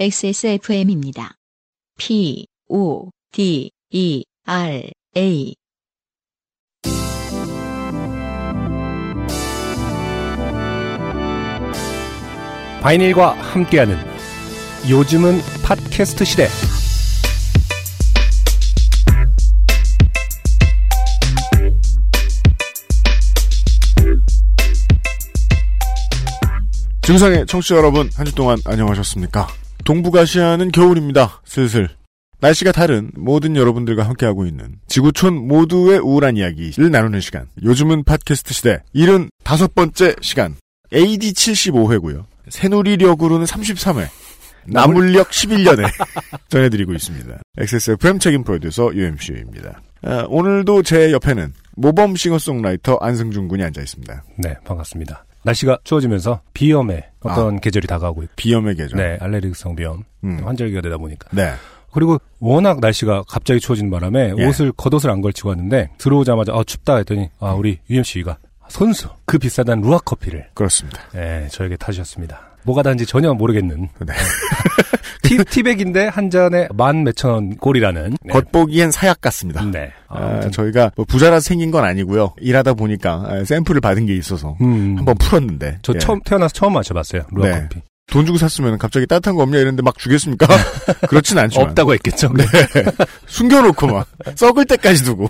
[0.00, 1.34] XSFM입니다.
[1.98, 5.54] P, O, D, E, R, A.
[12.80, 13.98] 바이닐과 함께하는
[14.88, 16.48] 요즘은 팟캐스트 시대.
[27.02, 29.48] 증상의 청취자 여러분, 한 주 동안 안녕하셨습니까?
[29.84, 31.40] 동북아시아는 겨울입니다.
[31.44, 31.88] 슬슬.
[32.40, 37.46] 날씨가 다른 모든 여러분들과 함께하고 있는 지구촌 모두의 우울한 이야기를 나누는 시간.
[37.62, 40.56] 요즘은 팟캐스트 시대 75번째 시간.
[40.92, 42.24] AD 75회고요.
[42.48, 44.08] 새누리력으로는 33회.
[44.66, 45.86] 나물력 11년에
[46.48, 47.38] 전해드리고 있습니다.
[47.58, 49.80] XSFM 책임 프로듀서 UMC입니다.
[50.02, 54.24] 아, 오늘도 제 옆에는 모범 싱어송라이터 안승준 군이 앉아 있습니다.
[54.38, 55.24] 네, 반갑습니다.
[55.42, 58.32] 날씨가 추워지면서 비염의 어떤 계절이 다가오고 있고.
[58.36, 58.98] 비염의 계절.
[58.98, 60.04] 네, 알레르기성 비염.
[60.24, 60.40] 음.
[60.44, 61.28] 환절기가 되다 보니까.
[61.32, 61.52] 네.
[61.92, 64.46] 그리고 워낙 날씨가 갑자기 추워진 바람에 예.
[64.46, 69.80] 옷을 겉옷을 안 걸치고 왔는데 들어오자마자 아 춥다 했더니 아 우리 UMC가 손수 그 비싸단
[69.80, 71.02] 루아 커피를 그렇습니다.
[71.16, 72.49] 예, 저에게 타주셨습니다.
[72.62, 74.14] 뭐가 다른지 전혀 모르겠는 네.
[75.22, 78.32] 티, 티백인데 한 잔에 만 몇천 원 꼴이라는 네.
[78.32, 79.64] 겉보기엔 사약 같습니다.
[79.64, 79.92] 네.
[80.08, 82.34] 아, 아무튼 저희가 뭐 부자라서 생긴 건 아니고요.
[82.40, 85.98] 일하다 보니까 아, 샘플을 받은 게 있어서 음, 한번 풀었는데 저 예.
[85.98, 87.60] 처음 태어나서 처음 마셔봤어요 루아 네.
[87.68, 90.46] 커피 돈 주고 샀으면 갑자기 따뜻한 거 없냐 이랬는데 막 주겠습니까?
[91.08, 92.32] 그렇진 않지만 없다고 했겠죠.
[92.34, 92.44] 네.
[93.26, 95.28] 숨겨놓고 막 썩을 때까지 두고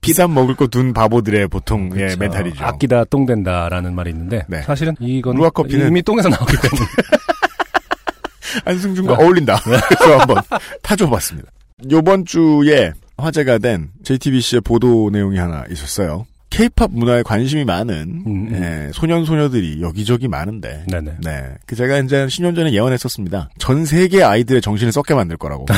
[0.00, 2.18] 비싼 먹을 거 둔 바보들의 보통 예, 그렇죠.
[2.18, 2.64] 멘탈이죠.
[2.64, 4.62] 아끼다 똥 된다라는 말이 있는데 네.
[4.62, 6.86] 사실은 이건 루아 커피는- 이미 똥에서 나오기 때문에
[8.64, 9.24] 안승준과 네.
[9.24, 9.60] 어울린다.
[9.62, 10.36] 그래서 한번
[10.82, 11.50] 타줘봤습니다.
[11.90, 16.26] 요번 주에 화제가 된 JTBC의 보도 내용이 하나 있었어요.
[16.48, 18.50] 케이팝 문화에 관심이 많은 음, 음.
[18.54, 21.16] 예, 소년 소녀들이 여기저기 많은데 네네.
[21.22, 21.54] 네.
[21.66, 23.50] 그 제가 이제 한 10년 전에 예언했었습니다.
[23.58, 25.66] 전 세계 아이들의 정신을 썩게 만들 거라고.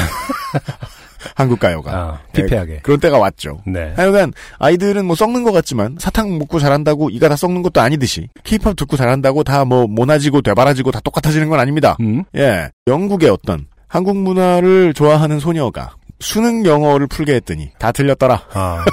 [1.34, 1.92] 한국 가요가.
[1.92, 2.80] 아, 피폐하게.
[2.82, 3.60] 그런 때가 왔죠.
[3.66, 3.92] 네.
[3.96, 8.74] 하여간 아이들은 뭐 썩는 것 같지만 사탕 먹고 자란다고 이가 다 썩는 것도 아니듯이 케이팝
[8.76, 11.96] 듣고 자란다고 다 뭐 모나지고 되바라지고 다 똑같아지는 건 아닙니다.
[12.00, 12.22] 음?
[12.36, 12.70] 예.
[12.86, 18.42] 영국의 어떤 한국 문화를 좋아하는 소녀가 수능 영어를 풀게 했더니 다 틀렸더라.
[18.54, 18.84] 아,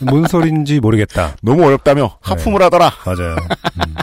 [0.00, 1.36] 뭔 소린지 모르겠다.
[1.42, 2.90] 너무 어렵다며 하품을 하더라.
[3.04, 3.36] 맞아요.
[3.86, 3.94] 음.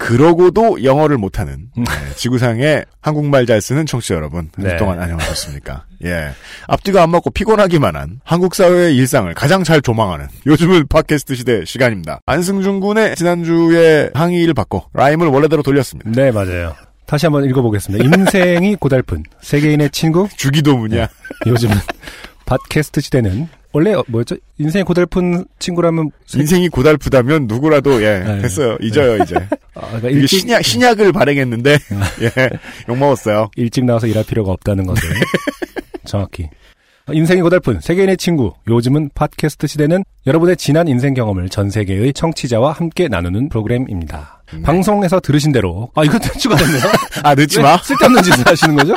[0.00, 1.84] 그러고도 영어를 못하는 음.
[1.84, 4.78] 네, 지구상의 한국말 잘 쓰는 청취자 여러분 네.
[4.78, 5.84] 동안 안녕하셨습니까?
[6.06, 6.30] 예,
[6.66, 12.20] 앞뒤가 안 맞고 피곤하기만한 한국 사회의 일상을 가장 잘 조망하는 요즘은 팟캐스트 시대 시간입니다.
[12.24, 16.10] 안승준 군의 지난주에 항의를 받고 라임을 원래대로 돌렸습니다.
[16.10, 16.74] 네, 맞아요.
[17.04, 18.02] 다시 한번 읽어보겠습니다.
[18.02, 20.28] 인생이 고달픈 세계인의 친구.
[20.34, 21.08] 주기도문이야.
[21.46, 21.76] 요즘은
[22.46, 24.36] 팟캐스트 시대는 원래 어, 뭐였죠?
[24.58, 28.38] 인생이 고달픈 친구라면 세- 인생이 고달프다면 누구라도 예 네.
[28.42, 29.36] 됐어요 잊어요 이제
[29.74, 31.78] 아, 그러니까 일찍 신약 신약을 발행했는데
[32.22, 32.50] 예
[32.88, 33.50] 욕 먹었어요.
[33.56, 35.08] 일찍 나와서 일할 필요가 없다는 것을
[36.04, 36.48] 정확히.
[37.12, 38.52] 인생이 고달픈 세계인의 친구.
[38.68, 44.42] 요즘은 팟캐스트 시대는 여러분의 지난 인생 경험을 전 세계의 청취자와 함께 나누는 프로그램입니다.
[44.52, 44.62] 네.
[44.62, 46.82] 방송에서 들으신 대로 아 이거 추가 됐네요.
[47.24, 47.76] 아 늦지 왜 마.
[47.78, 48.94] 쓸데없는 짓을 하시는 거죠?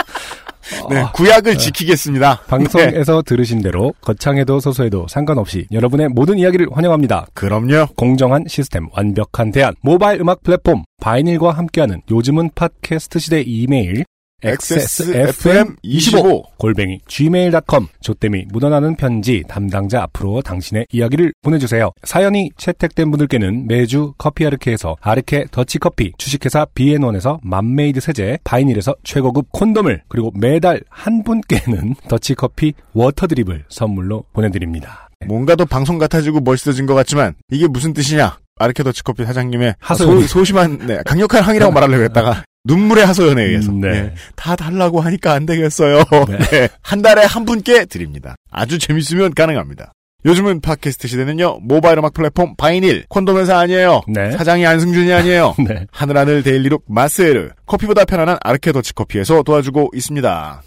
[0.90, 2.42] 네 아, 구약을 지키겠습니다.
[2.42, 7.28] 네, 방송에서 들으신 대로 거창해도 소소해도 상관없이 여러분의 모든 이야기를 환영합니다.
[7.34, 7.88] 그럼요.
[7.96, 14.06] 공정한 시스템, 완벽한 대안, 모바일 음악 플랫폼, 바이닐과 함께하는 요즘은 팟캐스트 시대 이메일,
[14.44, 21.92] XSFM25 골뱅이, gmail.com, 조땜이 묻어나는 편지, 담당자 앞으로 당신의 이야기를 보내주세요.
[22.04, 30.04] 사연이 채택된 분들께는 매주 커피 아르케에서 아르케 더치커피, 주식회사 비앤원에서 맘메이드 세제, 바이닐에서 최고급 콘돔을,
[30.08, 35.10] 그리고 매달 한 분께는 더치커피 water drip을 선물로 보내드립니다.
[35.26, 38.38] 뭔가 더 방송 같아지고 멋있어진 것 같지만 이게 무슨 뜻이냐?
[38.64, 40.22] 아르케 더치커피 사장님의 하소연.
[40.22, 43.90] 소, 소심한 네, 강력한 항의라고 말하려고 했다가 눈물의 하소연에 의해서 음, 네.
[43.90, 46.04] 네, 다 달라고 하니까 안 되겠어요.
[46.30, 46.38] 네.
[46.38, 48.36] 네, 한 달에 한 분께 드립니다.
[48.52, 49.92] 아주 재밌으면 가능합니다.
[50.26, 54.02] 요즘은 팟캐스트 시대는요 모바일 음악 플랫폼 바이닐 콘돔 회사 아니에요.
[54.08, 54.32] 네.
[54.32, 55.56] 사장이 안승준이 아니에요.
[55.68, 55.86] 네.
[55.92, 60.64] 하늘하늘 데일리룩 마스에르 커피보다 편안한 아르케 더치 커피에서 도와주고 있습니다.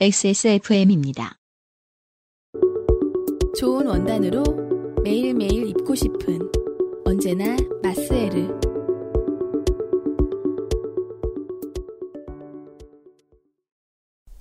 [0.00, 1.32] XSFM입니다.
[3.58, 4.75] 좋은 원단으로
[5.06, 6.36] 매일매일 입고 싶은
[7.04, 8.48] 언제나 마스에르.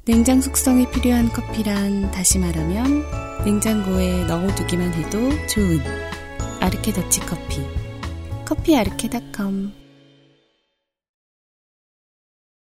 [0.06, 3.04] 냉장 숙성이 필요한 커피란 다시 말하면
[3.46, 5.78] 냉장고에 넣어두기만 해도 좋은
[6.60, 7.62] 아르케 더치 커피.
[8.46, 9.72] 커피아르케닷컴.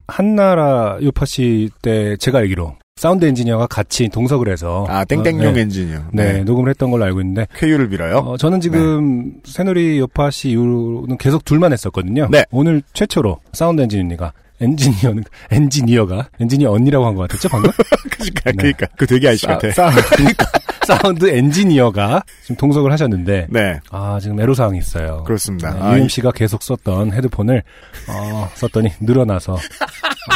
[0.05, 5.61] 한나라 요파시 때 제가 알기로 사운드 엔지니어가 같이 동석을 해서 아 땡땡용 어, 네.
[5.61, 5.99] 엔지니어.
[6.13, 8.19] 네, 녹음을 했던 걸로 알고 있는데 쾌유를 빌어요.
[8.19, 12.29] 어, 저는 지금 새누리 요파시 이후로는 계속 둘만 했었거든요.
[12.31, 12.45] 네.
[12.51, 14.31] 오늘 최초로 사운드 엔지니어가
[14.61, 17.69] 엔지니어는 엔지니어가 엔지니어 언니라고 한 것 같았죠 방금?
[18.11, 18.53] 그러니까, 네.
[18.55, 19.69] 그러니까 그 되게 아저씨 같아.
[19.71, 20.45] 사, 그러니까
[20.87, 25.25] 사운드 엔지니어가 지금 동석을 하셨는데 네, 아 지금 애로 사항이 있어요.
[25.25, 25.71] 그렇습니다.
[25.73, 27.61] 네, 아, UMC가 계속 썼던 헤드폰을
[28.07, 29.57] 어, 썼더니 늘어나서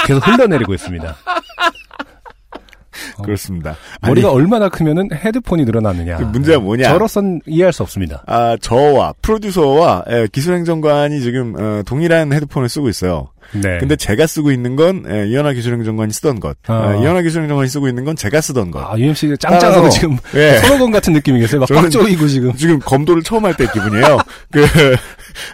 [0.06, 1.16] 계속 흘러내리고 있습니다.
[3.18, 3.76] 어, 그렇습니다.
[4.02, 6.18] 머리가 아니, 얼마나 크면은 헤드폰이 늘어나느냐.
[6.18, 6.90] 그 문제가 뭐냐?
[6.90, 8.24] 저로선 이해할 수 없습니다.
[8.28, 13.30] 아, 저와 프로듀서와 예, 기술행정관이 지금 어, 동일한 헤드폰을 쓰고 있어요.
[13.54, 13.78] 네.
[13.80, 16.74] 근데 제가 쓰고 있는 건 예, 이현아 기술행정관이 쓰던 것, 아.
[16.74, 18.80] 어, 이현아 기술행정관이 쓰고 있는 건 제가 쓰던 것.
[18.82, 20.58] 아, UMC 짱짱하고 지금 예.
[20.64, 21.66] 서로 건 같은 느낌이겠어요.
[21.70, 22.54] 막 조이고 지금.
[22.56, 24.18] 지금 검도를 처음 할 때 기분이에요.
[24.54, 24.62] 그,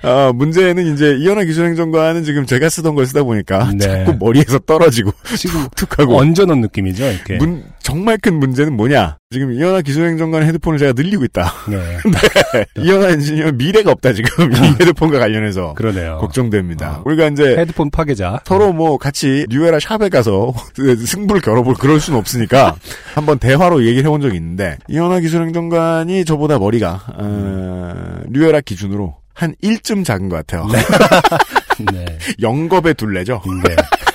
[0.08, 3.80] 어, 문제는 이제 이현아 기술행정관은 지금 제가 쓰던 걸 쓰다 보니까 네.
[3.80, 6.18] 자꾸 머리에서 떨어지고 지금 툭하고.
[6.18, 7.38] 얹어 놓은 느낌이죠, 이렇게.
[7.38, 9.18] 문, 정말 큰 문제는 뭐냐?
[9.32, 11.52] 지금 이현아 기술행정관의 헤드폰을 제가 늘리고 있다.
[11.70, 11.98] 네.
[12.78, 16.18] 이현아 엔지니어 미래가 없다 지금 이 헤드폰과 관련해서 그러네요.
[16.20, 16.98] 걱정됩니다.
[17.00, 17.02] 어.
[17.06, 18.42] 우리가 이제 헤드폰 파괴자.
[18.46, 20.54] 서로 뭐 같이 뉴에라 shop에 가서
[21.06, 22.76] 승부를 겨뤄볼 그럴 수는 없으니까
[23.14, 30.06] 한번 대화로 얘기를 해본 적이 있는데 이현아 기술행정관이 저보다 머리가 어, 뉴에라 기준으로 한 1쯤
[30.06, 30.68] 작은 것 같아요.
[31.92, 32.06] 네.
[32.42, 33.42] 영겁의 둘레죠.
[33.68, 33.76] 네.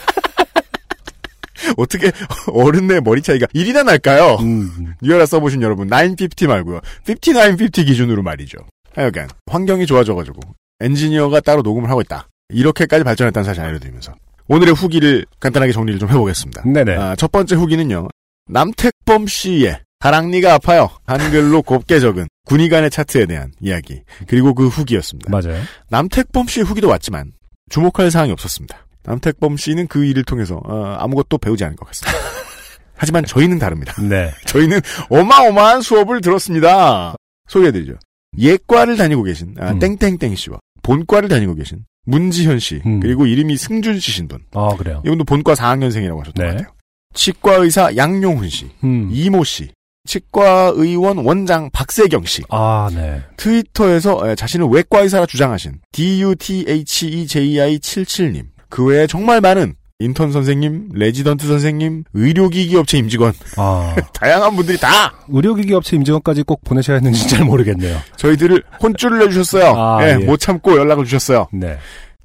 [1.76, 2.11] 어떻게
[2.49, 4.37] 어른의 머리 차이가 1이나 날까요?
[4.40, 6.81] 음, 뉴에라 써보신 여러분 950 말고요.
[7.06, 8.58] 5950 기준으로 말이죠.
[8.94, 10.40] 하여간 환경이 좋아져가지고
[10.81, 12.28] 엔지니어가 따로 녹음을 하고 있다.
[12.52, 14.14] 이렇게까지 발전했다는 사실 알려드리면서
[14.49, 16.62] 오늘의 후기를 간단하게 정리를 좀 해보겠습니다.
[16.64, 16.97] 네네.
[16.97, 18.08] 아, 첫 번째 후기는요.
[18.49, 20.88] 남택범 씨의 다랑니가 아파요.
[21.06, 24.02] 한글로 곱게 적은 군의관의 차트에 대한 이야기.
[24.26, 25.31] 그리고 그 후기였습니다.
[25.31, 25.62] 맞아요.
[25.88, 27.32] 남택범 씨의 후기도 왔지만
[27.69, 28.87] 주목할 사항이 없었습니다.
[29.05, 32.19] 남택범 씨는 그 일을 통해서 어, 아무것도 배우지 않은 것 같습니다.
[32.97, 33.94] 하지만 저희는 다릅니다.
[34.02, 34.31] 네.
[34.47, 34.81] 저희는
[35.11, 37.14] 어마어마한 수업을 들었습니다.
[37.49, 37.94] 소개해드리죠.
[38.38, 39.79] 예과를 다니고 계신 아, 음.
[39.79, 43.00] 땡땡땡 씨와 본과를 다니고 계신 문지현 씨 음.
[43.00, 45.02] 그리고 이름이 승준 씨신 분 아, 그래요.
[45.05, 46.50] 이분도 본과 4학년생이라고 하셨던 네.
[46.52, 46.75] 것 같아요.
[47.14, 49.08] 치과 의사 양용훈 씨, 음.
[49.11, 49.70] 이모 씨,
[50.06, 53.23] 치과 의원 원장 박세경 씨 아, 네.
[53.37, 62.05] 트위터에서 에, 자신을 외과 의사라 주장하신 DUTHEJI77님 그 외에 정말 많은 인턴 선생님, 레지던트 선생님,
[62.14, 67.99] 의료기기 업체 임직원 아, 다양한 분들이 다 의료기기 업체 임직원까지 꼭 보내셔야 했는지 잘 모르겠네요.
[68.17, 69.75] 저희들을 혼쭐을 내주셨어요.
[69.76, 70.25] 아, 예, 예.
[70.25, 71.49] 못 참고 연락을 주셨어요.
[71.52, 71.76] 네.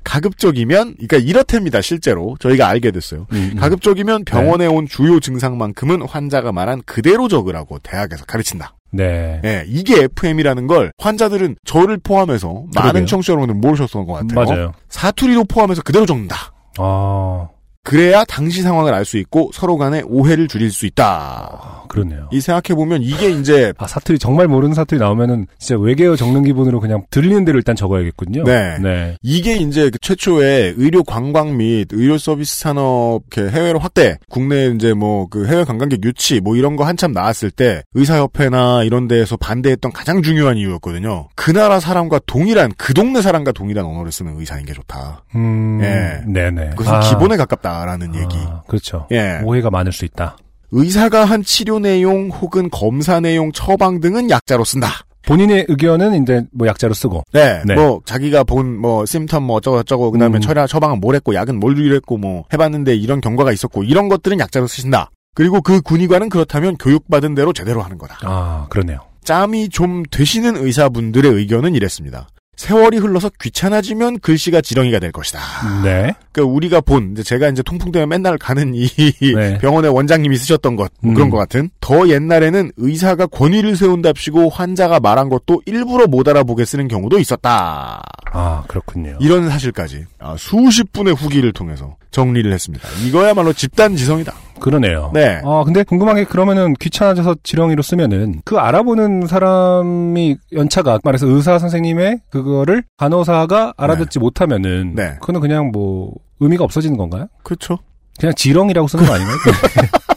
[0.05, 1.81] 가급적이면, 그러니까 이렇답니다.
[1.81, 3.25] 실제로 저희가 알게 됐어요.
[3.33, 3.59] 음, 음.
[3.59, 8.75] 가급적이면 병원에 온 주요 증상만큼은 환자가 말한 그대로 적으라고 대학에서 가르친다.
[8.91, 9.41] 네.
[9.43, 13.05] 예, 이게 FM이라는 걸 환자들은 저를 포함해서 많은 그러게요.
[13.07, 14.45] 청취자 여러분들 모르셨던 것 같아요.
[14.45, 14.71] 맞아요.
[14.89, 16.53] 사투리도 포함해서 그대로 적는다.
[16.77, 17.47] 아,
[17.85, 21.05] 그래야 당시 상황을 알 수 있고 서로 간의 오해를 줄일 수 있다.
[21.05, 22.27] 아, 그렇네요.
[22.31, 26.79] 이 생각해 보면 이게 이제 아, 사투리, 정말 모르는 사투리 나오면은 진짜 외계어 적는 기분으로
[26.79, 28.43] 그냥 들리는 대로 일단 적어야겠군요.
[28.45, 28.79] 네.
[28.79, 29.15] 네.
[29.21, 34.93] 이게 이제 그 최초의 의료 관광 및 의료 서비스 산업 이렇게 해외로 확대, 국내 이제
[34.93, 39.91] 뭐 그 해외 관광객 유치 뭐 이런 거 한참 나왔을 때 의사협회나 이런 데에서 반대했던
[39.91, 41.27] 가장 중요한 이유였거든요.
[41.35, 45.23] 그 나라 사람과 동일한 그 동네 사람과 동일한 언어를 쓰는 의사인 게 좋다.
[45.35, 46.21] 음, 예.
[46.25, 46.69] 네네.
[46.71, 48.37] 그것은 아, 기본에 가깝다 라는 얘기.
[48.47, 49.07] 아, 그렇죠.
[49.11, 49.41] 예.
[49.43, 50.37] 오해가 많을 수 있다.
[50.71, 54.87] 의사가 한 치료 내용 혹은 검사 내용 처방 등은 약자로 쓴다.
[55.25, 57.23] 본인의 의견은 이제 뭐 약자로 쓰고.
[57.33, 57.73] 네, 네.
[57.75, 60.41] 뭐 자기가 본 뭐 심텀 뭐 어쩌고 저쩌고 그다음에 음.
[60.41, 64.67] 처방 처방은 뭘 했고 약은 뭘 주의했고 뭐 해봤는데 이런 경과가 있었고 이런 것들은 약자로
[64.67, 65.09] 쓰신다.
[65.33, 68.17] 그리고 그 군의관은 그렇다면 교육받은 대로 제대로 하는 거다.
[68.21, 68.99] 아, 그러네요.
[69.23, 72.27] 짬이 좀 되시는 의사분들의 의견은 이랬습니다.
[72.55, 75.39] 세월이 흘러서 귀찮아지면 글씨가 지렁이가 될 것이다.
[75.83, 76.13] 네.
[76.31, 79.57] 그러니까 우리가 본 제가 이제 통풍 때문에 맨날 가는 이 네.
[79.61, 81.13] 병원의 원장님이 쓰셨던 것뭐 음.
[81.13, 86.87] 그런 것 같은 더 옛날에는 의사가 권위를 세운답시고 환자가 말한 것도 일부러 못 알아보게 쓰는
[86.87, 88.01] 경우도 있었다.
[88.31, 89.17] 아, 그렇군요.
[89.19, 92.87] 이런 사실까지 아, 수십 분의 후기를 통해서 정리를 했습니다.
[93.05, 94.33] 이거야말로 집단 지성이다.
[94.59, 95.11] 그러네요.
[95.13, 95.41] 네.
[95.43, 102.21] 아, 근데 궁금한 게 그러면은 귀찮아져서 지렁이로 쓰면은 그 알아보는 사람이 연차가 말해서 의사 선생님의
[102.29, 105.15] 그거를 간호사가 알아듣지 못하면은 네.
[105.19, 107.27] 그거는 그냥 뭐 의미가 없어지는 건가요?
[107.43, 107.77] 그렇죠.
[108.19, 109.37] 그냥 지렁이라고 쓰는 거 아닌가요?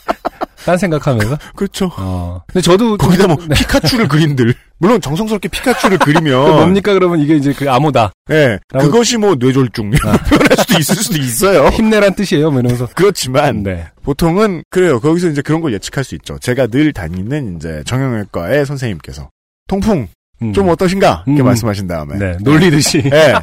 [0.65, 1.39] 딴 생각하면서.
[1.57, 1.91] 그렇죠.
[1.97, 2.43] 어.
[2.47, 3.55] 근데 저도 거기다 뭐 네.
[3.55, 8.13] 피카츄를 그린들 물론 정성스럽게 피카츄를 그 그리면 뭡니까 그러면 이게 이제 그 암호다.
[8.31, 10.13] 예, 라고- 그것이 뭐 뇌졸중 아.
[10.29, 11.69] 표현할 수도 있을 수도 있어요.
[11.69, 12.51] 힘내란 뜻이에요.
[12.51, 12.89] 뭐 이러면서.
[12.95, 13.87] 그렇지만 네.
[14.03, 15.01] 보통은 그래요.
[15.01, 16.39] 거기서 이제 그런 걸 예측할 수 있죠.
[16.39, 19.31] 제가 늘 다니는 이제 정형외과의 선생님께서
[19.69, 20.09] 통풍
[20.43, 20.53] 음.
[20.53, 21.47] 좀 어떠신가 이렇게 음.
[21.47, 22.37] 말씀하신 다음에 네.
[22.43, 23.03] 놀리듯이.
[23.13, 23.35] 예.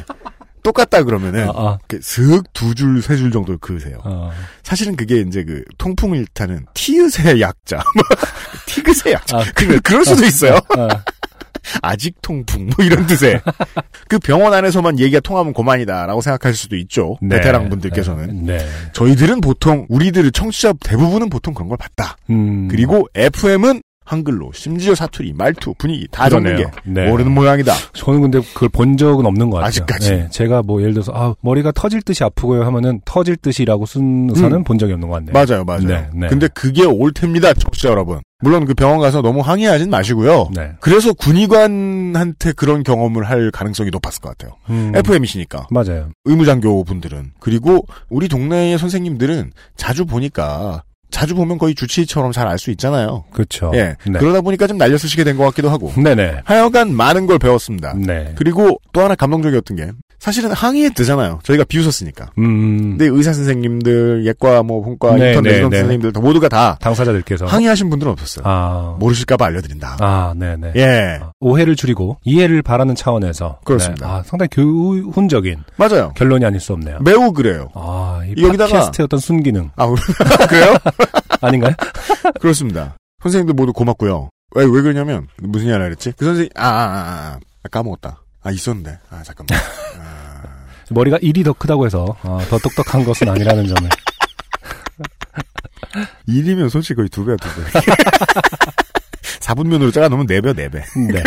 [0.66, 3.98] 똑같다 그러면은 아, 아, 슥두 줄 세 줄 정도를 그으세요.
[4.04, 4.32] 어.
[4.64, 8.02] 사실은 그게 이제 그 통풍을 일타는 티읕의 약자, 뭐,
[8.66, 9.38] 티귿의 약자.
[9.38, 10.58] 아, 그, 그럴 수도 있어요.
[10.76, 10.88] 아,
[11.82, 13.40] 아직 통풍 뭐 이런 뜻의
[14.08, 17.16] 그 병원 안에서만 얘기가 통하면 고만이다라고 생각하실 수도 있죠.
[17.28, 18.66] 베테랑 분들께서는 네.
[18.92, 22.16] 저희들은 보통 우리들 청취자 대부분은 보통 그런 걸 봤다.
[22.30, 26.66] 음, 그리고 FM은 한글로 심지어 사투리, 말투, 분위기 다 적는 게.
[26.84, 27.08] 네.
[27.08, 27.74] 모르는 모양이다.
[27.92, 29.68] 저는 근데 그걸 본 적은 없는 것 같아요.
[29.68, 30.10] 아직까지.
[30.10, 34.56] 네, 제가 뭐 예를 들어서 아, 머리가 터질 듯이 아프고요 하면은 터질 듯이라고 쓴 의사는
[34.56, 34.64] 음.
[34.64, 35.32] 본 적이 없는 것 같네요.
[35.32, 35.80] 맞아요, 맞아요.
[35.82, 36.28] 네, 네.
[36.28, 38.20] 근데 그게 옳답니다, 청취자 여러분.
[38.40, 40.50] 물론 그 병원 가서 너무 항의하진 마시고요.
[40.54, 40.72] 네.
[40.80, 44.56] 그래서 군의관한테 그런 경험을 할 가능성이 높았을 것 같아요.
[44.70, 45.68] 음, FM이시니까.
[45.70, 46.10] 맞아요.
[46.26, 47.32] 의무장교 분들은.
[47.40, 50.82] 그리고 우리 동네의 선생님들은 자주 보니까
[51.16, 53.24] 자주 보면 거의 주치의처럼 잘 알 수 있잖아요.
[53.32, 53.70] 그렇죠.
[53.74, 53.96] 예.
[54.06, 54.18] 네.
[54.18, 55.90] 그러다 보니까 좀 날려 쓰시게 된 것 같기도 하고.
[55.96, 56.42] 네네.
[56.44, 57.94] 하여간 많은 걸 배웠습니다.
[57.96, 58.32] 네.
[58.36, 61.40] 그리고 또 하나 감동적이었던 게 사실은 항의의 뜻이잖아요.
[61.42, 62.30] 저희가 비웃었으니까.
[62.38, 65.80] 음, 근데 의사 선생님들, 예과, 뭐 본과, 네, 인턴 네, 레지던트 네.
[65.80, 68.42] 선생님들 다 모두가 다 당사자들께서 항의하신 분들은 없었어요.
[68.46, 69.98] 아, 모르실까봐 알려드린다.
[70.00, 70.72] 아, 네네.
[70.76, 74.06] 예, 아, 오해를 줄이고 이해를 바라는 차원에서 그렇습니다.
[74.06, 74.12] 네.
[74.14, 76.12] 아, 상당히 교훈적인 맞아요.
[76.16, 76.98] 결론이 아닐 수 없네요.
[77.02, 77.68] 매우 그래요.
[77.74, 79.86] 아, 이 여기다가- 팟캐스트의 어떤 순기능 아,
[80.48, 80.76] 그래요?
[81.46, 81.74] 아닌가요?
[82.40, 82.96] 그렇습니다.
[83.22, 84.28] 선생님들 모두 고맙고요.
[84.54, 86.12] 왜, 왜 그러냐면, 무슨 하려 그랬지?
[86.16, 88.22] 그 선생님, 아, 아, 아, 아, 까먹었다.
[88.42, 88.98] 아, 있었는데.
[89.10, 89.58] 아, 잠깐만.
[89.98, 90.42] 아,
[90.90, 93.90] 머리가 일이 더 크다고 해서 아, 더 똑똑한 것은 아니라는 점을.
[96.26, 97.80] 일이면 솔직히 거의 두 배야, 두 배.
[99.40, 101.12] 4분면으로 잘라놓으면 4배, 4배.
[101.12, 101.22] 네.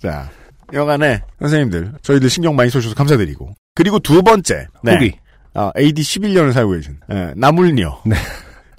[0.00, 0.30] 자,
[0.72, 3.54] 여간에 선생님들, 저희들 신경 많이 써주셔서 감사드리고.
[3.74, 4.66] 그리고 두 번째.
[4.82, 4.94] 네.
[4.94, 5.18] 후기.
[5.54, 8.02] 아, AD 11년을 살고 계신, 예, 나물녀.
[8.06, 8.16] 네.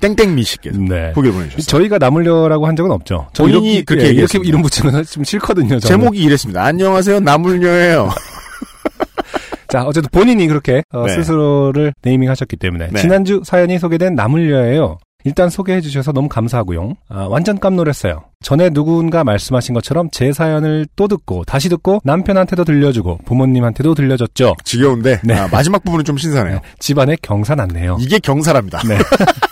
[0.01, 1.11] 땡땡 미 씨께서 네.
[1.15, 1.65] 후기를 보내주셨어요.
[1.65, 3.27] 저희가 나물려라고 한 적은 없죠.
[3.33, 4.39] 저 본인이 이렇게, 그렇게 예, 이렇게.
[4.43, 5.79] 이름 붙이는 건 좀 싫거든요.
[5.79, 5.81] 저는.
[5.81, 6.63] 제목이 이랬습니다.
[6.63, 8.09] 안녕하세요, 나물녀예요.
[9.69, 11.13] 자, 어쨌든 본인이 그렇게 어, 네.
[11.15, 13.01] 스스로를 네이밍하셨기 때문에 네.
[13.01, 14.97] 지난주 사연이 소개된 나물려예요.
[15.25, 16.93] 일단 소개해 주셔서 너무 감사하고요.
[17.09, 18.25] 아, 완전 깜놀했어요.
[18.43, 24.53] 전에 누군가 말씀하신 것처럼 제 사연을 또 듣고 다시 듣고 남편한테도 들려주고 부모님한테도 들려줬죠.
[24.63, 25.33] 지겨운데, 네.
[25.33, 26.59] 아, 마지막 부분은 좀 신선해요.
[26.79, 27.97] 집안에 경사 났네요.
[27.99, 28.81] 이게 경사랍니다.
[28.87, 28.97] 네.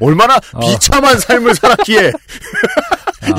[0.00, 0.60] 얼마나 어.
[0.60, 2.12] 비참한 삶을 살았기에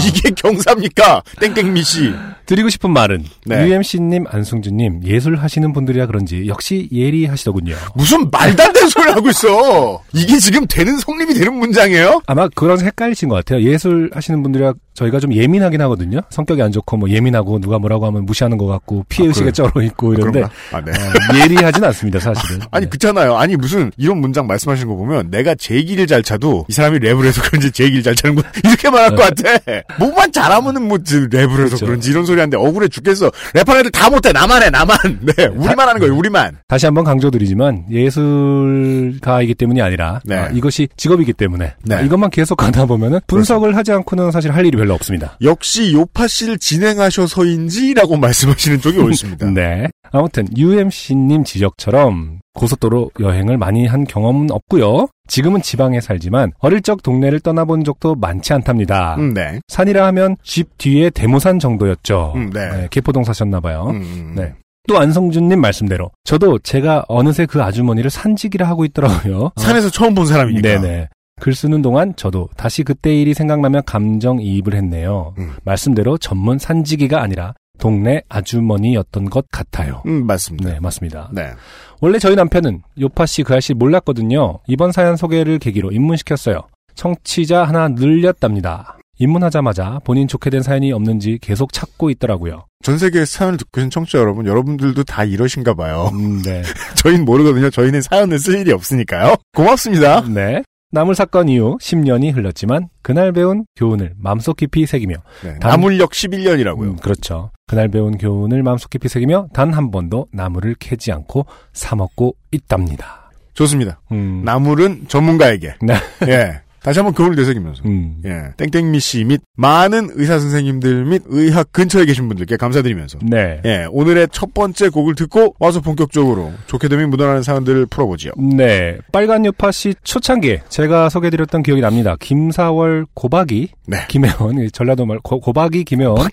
[0.07, 1.21] 이게 경사입니까?
[1.39, 2.13] 땡땡미 씨.
[2.45, 3.65] 드리고 싶은 말은 네.
[3.67, 7.75] UMC님, 안승준님 예술 하시는 분들이라 그런지 역시 예리하시더군요.
[7.95, 10.01] 무슨 말도 안 되는 소리를 하고 있어.
[10.13, 12.21] 이게 지금 되는 성립이 되는 문장이에요?
[12.27, 13.61] 아마 그런 헷갈리신 것 같아요.
[13.61, 16.21] 예술 하시는 분들이라 저희가 좀 예민하긴 하거든요.
[16.29, 19.51] 성격이 안 좋고 뭐 예민하고 누가 뭐라고 하면 무시하는 것 같고 피해 아, 의식에?
[19.51, 20.49] 쩔어 있고 이런데 그런가?
[20.71, 20.91] 아, 네.
[20.91, 22.61] 어, 예리하진 않습니다, 사실은.
[22.71, 22.89] 아니 네.
[22.89, 23.35] 그렇잖아요.
[23.35, 27.41] 아니 무슨 이런 문장 말씀하시는 거 보면 내가 제기를 잘 차도 이 사람이 랩을 해서
[27.43, 29.59] 그런지 제기를 잘 차는군 이렇게 말할 것 같아.
[29.99, 31.85] 뭐만 잘하면은 뭐 지- 랩을 해서 그렇죠.
[31.85, 33.29] 그런지 이런 소리 하는데 억울해 죽겠어.
[33.53, 34.31] 랩하는 애들 다 못해.
[34.31, 34.69] 나만 해.
[34.69, 34.97] 나만.
[35.37, 35.45] 네.
[35.47, 36.15] 우리만 하는 거예요.
[36.15, 36.57] 우리만.
[36.67, 40.35] 다시 한번 강조드리지만 예술가이기 때문이 아니라 네.
[40.35, 41.95] 아, 이것이 직업이기 때문에 네.
[41.95, 45.37] 아, 이것만 계속 가다 보면은 분석을 하지 않고는 사실 할 일이 별로 없습니다.
[45.41, 49.49] 역시 요파 씨를 진행하셔서인지라고 말씀하시는 쪽이 옳습니다.
[49.51, 49.87] 네.
[50.11, 55.07] 아무튼 UMC님 지적처럼 고속도로 여행을 많이 한 경험은 없고요.
[55.27, 59.15] 지금은 지방에 살지만 어릴 적 동네를 떠나본 적도 많지 않답니다.
[59.15, 59.59] 음, 네.
[59.67, 62.33] 산이라 하면 집 뒤에 대모산 정도였죠.
[62.35, 62.87] 음, 네.
[62.91, 63.87] 개포동 사셨나봐요.
[63.89, 64.53] 음, 음, 네.
[64.87, 69.51] 또 안성준님 말씀대로 저도 제가 어느새 그 아주머니를 산지기라 하고 있더라고요.
[69.57, 70.61] 산에서 처음 본 사람이니까.
[70.61, 71.07] 네네.
[71.41, 75.33] 글 쓰는 동안 저도 다시 그때 일이 생각나며 감정이입을 했네요.
[75.37, 75.53] 음.
[75.63, 80.01] 말씀대로 전문 산지기가 아니라 동네 아주머니였던 것 같아요.
[80.05, 80.69] 음, 맞습니다.
[80.71, 81.29] 네, 맞습니다.
[81.33, 81.51] 네.
[81.99, 84.59] 원래 저희 남편은 요파 씨 그 아저씨 몰랐거든요.
[84.67, 86.61] 이번 사연 소개를 계기로 입문시켰어요.
[86.95, 88.97] 청취자 하나 늘렸답니다.
[89.17, 92.65] 입문하자마자 본인 좋게 된 사연이 없는지 계속 찾고 있더라고요.
[92.83, 96.09] 전 세계에 사연을 듣고 계신 청취자 여러분, 여러분들도 다 이러신가 봐요.
[96.13, 96.61] 음, 네.
[96.95, 97.69] 저희는 모르거든요.
[97.69, 99.35] 저희는 사연을 쓸 일이 없으니까요.
[99.53, 100.21] 고맙습니다.
[100.29, 100.63] 네.
[100.95, 106.81] 나물 사건 이후 10년이 흘렀지만 그날 배운 교훈을 마음속 깊이 새기며 네, 단- 나물력 11년이라고요.
[106.83, 107.51] 음, 그렇죠.
[107.67, 113.29] 그날 배운 교훈을 마음속 깊이 새기며 단 한 번도 나물을 캐지 않고 사 먹고 있답니다.
[113.55, 113.99] 좋습니다.
[114.13, 114.43] 음.
[114.45, 115.75] 나물은 전문가에게.
[115.81, 115.95] 네.
[116.29, 116.61] 예.
[116.85, 117.81] 다시 한번 교훈을 되새기면서.
[117.85, 118.17] 음.
[118.25, 118.53] 예.
[118.57, 123.17] 땡땡미 씨 및 많은 의사 선생님들 및 의학 근처에 계신 분들께 감사드리면서.
[123.23, 123.59] 네.
[123.65, 123.87] 예.
[123.89, 128.33] 오늘의 첫 번째 곡을 듣고 와서 본격적으로 좋게 됨이 묻어나는 사연들을 풀어보지요.
[128.55, 128.99] 네.
[129.11, 132.17] 빨간 요파 씨 초창기에 제가 소개드렸던 기억이 납니다.
[132.19, 133.69] 김사월 고박이.
[133.87, 133.97] 네.
[134.07, 134.59] 김혜원.
[134.59, 136.29] 이 전라도 말 고, 고박이 김혜원.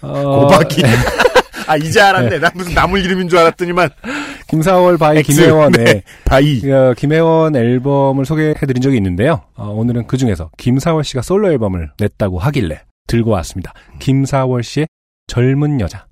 [0.00, 0.82] 어, 고박이.
[1.68, 2.38] 아, 이제 알았네.
[2.38, 3.90] 나 무슨 나물 이름인 줄 알았더니만.
[4.48, 5.32] 김사월 by X.
[5.32, 5.72] 김혜원.
[5.72, 5.84] 네.
[5.84, 6.02] 네.
[6.24, 6.70] by.
[6.70, 9.42] 어, 김혜원 앨범을 소개해드린 적이 있는데요.
[9.54, 13.72] 어, 오늘은 그 중에서 김사월 씨가 솔로 앨범을 냈다고 하길래 들고 왔습니다.
[13.98, 14.86] 김사월 씨의
[15.26, 16.06] 젊은 여자.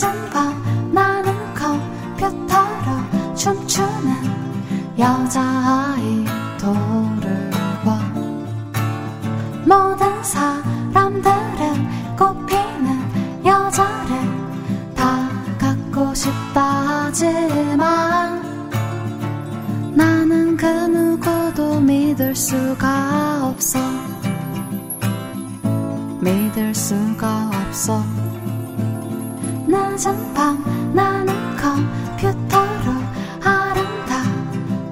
[0.00, 0.48] 찬가
[0.92, 6.24] 나는 컴퓨터로 춤추는 여자아이
[6.58, 7.50] 돌을
[7.84, 8.00] 봐.
[9.66, 15.28] 모든 사람들은 꽃피는 여자를 다
[15.58, 18.40] 갖고 싶다 하지만
[19.94, 23.78] 나는 그 누구도 믿을 수가 없어.
[26.22, 28.02] 믿을 수가 없어.
[29.66, 30.62] 늦은 밤
[30.94, 32.92] 나는 컴퓨터로
[33.42, 34.22] 아름다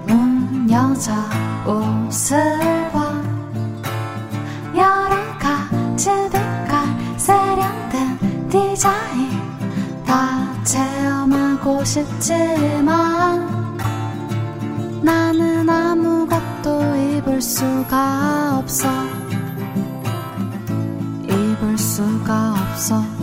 [0.09, 1.15] 운 여자
[1.67, 3.23] 옷을 봐
[4.75, 9.31] 여러 가지 빛깔 세련된 디자인
[10.07, 13.59] 다 체험하고 싶지만
[15.03, 18.89] 나는 아무것도 입을 수가 없어.
[21.25, 23.18] 입을 수가 없어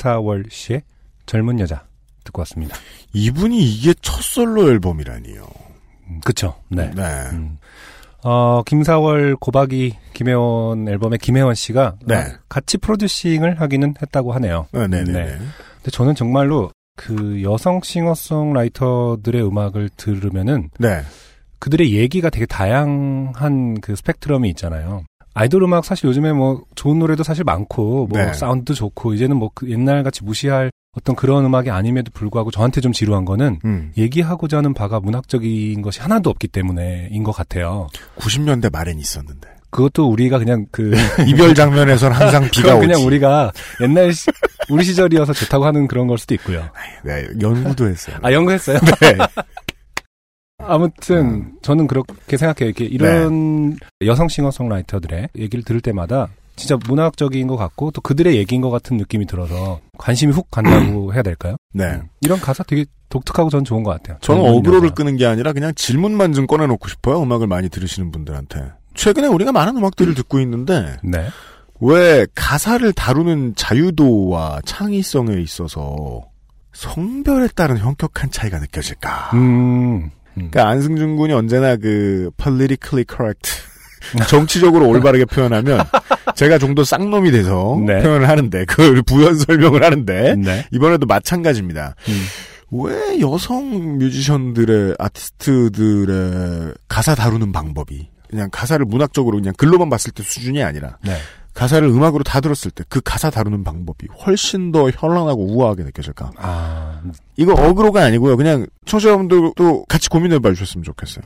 [0.00, 0.82] 김사월 씨의
[1.26, 1.84] 젊은 여자
[2.24, 2.76] 듣고 왔습니다.
[3.12, 5.46] 이분이 이게 첫 솔로 앨범이라니요.
[6.08, 6.54] 음, 그쵸.
[6.68, 6.90] 네.
[6.94, 7.02] 네.
[7.32, 7.58] 음.
[8.22, 12.16] 어, 김사월 고박이 김혜원 앨범에 김혜원 씨가 네.
[12.16, 14.66] 어, 같이 프로듀싱을 하기는 했다고 하네요.
[14.72, 15.12] 네네네.
[15.12, 15.38] 네.
[15.76, 21.02] 근데 저는 정말로 그 여성 싱어송라이터들의 음악을 들으면은 네.
[21.58, 25.04] 그들의 얘기가 되게 다양한 그 스펙트럼이 있잖아요.
[25.34, 28.32] 아이돌 음악 사실 요즘에 뭐 좋은 노래도 사실 많고 뭐 네.
[28.32, 32.92] 사운드도 좋고 이제는 뭐 그 옛날 같이 무시할 어떤 그런 음악이 아님에도 불구하고 저한테 좀
[32.92, 33.92] 지루한 거는 음.
[33.96, 37.86] 얘기하고자 하는 바가 문학적인 것이 하나도 없기 때문에인 것 같아요.
[38.18, 39.48] 90년대 말엔 있었는데.
[39.70, 40.90] 그것도 우리가 그냥 그
[41.28, 42.88] 이별 장면에선 항상 비가 오지.
[42.88, 44.28] 그냥 우리가 옛날 시-
[44.68, 46.68] 우리 시절이어서 좋다고 하는 그런 걸 수도 있고요.
[47.04, 48.16] 네, 연구도 했어요.
[48.22, 48.78] 아 연구했어요.
[49.00, 49.16] 네.
[50.70, 52.70] 아무튼 저는 그렇게 생각해요.
[52.70, 58.70] 이렇게 이런 여성 싱어송라이터들의 얘기를 들을 때마다 진짜 문학적인 것 같고 또 그들의 얘기인 것
[58.70, 61.56] 같은 느낌이 들어서 관심이 훅 간다고 해야 될까요?
[61.72, 61.84] 네.
[61.84, 62.08] 음.
[62.20, 64.18] 이런 가사 되게 독특하고 전 좋은 것 같아요.
[64.20, 64.90] 저는 어그로를.
[64.90, 67.22] 끄는 게 아니라 그냥 질문만 좀 꺼내놓고 싶어요.
[67.22, 68.72] 음악을 많이 들으시는 분들한테.
[68.94, 71.28] 최근에 우리가 많은 음악들을 듣고 있는데 네.
[71.80, 76.20] 왜 가사를 다루는 자유도와 창의성에 있어서
[76.72, 79.30] 성별에 따른 현격한 차이가 느껴질까?
[79.34, 80.10] 음.
[80.34, 80.50] 음.
[80.50, 83.50] 그러니까 안승준 군이 언제나 그 politically correct
[84.28, 85.84] 정치적으로 올바르게 표현하면
[86.34, 88.00] 제가 좀 더 쌍놈이 돼서 네.
[88.00, 90.66] 표현을 하는데 그걸 부연 설명을 하는데 네.
[90.70, 91.94] 이번에도 마찬가지입니다.
[92.08, 92.24] 음.
[92.72, 100.62] 왜 여성 뮤지션들의 아티스트들의 가사 다루는 방법이 그냥 가사를 문학적으로 그냥 글로만 봤을 때 수준이
[100.62, 101.16] 아니라 네.
[101.60, 106.32] 가사를 음악으로 다 들었을 때 그 가사 다루는 방법이 훨씬 더 현란하고 우아하게 느껴질까?
[106.38, 107.00] 아,
[107.36, 108.36] 이거 어그로가 아니고요.
[108.36, 111.24] 그냥 청취자분들도 같이 고민해봐 주셨으면 좋겠어요.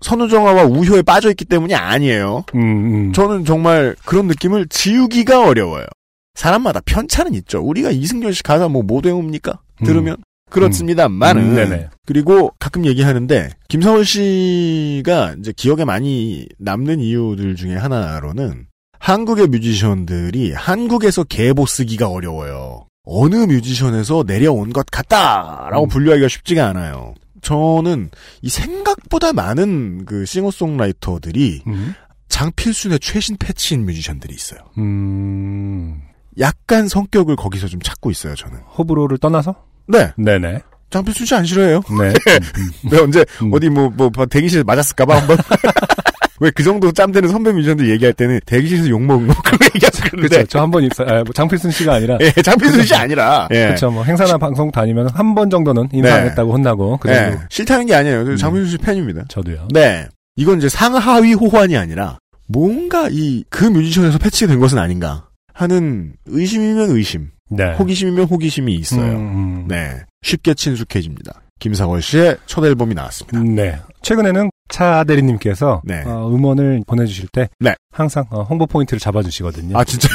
[0.00, 2.44] 선우정아와 우효에 빠져있기 때문이 아니에요.
[2.54, 3.12] 음, 음.
[3.12, 5.86] 저는 정말 그런 느낌을 지우기가 어려워요.
[6.34, 7.60] 사람마다 편차는 있죠.
[7.60, 9.60] 우리가 이승열 씨 가사 뭐못 외웁니까?
[9.82, 9.84] 음.
[9.84, 10.16] 들으면
[10.50, 11.88] 그렇습니다만은 음, 네네.
[12.06, 18.66] 그리고 가끔 얘기하는데 김사월 씨가 이제 기억에 많이 남는 이유들 중에 하나로는
[19.04, 22.86] 한국의 뮤지션들이 한국에서 계보 쓰기가 어려워요.
[23.04, 25.88] 어느 뮤지션에서 내려온 것 같다라고 음.
[25.88, 27.12] 분류하기가 쉽지가 않아요.
[27.42, 28.08] 저는
[28.40, 31.94] 이 생각보다 많은 그 싱어송라이터들이 음.
[32.30, 34.60] 장필순의 최신 패치인 뮤지션들이 있어요.
[34.78, 36.00] 음.
[36.38, 38.56] 약간 성격을 거기서 좀 찾고 있어요, 저는.
[38.78, 39.54] 호불호를 떠나서?
[39.86, 40.14] 네.
[40.16, 40.60] 네네.
[40.88, 41.82] 장필순 씨 안 싫어해요.
[42.00, 42.14] 네.
[42.90, 43.52] 왜 언제 음.
[43.52, 45.36] 어디 뭐, 뭐 대기실에 맞았을까봐 한번.
[46.40, 49.58] 왜 그 정도 짬되는 선배 뮤지션들 얘기할 때는 대기실에서 욕 먹은 거 그런.
[50.10, 50.44] 그렇죠.
[50.46, 51.08] 저한번 있어요.
[51.08, 52.18] 아, 뭐 장필순 씨가 아니라.
[52.20, 53.48] 예, 장필순 씨 아니라.
[53.52, 53.66] 예.
[53.66, 53.90] 그렇죠.
[53.90, 56.30] 뭐 행사나 방송 다니면 한 번 정도는 인사 안 네.
[56.30, 57.32] 했다고 혼나고 그 정도.
[57.32, 57.38] 예.
[57.50, 58.24] 싫다는 게 아니에요.
[58.24, 58.36] 저 음.
[58.36, 59.24] 장필순 씨 팬입니다.
[59.28, 59.68] 저도요.
[59.72, 60.06] 네.
[60.36, 62.18] 이건 이제 상하위 호환이 아니라
[62.48, 65.28] 뭔가 이 그 뮤지션에서 패치된 것은 아닌가.
[65.52, 67.74] 하는 의심이면 의심, 네.
[67.74, 69.12] 호기심이면 호기심이 있어요.
[69.12, 70.00] 음, 네.
[70.22, 71.42] 쉽게 친숙해집니다.
[71.60, 73.38] 김사월 씨의 첫 앨범이 나왔습니다.
[73.38, 73.78] 음, 네.
[74.02, 76.02] 최근에는 차 대리님께서 네.
[76.06, 77.74] 어, 음원을 보내주실 때 네.
[77.92, 79.76] 항상 어, 홍보 포인트를 잡아주시거든요.
[79.76, 80.08] 아, 진짜?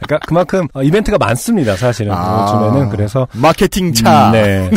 [0.00, 1.76] 그러니까 그만큼 어, 이벤트가 많습니다.
[1.76, 2.46] 사실은 아.
[2.70, 4.28] 요즘에는 그래서 마케팅 차.
[4.28, 4.70] 음, 네.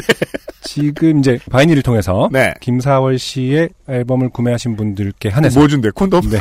[0.62, 2.54] 지금 이제 바이닐을 통해서 네.
[2.62, 5.90] 김사월 씨의 앨범을 구매하신 분들께 한해서 뭐 준대?
[5.92, 6.30] 콘돔?
[6.30, 6.40] 네.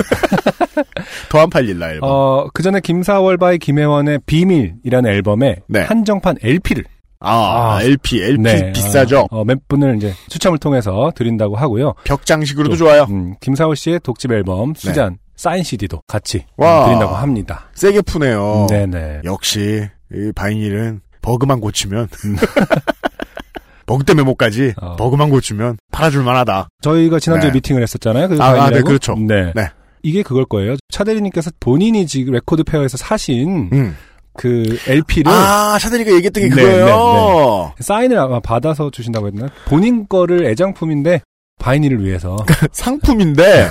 [1.29, 2.09] 더안 팔릴라, 앨범.
[2.11, 5.81] 어, 그 전에 김사월 by 김혜원의 비밀이라는 앨범에 네.
[5.83, 6.85] 한정판 LP를
[7.23, 7.83] 아, 아.
[7.83, 9.29] LP, LP 네, 비싸죠?
[9.31, 11.95] 어, 어, 몇 분을 이제 추첨을 통해서 드린다고 하고요.
[12.05, 13.07] 벽장식으로도 또, 좋아요.
[13.09, 16.87] 음, 김사월 씨의 독집 앨범 수잔 사인 CD도 같이 와.
[16.87, 17.69] 드린다고 합니다.
[17.75, 18.67] 세게 푸네요.
[18.69, 19.23] 네네.
[19.25, 22.09] 역시, 이 바이닐은 버그만 고치면,
[23.87, 24.97] 버그 때문에 못 가지, 어.
[24.97, 26.69] 버그만 고치면 팔아줄 만하다.
[26.81, 27.55] 저희가 지난주에 네.
[27.55, 28.29] 미팅을 했었잖아요.
[28.29, 28.71] 그 아, 아.
[28.71, 29.15] 네, 그렇죠.
[29.15, 29.53] 네.
[29.55, 29.69] 네.
[30.03, 30.77] 이게 그걸 거예요.
[30.91, 33.97] 차대리님께서 본인이 지금 레코드 페어에서 사신 음.
[34.35, 37.73] 그 LP를 아, 차대리가 얘기했던 게 네, 그거예요.
[37.81, 39.49] 사인을 아마 받아서 주신다고 했나?
[39.67, 41.21] 본인 거를 애장품인데
[41.59, 42.37] 바이닐을 위해서.
[42.73, 43.69] 상품인데,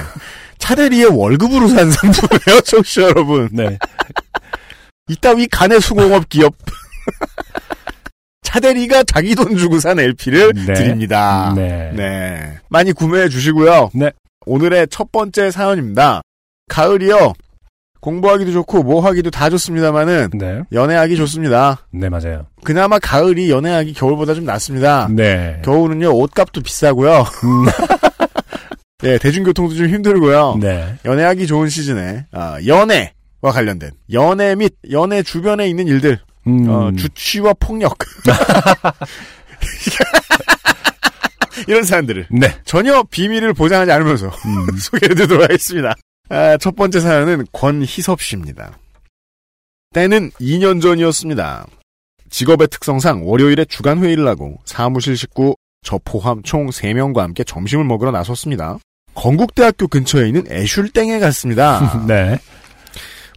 [0.60, 3.50] 차대리의 월급으로 산 상품이에요, 청취자 여러분.
[3.52, 3.78] 네.
[5.10, 6.56] 이따위 간의 수공업 기업.
[8.44, 10.74] 차대리가 자기 돈 주고 산 LP를 네.
[10.74, 11.54] 드립니다.
[11.56, 11.92] 네.
[11.96, 12.58] 네.
[12.70, 13.92] 많이 구매해 주시고요.
[13.94, 14.12] 네.
[14.46, 16.22] 오늘의 첫 번째 사연입니다.
[16.70, 17.34] 가을이요.
[18.02, 20.62] 공부하기도 좋고 뭐 하기도 다 좋습니다만은 네.
[20.72, 21.88] 연애하기 좋습니다.
[21.92, 22.48] 네, 맞아요.
[22.64, 25.08] 그나마 가을이 연애하기 겨울보다 좀 낫습니다.
[25.12, 25.62] 네.
[25.64, 27.26] 겨울은요 옷값도 비싸고요.
[27.44, 27.66] 음,
[29.04, 30.58] 예, 대중교통도 좀 힘들고요.
[30.60, 30.96] 네.
[31.06, 37.54] 연애하기 좋은 시즌에 아, 연애와 관련된 연애 및 연애 주변에 있는 일들, 음, 어, 주취와
[37.60, 37.98] 폭력
[41.68, 42.56] 이런 사연들을 네.
[42.66, 45.94] 전혀 비밀을 보장하지 않으면서 음, 소개해드리도록 하겠습니다.
[46.32, 48.78] 아, 첫 번째 사연은 권희섭 씨입니다.
[49.94, 51.68] 때는 2년 전이었습니다.
[52.30, 58.12] 직업의 특성상 월요일에 주간 회의를 하고 사무실 식구 저 포함 총 3명과 함께 점심을 먹으러
[58.12, 58.78] 나섰습니다.
[59.14, 62.06] 건국대학교 근처에 있는 애슐땡에 갔습니다.
[62.08, 62.40] 네.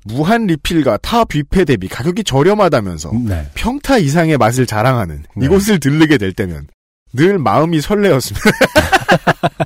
[0.04, 3.50] 무한 리필과 타 뷔페 대비 가격이 저렴하다면서 네.
[3.54, 5.46] 평타 이상의 맛을 자랑하는 네.
[5.46, 6.68] 이곳을 들르게 될 때면
[7.12, 8.50] 늘 마음이 설레었습니다.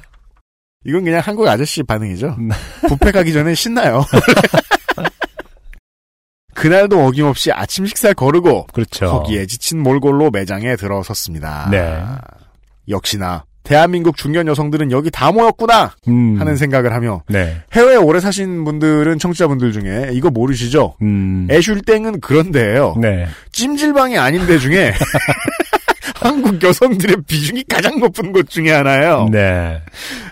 [0.89, 2.37] 이건 그냥 한국 아저씨 반응이죠.
[2.41, 2.55] 네.
[2.89, 4.05] 뷔페 가기 전에 신나요.
[6.55, 9.07] 그날도 어김없이 아침 식사 거르고 그렇죠.
[9.07, 11.69] 허기에 지친 몰골로 매장에 들어섰습니다.
[11.71, 12.03] 네.
[12.89, 17.61] 역시나 대한민국 중년 여성들은 여기 다 모였구나 음, 하는 생각을 하며 네.
[17.75, 20.97] 해외에 오래 사신 분들은 청취자분들 중에 이거 모르시죠?
[21.03, 22.97] 음, 애슐땡은 그런데예요.
[22.99, 23.29] 네.
[23.53, 24.95] 찜질방이 아닌 데 중에
[26.21, 29.29] 한국 여성들의 비중이 가장 높은 곳 중에 하나예요.
[29.31, 29.81] 네.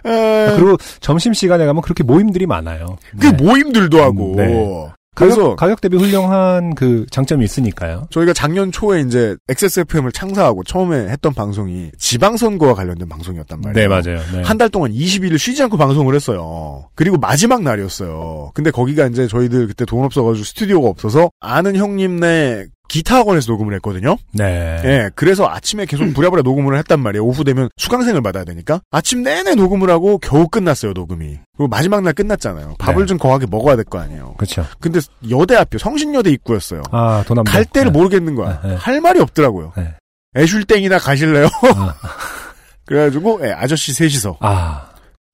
[0.05, 2.99] 에, 그리고 점심 시간에 가면 그렇게 모임들이 많아요.
[3.18, 3.33] 그 네.
[3.33, 4.35] 모임들도 하고.
[4.37, 4.96] 네.
[5.16, 8.07] 그래서 가격, 가격 대비 훌륭한 그 장점이 있으니까요.
[8.11, 13.88] 저희가 작년 초에 이제 XSFM을 창사하고 처음에 했던 방송이 지방선거와 관련된 방송이었단 말이에요.
[13.88, 14.20] 네, 맞아요.
[14.33, 14.42] 네.
[14.44, 16.90] 한달 동안 20일을 쉬지 않고 방송을 했어요.
[16.94, 18.51] 그리고 마지막 날이었어요.
[18.53, 24.16] 근데 거기가 이제 저희들 그때 돈 없어가지고 스튜디오가 없어서 아는 형님네 기타 학원에서 녹음을 했거든요.
[24.33, 24.81] 네.
[24.85, 27.25] 예, 그래서 아침에 계속 부랴부랴 녹음을 했단 말이에요.
[27.25, 28.81] 오후 되면 수강생을 받아야 되니까.
[28.90, 31.38] 아침 내내 녹음을 하고 겨우 끝났어요, 녹음이.
[31.57, 32.75] 그리고 마지막 날 끝났잖아요.
[32.79, 33.07] 밥을 네.
[33.07, 34.35] 좀 거하게 먹어야 될 거 아니에요.
[34.37, 34.64] 그렇죠.
[34.81, 36.83] 근데 여대학교, 성신여대 입구였어요.
[36.90, 37.51] 아, 도남대.
[37.51, 37.99] 갈 데를 네.
[37.99, 38.61] 모르겠는 거야.
[38.62, 38.75] 네, 네.
[38.77, 39.72] 할 말이 없더라고요.
[39.77, 39.94] 네.
[40.37, 41.46] 애슐땡이나 가실래요?
[41.75, 41.94] 아,
[42.85, 44.88] 그래가지고 예, 아저씨 셋이서 아,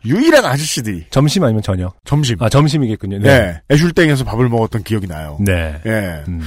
[0.05, 1.97] 유일한 아저씨들이 점심 아니면 저녁?
[2.05, 3.19] 점심 아, 점심이겠군요.
[3.19, 3.61] 네.
[3.71, 5.39] 애슐땡에서 밥을 먹었던 기억이 나요.
[5.41, 5.81] 네.
[5.87, 6.25] 예.
[6.29, 6.41] 음,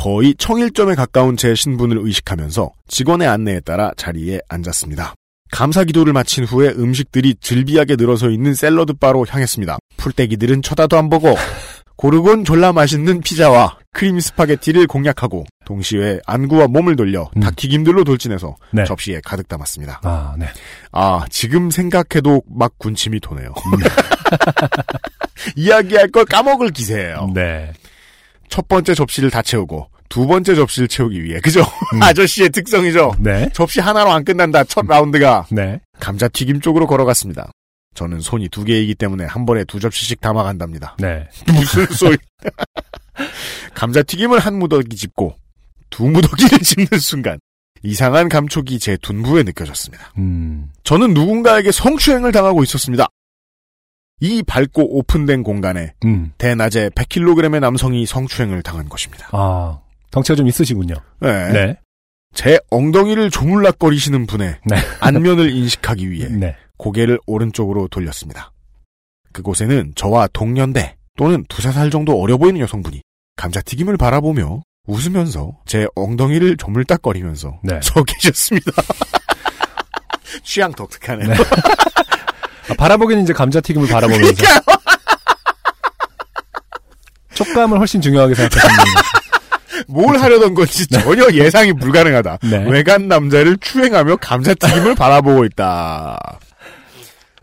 [0.00, 5.14] 거의 청일점에 가까운 제 신분을 의식하면서 직원의 안내에 따라 자리에 앉았습니다.
[5.50, 9.76] 감사 기도를 마친 후에 음식들이 즐비하게 늘어서 있는 샐러드 바로 향했습니다.
[9.98, 11.36] 풀떼기들은 쳐다도 안 보고
[11.96, 17.42] 고르곤 졸라 맛있는 피자와 크림 스파게티를 공략하고 동시에 안구와 몸을 돌려 음.
[17.42, 18.84] 닭튀김들로 돌진해서 네.
[18.86, 20.00] 접시에 가득 담았습니다.
[20.04, 20.46] 아, 네.
[20.92, 23.52] 아 지금 생각해도 막 군침이 도네요.
[25.56, 27.32] 이야기할 걸 까먹을 기세예요.
[27.34, 27.74] 네.
[28.50, 31.60] 첫 번째 접시를 다 채우고 두 번째 접시를 채우기 위해 그죠?
[31.94, 32.02] 음.
[32.04, 33.14] 아저씨의 특성이죠.
[33.20, 33.48] 네.
[33.54, 34.64] 접시 하나로 안 끝난다.
[34.64, 35.80] 첫 라운드가 네.
[36.00, 37.50] 감자튀김 쪽으로 걸어갔습니다.
[37.94, 40.96] 저는 손이 두 개이기 때문에 한 번에 두 접시씩 담아간답니다.
[40.98, 41.28] 네.
[41.46, 42.18] 무슨 소리?
[43.74, 45.36] 감자튀김을 한 무더기 집고
[45.88, 47.38] 두 무더기를 집는 순간
[47.82, 50.12] 이상한 감촉이 제 둔부에 느껴졌습니다.
[50.18, 53.06] 음, 저는 누군가에게 성추행을 당하고 있었습니다.
[54.20, 56.32] 이 밝고 오픈된 공간에 음.
[56.36, 59.28] 대낮에 100kg의 남성이 성추행을 당한 것입니다.
[59.32, 59.78] 아,
[60.10, 60.94] 덩치가 좀 있으시군요.
[61.20, 61.52] 네.
[61.52, 61.76] 네.
[62.34, 64.76] 제 엉덩이를 조물락거리시는 분의 네.
[65.00, 66.56] 안면을 인식하기 위해 네.
[66.76, 68.52] 고개를 오른쪽으로 돌렸습니다.
[69.32, 73.02] 그곳에는 저와 동년배 또는 두세 살 정도 어려 보이는 여성분이
[73.36, 77.80] 감자튀김을 바라보며 웃으면서 제 엉덩이를 조물딱거리면서 네.
[77.82, 78.72] 서 계셨습니다.
[80.42, 81.28] 취향 독특하네요.
[81.28, 81.34] 네.
[82.70, 84.44] 아, 바라보기는 이제 감자튀김을 바라보면서
[87.34, 89.29] 촉감을 훨씬 중요하게 생각하시는 거죠.
[89.88, 92.38] 뭘 하려던 건지 전혀 예상이 불가능하다.
[92.42, 92.70] 네.
[92.70, 96.40] 외간 남자를 추행하며 감자튀김을 바라보고 있다.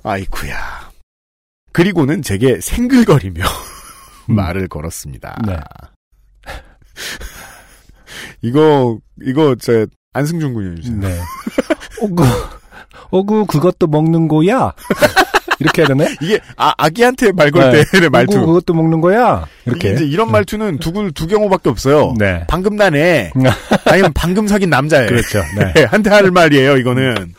[0.04, 0.92] 아이쿠야.
[1.74, 3.44] 그리고는 제게 생글거리며
[4.28, 5.38] 말을 걸었습니다.
[5.46, 5.58] 네.
[8.42, 10.98] 이거 이거 제 안승준 군이 해주세요.
[11.00, 11.20] 네.
[12.02, 12.24] 오구,
[13.12, 14.74] 오구, 그것도 먹는 거야?
[15.60, 16.16] 이렇게 해야 되네?
[16.22, 17.84] 이게 아, 아기한테 말걸 네.
[17.92, 18.40] 때의 말투.
[18.46, 19.46] 그것도 먹는 거야?
[19.66, 19.94] 이렇게.
[19.94, 22.14] 이제 이런 말투는 두글 두 경우밖에 없어요.
[22.18, 22.44] 네.
[22.48, 23.32] 방금 나네.
[23.86, 25.08] 아니면 방금 사귄 남자애.
[25.08, 25.44] 그렇죠.
[25.58, 25.74] 네.
[25.76, 27.34] 네, 한테 할 말이에요, 이거는.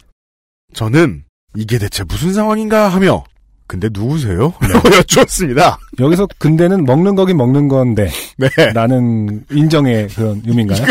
[0.75, 1.25] 저는
[1.57, 3.25] 이게 대체 무슨 상황인가 하며
[3.67, 4.55] 근데 누구세요?
[4.63, 4.69] 네.
[4.69, 5.79] 라고 여쭈었습니다.
[6.01, 8.49] 여기서 근데는 먹는 거긴 먹는 건데, 네.
[8.73, 10.87] 나는 인정의 그런 의미인가요?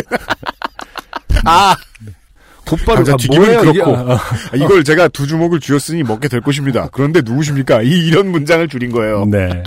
[1.44, 1.76] 아,
[2.68, 3.82] 곧바로 감자튀김은 뭐예요, 이게?
[3.82, 4.14] 그렇고.
[4.14, 4.20] 아,
[4.56, 6.90] 이걸 제가 두 주먹을 쥐었으니 먹게 될 것입니다.
[6.92, 7.82] 그런데 누구십니까?
[7.82, 9.26] 이, 이런 문장을 줄인 거예요.
[9.26, 9.64] 네.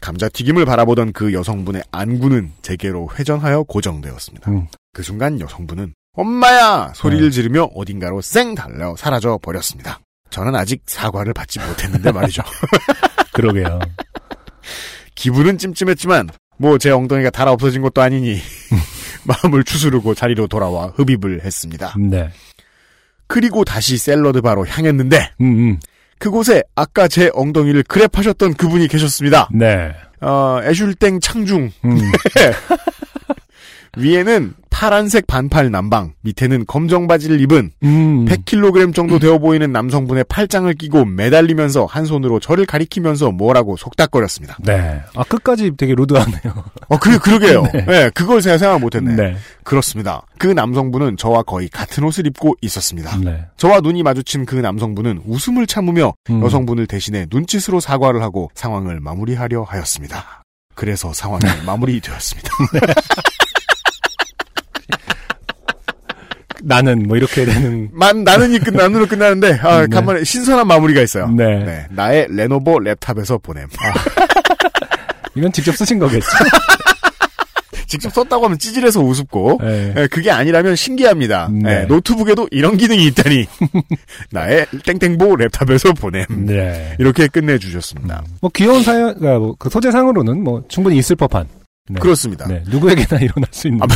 [0.00, 4.50] 감자튀김을 바라보던 그 여성분의 안구는 제게로 회전하여 고정되었습니다.
[4.50, 4.66] 음.
[4.92, 7.30] 그 순간 여성분은 엄마야 소리를 네.
[7.30, 10.00] 지르며 어딘가로 쌩 달려 사라져 버렸습니다.
[10.30, 12.42] 저는 아직 사과를 받지 못했는데 말이죠.
[13.32, 13.80] 그러게요.
[15.14, 18.38] 기분은 찜찜했지만 뭐 제 엉덩이가 달아 없어진 것도 아니니
[19.24, 21.94] 마음을 추스르고 자리로 돌아와 흡입을 했습니다.
[21.98, 22.30] 네.
[23.26, 25.80] 그리고 다시 샐러드 바로 향했는데 음, 음.
[26.18, 29.48] 그곳에 아까 제 엉덩이를 그랩하셨던 그분이 계셨습니다.
[29.52, 29.94] 네.
[30.20, 31.98] 어, 애슐땡 창중 음.
[33.96, 38.24] 위에는 파란색 반팔 남방, 밑에는 검정 바지를 입은 음.
[38.24, 44.56] 100kg 정도 되어 보이는 남성분의 팔짱을 끼고 매달리면서 한 손으로 저를 가리키면서 뭐라고 속닥거렸습니다.
[44.64, 45.00] 네.
[45.14, 46.64] 아, 끝까지 되게 루드하네요.
[46.88, 47.62] 어, 그, 그러게요.
[47.72, 47.84] 네.
[47.86, 48.10] 네.
[48.10, 49.14] 그걸 제가 생각 못 했네.
[49.14, 49.36] 네.
[49.62, 50.22] 그렇습니다.
[50.38, 53.16] 그 남성분은 저와 거의 같은 옷을 입고 있었습니다.
[53.18, 53.46] 네.
[53.56, 56.42] 저와 눈이 마주친 그 남성분은 웃음을 참으며 음.
[56.42, 60.42] 여성분을 대신해 눈짓으로 사과를 하고 상황을 마무리하려 하였습니다.
[60.74, 62.50] 그래서 상황이 마무리되었습니다.
[66.64, 67.88] 나는 뭐 이렇게 되는.
[67.94, 69.86] 만 나는이 끝 나는으로 끝나는데 아, 네.
[69.86, 71.28] 간만에 신선한 마무리가 있어요.
[71.28, 71.64] 네.
[71.64, 73.68] 네, 나의 레노버 랩탑에서 보냄.
[75.36, 76.26] 이건 직접 쓰신 거겠죠.
[77.86, 79.94] 직접 썼다고 하면 찌질해서 우습고 네.
[79.96, 81.48] 예, 그게 아니라면 신기합니다.
[81.52, 81.82] 네.
[81.82, 83.46] 예, 노트북에도 이런 기능이 있다니
[84.32, 86.26] 나의 땡땡보 랩탑에서 보냄.
[86.46, 86.96] 네.
[86.98, 88.24] 이렇게 끝내주셨습니다.
[88.40, 91.46] 뭐 귀여운 사연, 아, 뭐, 그 소재상으로는 뭐 충분히 있을 법한.
[91.88, 92.00] 네.
[92.00, 92.48] 그렇습니다.
[92.48, 92.64] 네.
[92.66, 93.86] 누구에게나 일어날 수 있는 아,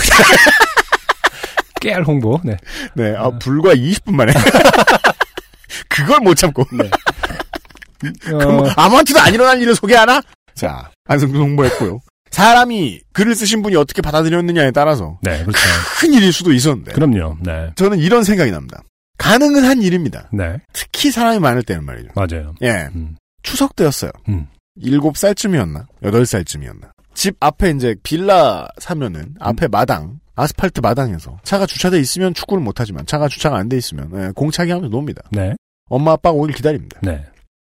[1.80, 2.40] 깨알 홍보.
[2.44, 2.56] 네.
[2.94, 4.32] 네, 아, 불과 20분 만에
[5.88, 6.64] 그걸 못 참고
[8.20, 10.22] 그럼 어, 아무한테도 안 일어난 일을 소개하나?
[10.54, 12.00] 자, 안승준 홍보했고요.
[12.30, 15.58] 사람이 글을 쓰신 분이 어떻게 받아들였느냐에 따라서 네, 그렇죠.
[16.00, 17.38] 큰 일일 수도 있었는데 그럼요.
[17.42, 17.72] 네.
[17.76, 18.82] 저는 이런 생각이 납니다.
[19.18, 20.28] 가능은 한 일입니다.
[20.32, 20.58] 네.
[20.72, 22.10] 특히 사람이 많을 때는 말이죠.
[22.14, 22.54] 맞아요.
[22.62, 23.16] 예, 음.
[23.42, 24.10] 추석 때였어요.
[24.28, 24.46] 음.
[24.80, 25.86] 7살쯤이었나?
[26.02, 26.90] 8살쯤이었나?
[27.14, 33.04] 집 앞에 이제 빌라 사면은 앞에 마당, 아스팔트 마당에서 차가 주차돼 있으면 축구를 못 하지만
[33.06, 35.22] 차가 주차가 안 돼 있으면 예, 공차기 하면서 놉니다.
[35.32, 35.54] 네.
[35.90, 36.98] 엄마 아빠가 오길 기다립니다.
[37.02, 37.24] 네.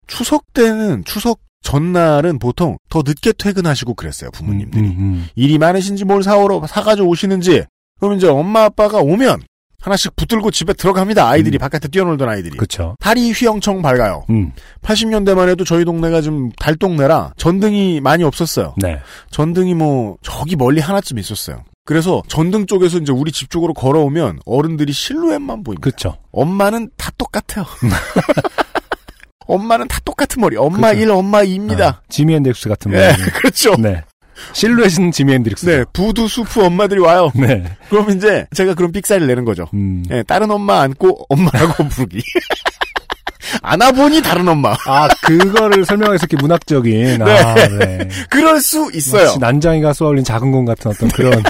[0.08, 6.24] 추석 때는 추석 전날은 보통 더 늦게 퇴근하시고 그랬어요 부모님들이 음, 음, 일이 많으신지 뭘
[6.24, 7.65] 사오러 사가지고 오시는지
[8.00, 9.41] 그럼 이제 엄마 아빠가 오면
[9.82, 11.60] 하나씩 붙들고 집에 들어갑니다 아이들이 음.
[11.60, 12.95] 바깥에 뛰어놀던 아이들이 그렇죠.
[13.00, 14.52] 달이 휘영청 밝아요 음.
[14.82, 19.00] 80년대만 해도 저희 동네가 좀 달동네라 전등이 많이 없었어요 네.
[19.32, 24.93] 전등이 뭐 저기 멀리 하나쯤 있었어요 그래서 전등 쪽에서 이제 우리 집 쪽으로 걸어오면 어른들이
[24.93, 26.17] 실루엣만 보입니다 그렇죠.
[26.32, 27.65] 엄마는 다 똑같아요
[29.47, 30.99] 엄마는 다 똑같은 머리 엄마 그렇죠.
[30.99, 33.25] 일 엄마 이입니다 아, 지미 헨드릭스 같은 네, 분.
[33.34, 33.75] 그렇죠.
[33.80, 34.04] 네.
[34.54, 35.65] 실루엣은 지미 앤드릭스.
[35.65, 37.32] 네, 부두 수프 엄마들이 와요.
[37.34, 37.63] 네.
[37.89, 39.65] 그럼 이제 제가 그런 삑사리를 내는 거죠.
[39.73, 40.06] 음.
[40.12, 42.21] 예, 다른 엄마 안고 엄마라고 부르기.
[43.63, 44.75] 안아보니 다른 엄마.
[44.86, 47.21] 아, 그거를 설명해서 이렇게 문학적인.
[47.23, 48.08] 아, 네.
[48.30, 49.36] 그럴 수 있어요.
[49.39, 51.43] 난장이가 쏘아올린 작은 공 같은 어떤 그런.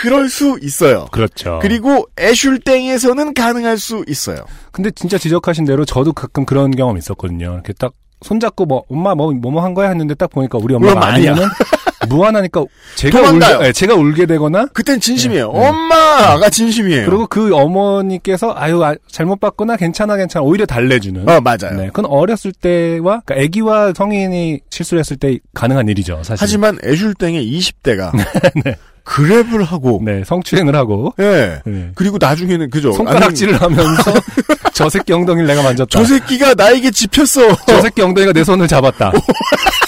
[0.00, 1.06] 그럴 수 있어요.
[1.10, 1.58] 그렇죠.
[1.62, 4.44] 그리고 애슐땡에서는 가능할 수 있어요.
[4.72, 7.54] 근데 진짜 지적하신 대로 저도 가끔 그런 경험 있었거든요.
[7.54, 11.34] 이렇게 딱 손잡고 뭐 엄마 뭐 뭐뭐 한 거야 했는데 딱 보니까 우리 엄마가 아니야.
[12.08, 13.54] 무한하니까 제가 도망가요.
[13.56, 15.52] 울게 네, 제가 울게 되거나 그땐 진심이에요.
[15.52, 15.66] 네, 네.
[15.68, 17.06] 엄마가 진심이에요.
[17.06, 21.76] 그리고 그 어머니께서 아유 아, 잘못 봤구나 괜찮아 괜찮아 오히려 달래주는 어, 맞아요.
[21.76, 26.36] 네, 그건 어렸을 때와 그러니까 아기와 성인이 실수를 했을 때 가능한 일이죠 사실.
[26.40, 28.12] 하지만 애슐땡의 20대가
[29.04, 31.60] 그랩을 하고 네 성추행을 하고 예.
[31.64, 31.90] 네.
[31.94, 32.92] 그리고 나중에는 그죠.
[32.92, 34.12] 손가락질을 하면서
[34.74, 35.88] 저 새끼 엉덩이를 내가 만졌다.
[35.90, 37.56] 저 새끼가 나에게 집혔어.
[37.66, 39.12] 저 새끼 엉덩이가 내 손을 잡았다.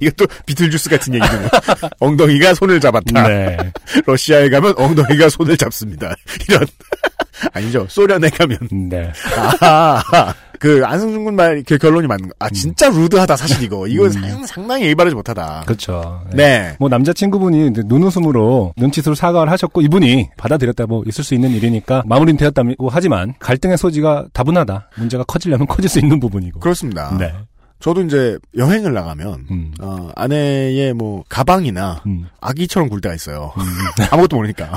[0.00, 1.48] 이것도 비틀주스 같은 얘기네요.
[2.00, 3.28] 엉덩이가 손을 잡았다.
[3.28, 3.56] 네.
[4.06, 6.14] 러시아에 가면 엉덩이가 손을 잡습니다.
[6.48, 6.66] 이런.
[7.52, 7.86] 아니죠.
[7.88, 8.58] 소련에 가면.
[8.90, 9.10] 네.
[9.60, 12.34] 아, 그 안승준 군 말, 그 결론이 맞는 거.
[12.38, 13.86] 아, 진짜 루드하다, 사실 이거.
[13.86, 15.62] 이건 상, 상당히 예의 바르지 못하다.
[15.64, 16.22] 그렇죠.
[16.34, 16.76] 네.
[16.78, 22.90] 뭐 남자친구분이 눈웃음으로 눈치스로 사과를 하셨고 이분이 받아들였다 뭐 있을 수 있는 일이니까 마무리는 되었다고
[22.90, 24.90] 하지만 갈등의 소지가 다분하다.
[24.96, 26.60] 문제가 커지려면 커질 수 있는 부분이고.
[26.60, 27.16] 그렇습니다.
[27.18, 27.32] 네.
[27.80, 29.72] 저도 이제 여행을 나가면, 음.
[29.80, 32.26] 어, 아내의 뭐, 가방이나 음.
[32.40, 33.52] 아기처럼 굴 때가 있어요.
[34.12, 34.76] 아무것도 모르니까.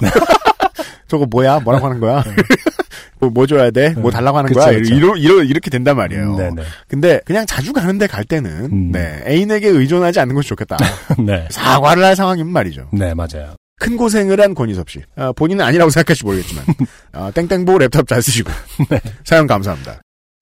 [1.08, 1.60] 저거 뭐야?
[1.60, 2.24] 뭐라고 하는 거야?
[3.20, 3.90] 뭐, 뭐 줘야 돼?
[3.90, 4.78] 뭐 달라고 하는 그쵸, 거야?
[4.78, 4.96] 그쵸.
[4.96, 6.36] 이러, 이러, 이렇게 된단 말이에요.
[6.38, 6.64] 네네.
[6.88, 8.92] 근데 그냥 자주 가는데 갈 때는, 음.
[8.92, 10.78] 네, 애인에게 의존하지 않는 것이 좋겠다.
[11.20, 11.46] 네.
[11.52, 12.88] 사과를 할 상황이면 말이죠.
[12.94, 13.56] 네, 맞아요.
[13.80, 15.02] 큰 고생을 한 권희섭 씨.
[15.18, 16.64] 아, 본인은 아니라고 생각할지 모르겠지만.
[17.12, 18.50] 아, 땡땡보 랩탑 잘 쓰시고.
[18.90, 19.02] 네.
[19.26, 20.02] 사연 감사합니다.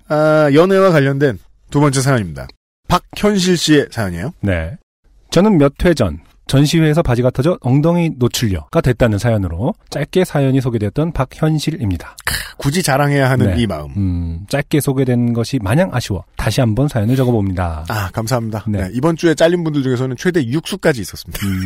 [0.10, 1.39] 아, 연애와 관련된
[1.72, 2.48] 두 번째 사연입니다.
[2.88, 4.34] 박현실 씨의 사연이에요.
[4.42, 4.78] 네.
[5.32, 12.18] 저는 몇 회 전 전시회에서 바지가 터져 엉덩이 노출녀가 됐다는 사연으로 짧게 사연이 소개되었던 박현실입니다.
[12.58, 13.62] 굳이 자랑해야 하는 네.
[13.62, 13.90] 이 마음.
[13.96, 17.86] 음, 짧게 소개된 것이 마냥 아쉬워 다시 한번 사연을 적어봅니다.
[17.88, 18.66] 아, 감사합니다.
[18.68, 18.82] 네.
[18.82, 21.40] 네, 이번 주에 잘린 분들 중에서는 최대 6수까지 있었습니다.
[21.48, 21.64] 음,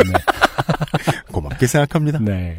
[1.34, 2.20] 고맙게 생각합니다.
[2.22, 2.58] 네.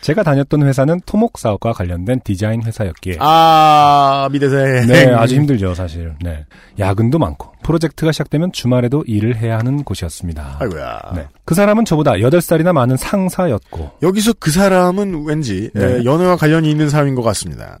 [0.00, 0.06] 네.
[0.06, 0.06] 네.
[0.06, 4.86] 제가 다녔던 회사는 토목 사업과 관련된 디자인 회사였기에 아, 미대생.
[4.86, 6.14] 네, 아주 힘들죠, 사실.
[6.22, 6.44] 네.
[6.78, 10.56] 야근도 많고 프로젝트가 시작되면 주말에도 일을 해야 하는 곳이었습니다.
[10.60, 11.12] 아이고야.
[11.14, 11.28] 네.
[11.44, 15.84] 그 사람은 저보다 8살이나 많은 상사였고 여기서 그 사람은 왠지 네.
[15.84, 17.78] 에, 연애와 관련이 있는 사람인 것 같습니다.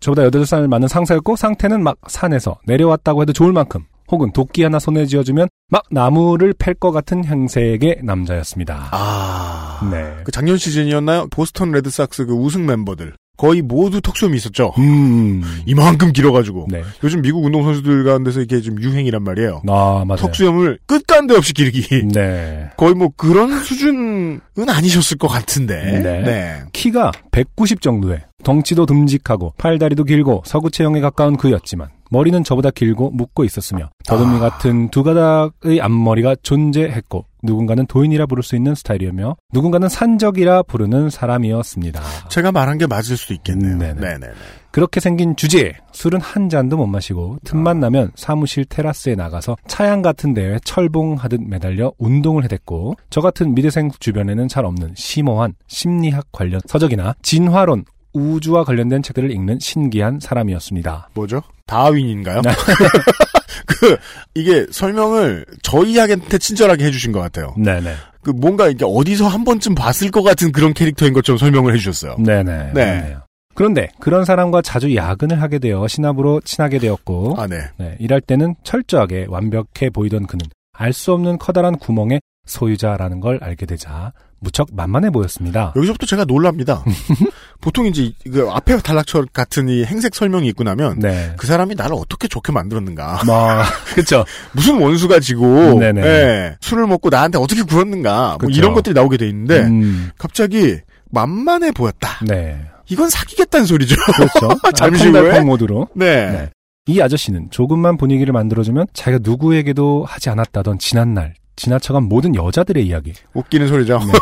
[0.00, 5.06] 저보다 8살 많은 상사였고 상태는 막 산에서 내려왔다고 해도 좋을 만큼 혹은 도끼 하나 손에
[5.06, 8.90] 쥐어주면 막 나무를 팰 것 같은 형색의 남자였습니다.
[8.92, 9.80] 아.
[9.90, 10.22] 네.
[10.22, 11.26] 그 작년 시즌이었나요?
[11.32, 13.14] 보스턴 레드삭스 그 우승 멤버들.
[13.36, 14.72] 거의 모두 턱수염이 있었죠.
[14.78, 15.42] 음.
[15.66, 16.68] 이만큼 길어가지고.
[16.70, 16.84] 네.
[17.02, 19.62] 요즘 미국 운동선수들 가운데서 이게 좀 유행이란 말이에요.
[19.68, 20.18] 아, 맞아요.
[20.18, 22.06] 턱수염을 끝간데 없이 기르기.
[22.06, 22.70] 네.
[22.76, 25.74] 거의 뭐 그런 수준은 아니셨을 것 같은데.
[26.00, 26.62] 네.
[26.72, 33.42] 키가 190 정도에 덩치도 듬직하고 팔다리도 길고 서구 체형에 가까운 그였지만 머리는 저보다 길고 묶고
[33.42, 34.38] 있었으며 더듬이 아.
[34.38, 42.00] 같은 두 가닥의 앞머리가 존재했고 누군가는 도인이라 부를 수 있는 스타일이었며 누군가는 산적이라 부르는 사람이었습니다.
[42.28, 43.72] 제가 말한 게 맞을 수도 있겠네요.
[43.72, 44.00] 음, 네네.
[44.00, 44.32] 네네.
[44.70, 50.34] 그렇게 생긴 주제에 술은 한 잔도 못 마시고 틈만 나면 사무실 테라스에 나가서 차양 같은
[50.34, 57.14] 데에 철봉하듯 매달려 운동을 해댔고 저 같은 미대생 주변에는 잘 없는 심오한 심리학 관련 서적이나
[57.22, 61.10] 진화론 우주와 관련된 책들을 읽는 신기한 사람이었습니다.
[61.14, 61.42] 뭐죠?
[61.66, 62.40] 다윈인가요?
[62.42, 62.50] 네.
[63.66, 63.96] 그
[64.34, 67.54] 이게 설명을 저희한테 친절하게 해주신 것 같아요.
[67.56, 67.94] 네네.
[68.22, 72.16] 그 뭔가 이게 어디서 한 번쯤 봤을 것 같은 그런 캐릭터인 것처럼 설명을 해주셨어요.
[72.18, 72.72] 네네.
[72.72, 72.86] 네.
[73.00, 73.20] 맞네요.
[73.54, 77.58] 그런데 그런 사람과 자주 야근을 하게 되어 신압으로 친하게 되었고 아 네.
[77.76, 83.64] 네, 일할 때는 철저하게 완벽해 보이던 그는 알 수 없는 커다란 구멍의 소유자라는 걸 알게
[83.66, 84.12] 되자
[84.44, 85.72] 무척 만만해 보였습니다.
[85.74, 86.84] 여기서부터 제가 놀랍니다.
[87.60, 91.32] 보통 이제 그 앞에 단락처 같은 이 행색 설명이 있고 나면 네.
[91.36, 93.22] 그 사람이 나를 어떻게 좋게 만들었는가.
[93.26, 93.62] 뭐,
[93.94, 94.24] 그쵸.
[94.52, 95.80] 무슨 원수가 지고.
[95.82, 98.50] 예, 술을 먹고 나한테 어떻게 굴었는가 뭐.
[98.50, 100.78] 이런 것들이 나오게 돼 있는데 음, 갑자기
[101.10, 102.18] 만만해 보였다.
[102.26, 102.60] 네.
[102.88, 103.96] 이건 사귀겠다는 소리죠.
[104.14, 104.58] 그렇죠.
[104.74, 105.40] 잠시 후에?
[105.40, 105.88] 모드로.
[105.94, 106.30] 네.
[106.30, 106.50] 네.
[106.86, 113.68] 이 아저씨는 조금만 분위기를 만들어주면 자기가 누구에게도 하지 않았다던 지난날, 지나쳐간 모든 여자들의 이야기, 웃기는
[113.68, 113.98] 소리죠.
[113.98, 114.12] 네.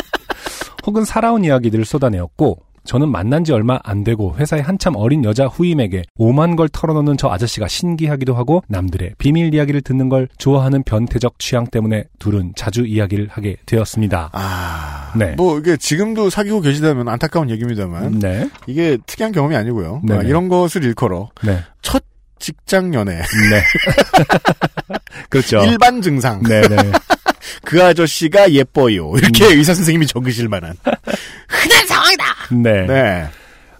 [0.86, 6.02] 혹은 살아온 이야기들을 쏟아내었고, 저는 만난 지 얼마 안 되고 회사에 한참 어린 여자 후임에게
[6.16, 11.66] 오만 걸 털어놓는 저 아저씨가 신기하기도 하고 남들의 비밀 이야기를 듣는 걸 좋아하는 변태적 취향
[11.66, 14.30] 때문에 둘은 자주 이야기를 하게 되었습니다.
[14.32, 15.34] 아, 네.
[15.36, 18.50] 뭐 이게 지금도 사귀고 계시다면 안타까운 얘기입니다만 네.
[18.66, 20.02] 이게 특이한 경험이 아니고요.
[20.10, 21.60] 아, 이런 것을 일컬어 네.
[21.82, 22.02] 첫
[22.42, 23.62] 직장 연애 네.
[25.30, 25.64] 그렇죠.
[25.64, 26.42] 일반 증상.
[26.42, 26.76] 네네.
[27.64, 29.12] 그 아저씨가 예뻐요.
[29.16, 30.76] 이렇게 의사 선생님이 적으실 만한.
[31.48, 32.24] 흔한 상황이다.
[32.50, 32.86] 네.
[32.86, 33.28] 네.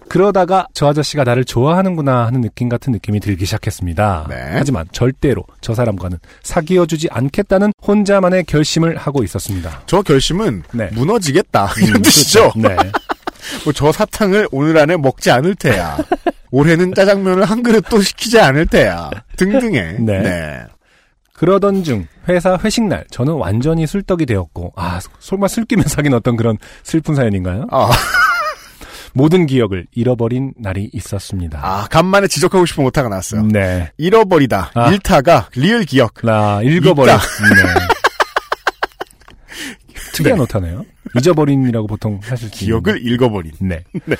[0.08, 4.26] 그러다가 저 아저씨가 나를 좋아하는구나 하는 느낌 같은 느낌이 들기 시작했습니다.
[4.28, 4.36] 네.
[4.52, 9.82] 하지만 절대로 저 사람과는 사귀어 주지 않겠다는 혼자만의 결심을 하고 있었습니다.
[9.86, 10.88] 저 결심은 네.
[10.92, 11.72] 무너지겠다.
[11.78, 12.52] 이런 음, 뜻이죠.
[12.56, 12.76] 네.
[13.64, 15.98] 뭐 저 사탕을 오늘 안에 먹지 않을 테야.
[16.52, 19.10] 올해는 짜장면을 한 그릇도 시키지 않을 테야.
[19.36, 19.96] 등등의.
[20.04, 20.64] 네.
[21.34, 26.56] 그러던 중 회사 회식 날 저는 완전히 술떡이 되었고 아 설마 술기면 사귄 어떤 그런
[26.84, 27.66] 슬픈 사연인가요?
[27.72, 27.90] 아,
[29.12, 31.58] 모든 기억을 잃어버린 날이 있었습니다.
[31.62, 33.42] 아, 간만에 지적하고 싶은 오타가 나왔어요.
[33.48, 33.90] 네.
[33.96, 34.70] 잃어버리다.
[34.74, 34.90] 아.
[34.92, 36.14] 일타가 리을 기억.
[36.22, 37.12] 나 읽어버린.
[37.14, 37.24] 있다.
[37.54, 37.86] 네.
[40.14, 40.84] 특이한 오타네요.
[41.16, 42.50] 잊어버린이라고 보통 있는.
[42.50, 43.52] 기억을 읽어버린.
[43.60, 43.82] 네.
[44.04, 44.16] 네.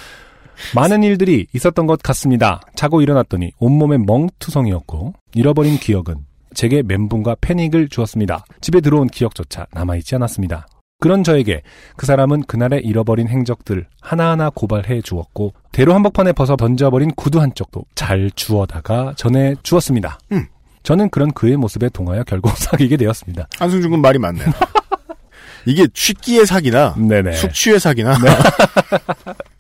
[0.75, 2.61] 많은 일들이 있었던 것 같습니다.
[2.75, 6.17] 자고 일어났더니 온몸에 멍투성이었고 잃어버린 기억은
[6.55, 8.45] 제게 멘붕과 패닉을 주었습니다.
[8.61, 10.67] 집에 들어온 기억조차 남아있지 않았습니다.
[11.01, 11.63] 그런 저에게
[11.97, 18.31] 그 사람은 그날의 잃어버린 행적들 하나하나 고발해 주었고 대로 한복판에 벗어 던져버린 구두 한쪽도 잘
[18.37, 20.21] 주워다가 전해 주었습니다.
[20.31, 20.47] 음.
[20.85, 23.49] 저는 그런 그의 모습에 동하여 결국 사귀게 되었습니다.
[23.59, 24.47] 한승준 군 말이 맞네요.
[25.67, 27.33] 이게 취기의 사기나 네네.
[27.33, 28.17] 숙취의 사기나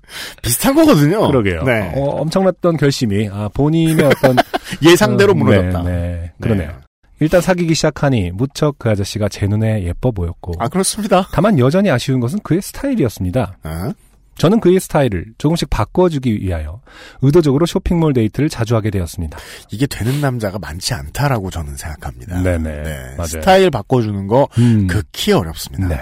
[0.42, 1.26] 비슷한 거거든요.
[1.26, 1.62] 그러게요.
[1.62, 1.92] 네.
[1.96, 4.36] 어, 엄청났던 결심이 아, 본인의 어떤
[4.82, 5.82] 예상대로 어, 무너졌다.
[5.82, 6.32] 네, 네.
[6.40, 6.72] 그러네요.
[7.20, 11.28] 일단 사귀기 시작하니 무척 그 아저씨가 제 눈에 예뻐 보였고 아 그렇습니다.
[11.32, 13.58] 다만 여전히 아쉬운 것은 그의 스타일이었습니다.
[13.62, 13.92] 아,
[14.36, 16.80] 저는 그의 스타일을 조금씩 바꿔주기 위하여
[17.20, 19.38] 의도적으로 쇼핑몰 데이트를 자주 하게 되었습니다.
[19.70, 22.42] 이게 되는 남자가 많지 않다라고 저는 생각합니다.
[22.42, 22.82] 네네.
[22.82, 23.26] 네, 맞아요.
[23.26, 25.88] 스타일 바꿔주는 거 음, 극히 어렵습니다.
[25.88, 26.00] 네.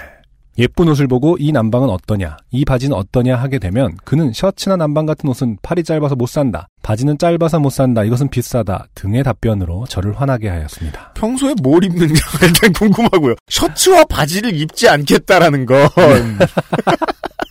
[0.57, 5.29] 예쁜 옷을 보고 이 남방은 어떠냐, 이 바지는 어떠냐 하게 되면 그는 셔츠나 남방 같은
[5.29, 10.49] 옷은 팔이 짧아서 못 산다, 바지는 짧아서 못 산다, 이것은 비싸다 등의 답변으로 저를 화나게
[10.49, 11.13] 하였습니다.
[11.13, 13.35] 평소에 뭘 입는지가 일단 궁금하고요.
[13.49, 15.77] 셔츠와 바지를 입지 않겠다라는 건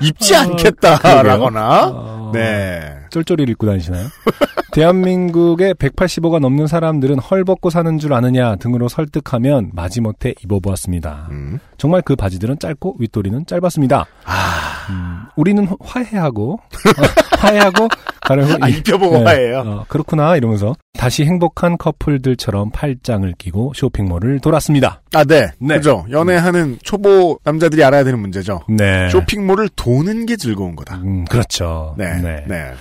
[0.00, 2.94] 입지 아, 않겠다라거나 어, 네.
[3.10, 4.06] 쫄쫄이를 입고 다니시나요?
[4.72, 11.28] 대한민국의 185가 넘는 사람들은 헐벗고 사는 줄 아느냐 등으로 설득하면 마지못해 입어보았습니다.
[11.30, 11.60] 음.
[11.78, 14.06] 정말 그 바지들은 짧고 윗도리는 짧았습니다.
[14.24, 16.58] 아, 음, 우리는 화해하고 어,
[17.38, 17.88] 화해하고
[18.20, 19.24] 가려고 아 이- 입혀보고 네.
[19.24, 19.58] 화해요.
[19.66, 25.02] 어, 그렇구나 이러면서 다시 행복한 커플들처럼 팔짱을 끼고 쇼핑몰을 돌았습니다.
[25.14, 25.48] 아, 네.
[25.58, 25.76] 네.
[25.76, 26.06] 그죠.
[26.10, 28.60] 연애하는 초보 남자들이 알아야 되는 문제죠.
[28.68, 29.08] 네.
[29.10, 30.96] 쇼핑몰을 도는 게 즐거운 거다.
[30.96, 31.94] 음, 그렇죠.
[31.98, 32.14] 네.
[32.46, 32.72] 네.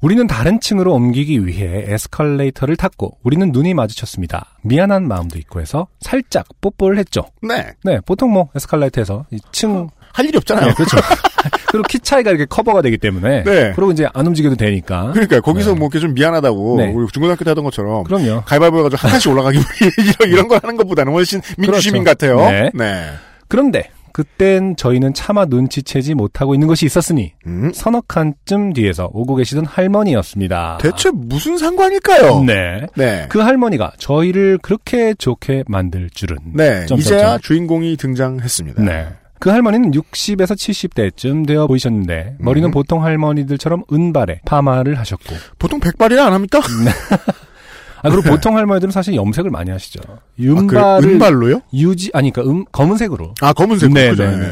[0.00, 4.56] 우리는 다른 층으로 옮기기 위해 에스컬레이터를 탔고 우리는 눈이 마주쳤습니다.
[4.62, 7.22] 미안한 마음도 있고 해서 살짝 뽀뽀를 했죠.
[7.40, 7.66] 네.
[7.84, 10.66] 네, 보통 뭐 에스컬레이터에서 이 층, 할 일이 없잖아요.
[10.66, 10.96] 네, 그렇죠.
[11.70, 13.72] 그리고 키 차이가 이렇게 커버가 되기 때문에 네.
[13.74, 15.10] 그리고 이제 안 움직여도 되니까.
[15.12, 15.78] 그러니까 거기서 네.
[15.78, 16.92] 뭐 이렇게 좀 미안하다고 네.
[16.92, 18.42] 우리 중고등학교 때 하던 것처럼 그럼요.
[18.44, 19.58] 가위바위보 해가지고 한 칸씩 올라가기
[20.20, 22.26] 이런, 이런 걸 하는 것보다는 훨씬 민주시민 그렇죠.
[22.36, 22.50] 같아요.
[22.50, 22.70] 네.
[22.74, 23.10] 네.
[23.48, 29.64] 그런데 그땐 저희는 차마 눈치채지 못하고 있는 것이 있었으니 음, 서너 칸쯤 뒤에서 오고 계시던
[29.64, 30.78] 할머니였습니다.
[30.82, 32.44] 대체 무슨 상관일까요?
[32.44, 32.86] 네.
[32.94, 33.26] 네.
[33.30, 36.36] 그 할머니가 저희를 그렇게 좋게 만들 줄은.
[36.54, 36.84] 네.
[36.86, 36.98] 점점점.
[36.98, 38.82] 이제야 주인공이 등장했습니다.
[38.82, 39.08] 네.
[39.42, 42.70] 그 할머니는 60에서 70대쯤 되어 보이셨는데 머리는 음.
[42.70, 46.60] 보통 할머니들처럼 은발에 파마를 하셨고 보통 백발이라 안 합니까?
[48.04, 50.00] 아 그리고 보통 할머니들은 사실 염색을 많이 하시죠.
[50.08, 50.50] 아, 그래?
[50.52, 51.62] 은발을 은발로요?
[51.74, 53.92] 유지 아니 그러니까 음, 검은색으로 아, 검은색.
[53.92, 54.22] 네, 그죠?
[54.30, 54.48] 네, 네.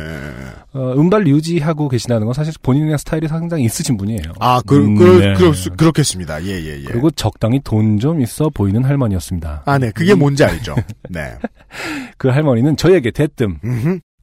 [0.72, 4.22] 어, 은발 유지하고 계시다는 건 사실 본인의 스타일이 상당히 있으신 분이에요.
[4.40, 5.34] 아, 그, 음, 그, 네.
[5.34, 6.44] 그렇, 그렇겠습니다.
[6.44, 6.84] 예, 예, 예.
[6.84, 9.62] 그리고 적당히 돈 좀 있어 보이는 할머니였습니다.
[9.66, 9.90] 아, 네.
[9.92, 10.74] 그게 뭔지 알죠.
[11.08, 11.34] 네.
[12.18, 13.58] 그 할머니는 저에게 대뜸.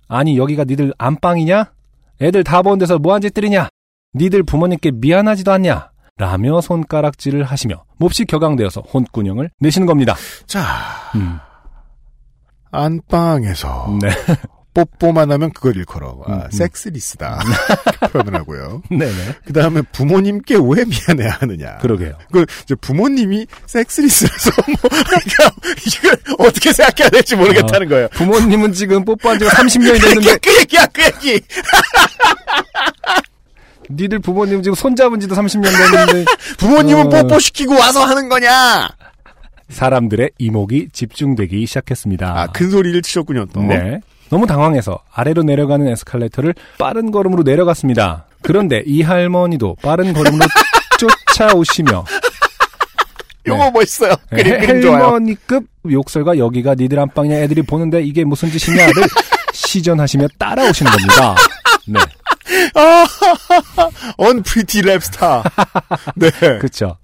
[0.07, 1.71] 아니 여기가 니들 안방이냐?
[2.21, 3.69] 애들 다 보는 데서 뭐한 짓들이냐?
[4.15, 5.91] 니들 부모님께 미안하지도 않냐?
[6.17, 10.15] 라며 손가락질을 하시며 몹시 격앙되어서 혼꾸녕을 내시는 겁니다.
[10.47, 10.63] 자,
[11.15, 11.37] 음,
[12.71, 14.09] 안방에서 네,
[14.77, 16.21] 뽀뽀만 하면 그걸 일컬어.
[16.27, 16.51] 아, 음, 음.
[16.51, 17.39] 섹스리스다.
[18.13, 18.83] 표현을 하고요.
[18.91, 19.35] 네네.
[19.43, 21.77] 그 다음에 부모님께 왜 미안해야 하느냐.
[21.77, 22.15] 그러게요.
[22.31, 25.51] 그, 이제 부모님이 섹스리스라서 뭐, 그러니까
[25.87, 28.07] 이걸 어떻게 생각해야 될지 모르겠다는 거예요.
[28.09, 31.41] 부모님은 지금 뽀뽀한 지가 30년이 됐는데 그 얘기야, 그 얘기!
[33.89, 36.25] 니들 부모님 지금 손잡은 지도 30년 됐는데
[36.59, 37.09] 부모님은 어.
[37.09, 38.89] 뽀뽀시키고 와서 하는 거냐!
[39.69, 42.39] 사람들의 이목이 집중되기 시작했습니다.
[42.39, 43.63] 아, 큰 소리를 치셨군요, 또.
[43.63, 44.01] 네.
[44.29, 48.25] 너무 당황해서 아래로 내려가는 에스컬레이터를 빠른 걸음으로 내려갔습니다.
[48.41, 50.45] 그런데 이 할머니도 빠른 걸음으로
[51.27, 52.05] 쫓아오시며
[53.47, 53.71] 요거 네.
[53.71, 54.13] 멋있어요.
[54.31, 54.93] 네, 그림, 그림.
[54.93, 58.93] 할머니급 욕설과 여기가 니들 안방이냐 애들이 보는데 이게 무슨 짓이냐를
[59.53, 61.35] 시전하시며 따라오시는 겁니다.
[61.87, 61.99] 네,
[64.17, 65.43] 언프리티 랩스타.
[66.15, 66.29] 네.
[66.59, 66.97] 그렇죠.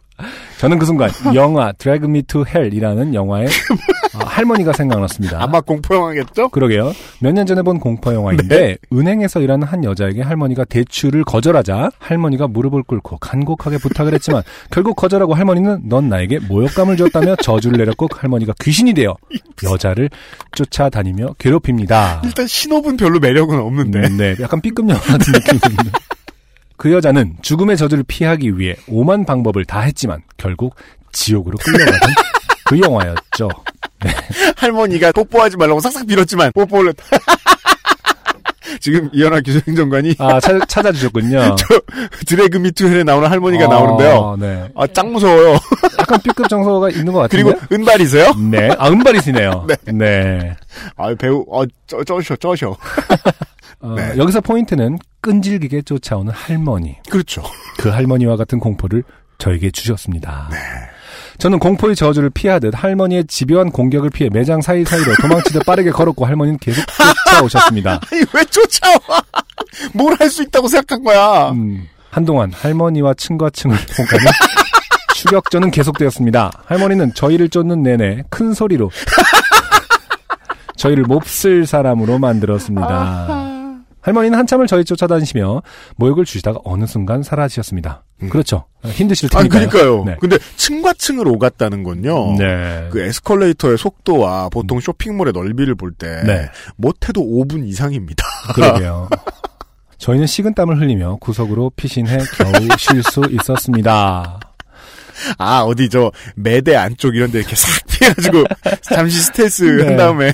[0.63, 5.43] 저는 그 순간 영화 Drag Me to Hell이라는 영화의 어, 할머니가 생각났습니다.
[5.43, 6.47] 아마 공포 영화겠죠?
[6.49, 6.93] 그러게요.
[7.19, 12.83] 몇 년 전에 본 공포 영화인데 은행에서 일하는 한 여자에게 할머니가 대출을 거절하자 할머니가 무릎을
[12.83, 14.41] 꿇고 간곡하게 부탁을 했지만
[14.71, 19.17] 결국 거절하고 할머니는 넌 나에게 모욕감을 줬다며 저주를 내렸고 할머니가 귀신이 되어
[19.65, 20.09] 여자를
[20.55, 22.21] 쫓아다니며 괴롭힙니다.
[22.23, 23.99] 일단 신호분 별로 매력은 없는데.
[24.07, 25.99] 음, 네, 약간 B급 영화 같은 느낌입니다.
[26.77, 30.75] 그 여자는 죽음의 저주를 피하기 위해 오만 방법을 다 했지만 결국
[31.11, 31.99] 지옥으로 끌려가던
[32.65, 33.49] 그 영화였죠.
[34.57, 36.93] 할머니가 뽀뽀하지 말라고 싹싹 빌었지만 뽀뽀를
[38.79, 41.55] 지금 이현아 기술행정관이 아, 찾, 찾아주셨군요.
[42.25, 44.33] 드래그 미투헬에 나오는 할머니가 나오는데요.
[44.33, 44.67] 아, 네.
[44.75, 45.57] 아, 짱 무서워요.
[45.99, 47.43] 약간 B급 정서가 있는 것 같은데.
[47.43, 48.33] 그리고 은발이세요?
[48.51, 48.69] 네.
[48.77, 49.67] 아, 은발이시네요.
[49.93, 50.55] 네.
[50.97, 52.75] 아, 배우, 어, 쩌, 쩌셔, 쩌셔.
[53.83, 54.13] 어, 네.
[54.17, 56.95] 여기서 포인트는 끈질기게 쫓아오는 할머니.
[57.09, 57.43] 그렇죠.
[57.77, 59.03] 그 할머니와 같은 공포를
[59.37, 60.47] 저에게 주셨습니다.
[60.51, 60.57] 네.
[61.37, 66.83] 저는 공포의 저주를 피하듯 할머니의 집요한 공격을 피해 매장 사이사이로 도망치듯 빠르게 걸었고 할머니는 계속
[67.25, 67.99] 쫓아오셨습니다.
[68.11, 69.21] 아니 왜 쫓아와?
[69.93, 71.49] 뭘 할 수 있다고 생각한 거야?
[71.51, 74.25] 음, 한동안 할머니와 층과 층을 통과는
[75.15, 76.51] 추격전은 계속되었습니다.
[76.65, 78.91] 할머니는 저희를 쫓는 내내 큰 소리로
[80.77, 83.42] 저희를 몹쓸 사람으로 만들었습니다.
[84.03, 85.63] 할머니는 한참을 저희 쫓아다니시며
[85.95, 88.03] 모욕을 주시다가 어느 순간 사라지셨습니다.
[88.29, 88.65] 그렇죠.
[88.85, 89.69] 힘드실 아니 테니까요.
[89.69, 90.05] 그러니까요.
[90.05, 90.17] 네.
[90.19, 92.35] 근데 층과 층을 오갔다는 건요.
[92.37, 92.87] 네.
[92.91, 96.49] 그 에스컬레이터의 속도와 보통 쇼핑몰의 넓이를 볼때 네.
[96.75, 98.23] 못해도 5분 이상입니다.
[98.55, 99.09] 그러게요.
[99.97, 104.39] 저희는 식은 땀을 흘리며 구석으로 피신해 겨우 쉴 수 있었습니다.
[105.37, 108.43] 아 어디 저 매대 안쪽 이런데 이렇게 싹 피해가지고
[108.81, 109.85] 잠시 스트레스 네.
[109.85, 110.33] 한 다음에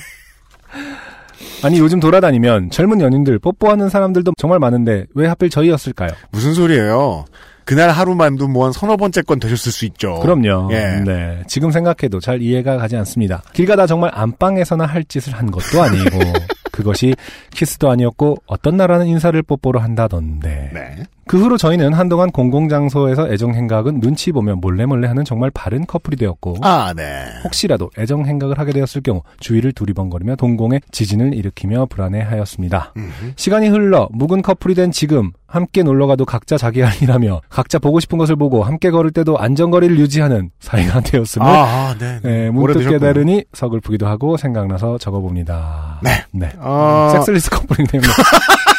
[1.64, 6.10] 아니 요즘 돌아다니면 젊은 연인들 뽀뽀하는 사람들도 정말 많은데 왜 하필 저희였을까요?
[6.32, 7.26] 무슨 소리예요?
[7.66, 10.20] 그날 하루만도 뭐 한 서너 번째 건 되셨을 수 있죠.
[10.22, 10.70] 그럼요.
[10.72, 11.01] 예.
[11.05, 11.43] 네.
[11.47, 13.43] 지금 생각해도 잘 이해가 가지 않습니다.
[13.53, 16.18] 길 가다 정말 안방에서나 할 짓을 한 것도 아니고
[16.72, 17.14] 그것이
[17.51, 20.72] 키스도 아니었고 어떤 나라는 인사를 뽀뽀로 한다던데.
[20.74, 20.95] 네.
[21.30, 26.17] 그 후로 저희는 한동안 공공장소에서 애정 행각은 눈치 보며 몰래 몰래 하는 정말 바른 커플이
[26.17, 27.27] 되었고 아, 네.
[27.43, 32.93] 혹시라도 애정 행각을 하게 되었을 경우 주위를 두리번거리며 동공에 지진을 일으키며 불안해하였습니다.
[32.97, 33.34] 음흠.
[33.36, 38.17] 시간이 흘러 묵은 커플이 된 지금 함께 놀러가도 각자 자기 할 일하며 각자 보고 싶은
[38.17, 42.19] 것을 보고 함께 걸을 때도 안전거리를 유지하는 사이가 되었음을 아, 아, 네.
[42.23, 42.45] 네.
[42.45, 42.89] 예, 문득.
[42.89, 45.99] 깨달으니 서글프기도 하고 생각나서 적어봅니다.
[46.01, 46.23] 네.
[46.32, 46.51] 네.
[46.59, 48.11] 아, 섹스리스 커플이 때문에.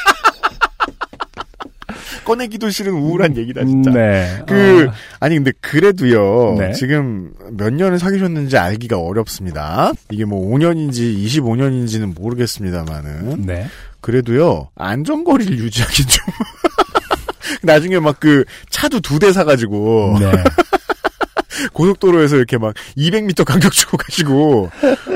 [2.31, 3.91] 꺼내기도 싫은 우울한 얘기다, 진짜.
[3.91, 4.39] 네.
[4.47, 6.73] 그, 아, 아니, 근데 그래도요, 네.
[6.73, 9.93] 지금 몇 년을 사귀셨는지 알기가 어렵습니다.
[10.11, 13.67] 이게 뭐 5년인지 25년인지는 모르겠습니다만은, 네.
[14.01, 16.27] 그래도요, 안전거리를 유지하긴 좀.
[17.63, 20.31] 나중에 막 그, 차도 두 대 사가지고, 네.
[21.73, 24.71] 고속도로에서 이렇게 막 200m 간격 주고 가시고,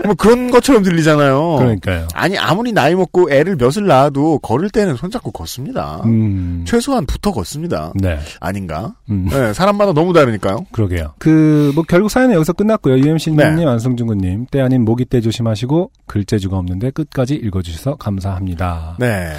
[0.04, 1.56] 뭐 그런 것처럼 들리잖아요.
[1.56, 2.08] 그러니까요.
[2.14, 6.02] 아니, 아무리 나이 먹고 애를 몇을 낳아도 걸을 때는 손잡고 걷습니다.
[6.04, 6.64] 음.
[6.66, 7.92] 최소한 붙어 걷습니다.
[7.94, 8.18] 네.
[8.40, 8.94] 아닌가?
[9.10, 9.28] 음.
[9.30, 10.66] 네, 사람마다 너무 다르니까요.
[10.72, 11.14] 그러게요.
[11.18, 12.98] 그, 뭐, 결국 사연은 여기서 끝났고요.
[12.98, 13.66] UMC님, 네.
[13.66, 18.96] 안성준군님, 때 아닌 모기 때 조심하시고, 글재주가 없는데 끝까지 읽어주셔서 감사합니다.
[18.98, 19.32] 네.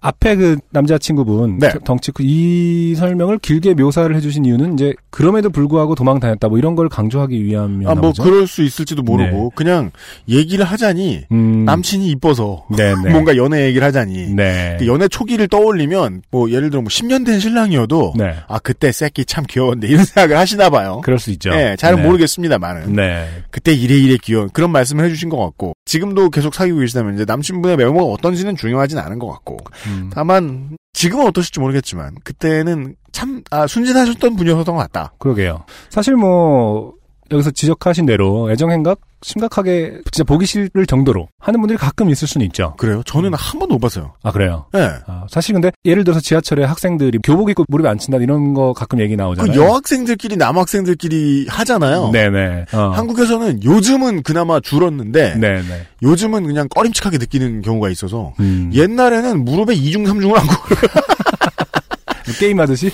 [0.00, 1.70] 앞에 그 남자친구분, 네.
[1.70, 6.58] 덩- 덩치 크- 이 설명을 길게 묘사를 해주신 이유는 이제, 그럼에도 불구하고 도망 다녔다, 뭐
[6.58, 8.22] 이런 걸 강조하기 위함이었나 아, 뭐, 보죠?
[8.22, 9.90] 그럴 수 있을지도 모르고, 그냥
[10.28, 13.10] 얘기를 하자니, 음, 남친이 이뻐서, 네네.
[13.10, 14.76] 뭔가 연애 얘기를 하자니, 네.
[14.78, 18.34] 그 연애 초기를 떠올리면, 뭐, 예를 들어 뭐 10년 된 신랑이어도, 네.
[18.46, 21.00] 아, 그때 새끼 참 귀여웠는데, 이런 생각을 하시나 봐요.
[21.04, 21.50] 그럴 수 있죠.
[21.50, 21.92] 네, 네.
[22.02, 22.94] 모르겠습니다만은.
[22.94, 23.26] 네.
[23.50, 27.76] 그때 이래 이래 귀여운, 그런 말씀을 해주신 것 같고, 지금도 계속 사귀고 계시다면, 이제 남친분의
[27.78, 29.56] 외모가 어떤지는 중요하진 않은 것 같고,
[29.88, 30.10] 음.
[30.12, 35.12] 다만, 지금은 어떠실지 모르겠지만, 그때는 참, 아, 순진하셨던 분이었던 것 같다.
[35.18, 35.64] 그러게요.
[35.90, 36.94] 사실 뭐
[37.30, 42.74] 여기서 지적하신 대로 애정행각 심각하게 진짜 보기 싫을 정도로 하는 분들이 가끔 있을 수는 있죠.
[42.78, 43.02] 그래요?
[43.04, 44.14] 저는 한 번도 못 봤어요.
[44.22, 44.66] 아 그래요.
[44.74, 44.90] 예.
[45.06, 49.00] 아, 사실 근데 예를 들어서 지하철에 학생들이 교복 입고 무릎에 안 친다 이런 거 가끔
[49.00, 49.60] 얘기 그 나오잖아요.
[49.60, 52.10] 여학생들끼리 남학생들끼리 하잖아요.
[52.12, 52.66] 네네.
[52.72, 52.90] 어.
[52.94, 55.86] 한국에서는 요즘은 그나마 줄었는데 네네.
[56.02, 58.70] 요즘은 그냥 꺼림칙하게 느끼는 경우가 있어서 음.
[58.72, 60.52] 옛날에는 무릎에 이중 삼중을 안고
[62.38, 62.92] 게임 하듯이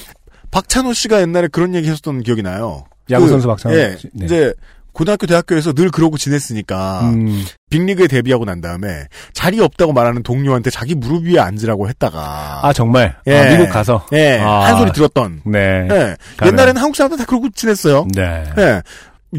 [0.51, 2.85] 박찬호 씨가 옛날에 그런 얘기 했었던 기억이 나요.
[3.11, 4.09] 야구 그, 선수 박찬호 예, 씨.
[4.13, 4.25] 네.
[4.25, 4.55] 이제
[4.93, 7.45] 고등학교 대학교에서 늘 그러고 지냈으니까 음.
[7.69, 13.17] 빅리그에 데뷔하고 난 다음에 자리 없다고 말하는 동료한테 자기 무릎 위에 앉으라고 했다가 아 정말
[13.27, 13.37] 예.
[13.37, 14.67] 아, 미국 가서 예, 아.
[14.67, 15.89] 한 소리 들었던 네.
[15.91, 16.17] 예.
[16.47, 18.07] 옛날에는 한국 사람들 다 그러고 지냈어요.
[18.15, 18.45] 네.
[18.57, 18.83] 예.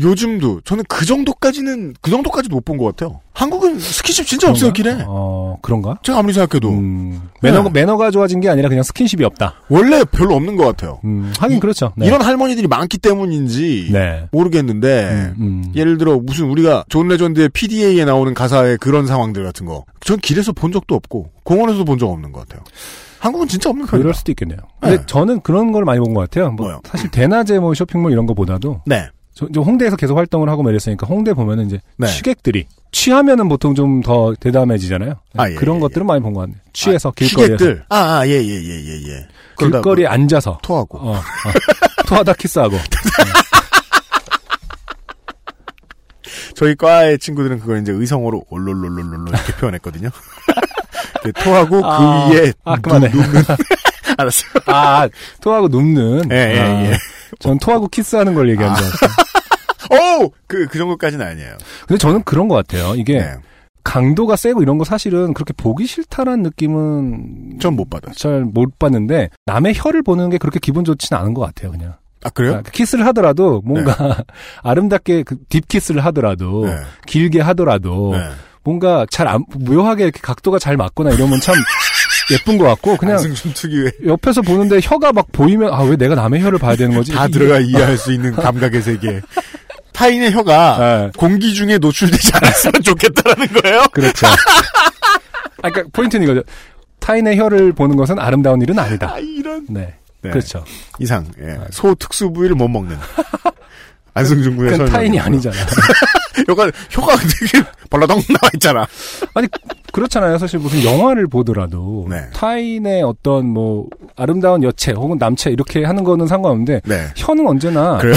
[0.02, 3.22] 요즘도 저는 그 정도까지는 그 정도까지도 못 본 것 같아요.
[3.34, 4.98] 한국은 스킨십 진짜 없어요 길에.
[5.08, 5.98] 어 그런가?
[6.04, 7.70] 제가 아무리 생각해도 음, 매너 네.
[7.70, 9.56] 매너가 좋아진 게 아니라 그냥 스킨십이 없다.
[9.70, 11.00] 원래 별로 없는 것 같아요.
[11.04, 11.92] 음, 하긴 이- 그렇죠.
[11.98, 12.08] 네.
[12.08, 14.28] 이런 할머니들이 많기 때문인지 네.
[14.32, 15.72] 모르겠는데 음, 음.
[15.76, 19.86] 예를 들어 무슨 우리가 존 레전드의 PDA에 나오는 가사의 그런 상황들 같은 거.
[20.02, 22.64] 전 길에서 본 적도 없고 공원에서도 본 적 없는 것 같아요.
[23.20, 24.04] 한국은 진짜 없는 편이에요.
[24.04, 24.60] 그럴 수도 있겠네요.
[24.80, 25.04] 근데 네.
[25.08, 26.52] 저는 그런 걸 많이 본 것 같아요.
[26.52, 26.82] 뭐 뭐요?
[26.86, 29.08] 사실 대낮에 뭐 쇼핑몰 이런 거보다도 네.
[29.36, 32.08] 저, 저 홍대에서 계속 활동을 하고 뭐 이랬으니까 홍대 보면은 이제 네.
[32.08, 35.16] 취객들이 취하면은 보통 좀 더 대담해지잖아요.
[35.36, 36.58] 아, 예, 그런 예, 것들은 많이 본 것 같네요.
[36.74, 37.84] 취해서 길거리에서 시객들.
[37.90, 39.28] 아, 아, 예, 예, 예, 예, 예.
[39.60, 40.98] 길거리에 뭐 앉아서 토하고.
[41.00, 41.22] 어, 어.
[42.08, 42.78] 토하다 키스하고
[46.56, 50.10] 저희 과의 친구들은 그걸 이제 의성어로 올롤롤롤롤 이렇게 표현했거든요.
[51.44, 53.10] 토하고 아, 그 위에 아, 그만해.
[53.10, 53.28] 누, 는
[54.18, 54.52] 알았어요.
[54.68, 55.10] 아
[55.42, 56.32] 토하고 눕는.
[56.32, 56.98] 예, 예, 아, 예.
[57.40, 59.10] 전 토하고 키스하는 걸 얘기한 줄 알았어요.
[60.26, 60.32] 오!
[60.48, 61.58] 그, 그 정도까지는 아니에요.
[61.88, 62.96] 근데 저는 그런 것 같아요.
[62.96, 63.36] 이게 네.
[63.84, 68.16] 강도가 세고 이런 거 사실은 그렇게 보기 싫다라는 느낌은 전 못 받았어요.
[68.16, 71.72] 잘 못 봤는데 남의 혀를 보는 게 그렇게 기분 좋지는 않은 것 같아요.
[71.72, 72.52] 그냥 아, 그래요?
[72.54, 74.24] 그러니까 키스를 하더라도 뭔가
[74.64, 76.76] 아름답게 그 딥키스를 하더라도 네.
[77.06, 78.30] 길게 하더라도 네.
[78.64, 81.54] 뭔가 잘 안, 묘하게 이렇게 각도가 잘 맞거나 이러면 참
[82.32, 86.42] 예쁜 것 같고 그냥 안승준 특유의 옆에서 보는데 혀가 막 보이면 아 왜 내가 남의
[86.42, 87.12] 혀를 봐야 되는 거지?
[87.12, 89.22] 다 이- 들어가 이해할 수 있는 감각의 세계.
[89.94, 91.12] 타인의 혀가 네.
[91.18, 93.86] 공기 중에 노출되지 않았으면 좋겠다라는 거예요?
[93.94, 94.28] 그렇죠.
[94.28, 96.42] 아, 그러니까 포인트는 이거죠.
[97.00, 99.14] 타인의 혀를 보는 것은 아름다운 일은 아니다.
[99.14, 99.66] 아, 이런.
[99.70, 99.94] 네.
[100.22, 100.32] 네.
[100.32, 100.66] 그렇죠.
[101.00, 101.58] 이상, 예.
[101.72, 102.98] 소 특수 부위를 못 먹는.
[104.16, 104.92] 안승준 군의 설명.
[104.92, 105.56] 타인이 아니잖아.
[106.48, 108.88] 혀가, 혀가 되게 벌러덩 나와 있잖아.
[109.34, 109.48] 아니
[109.92, 110.38] 그렇잖아요.
[110.38, 112.30] 사실 무슨 영화를 보더라도 네.
[112.34, 117.08] 타인의 어떤 뭐 아름다운 여체 혹은 남체 이렇게 하는 거는 상관없는데 네.
[117.16, 118.16] 혀는 언제나 그래요?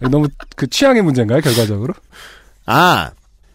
[0.00, 0.08] 네.
[0.08, 1.92] 너무 그 취향의 문제인가요, 결과적으로?
[2.66, 3.10] 아,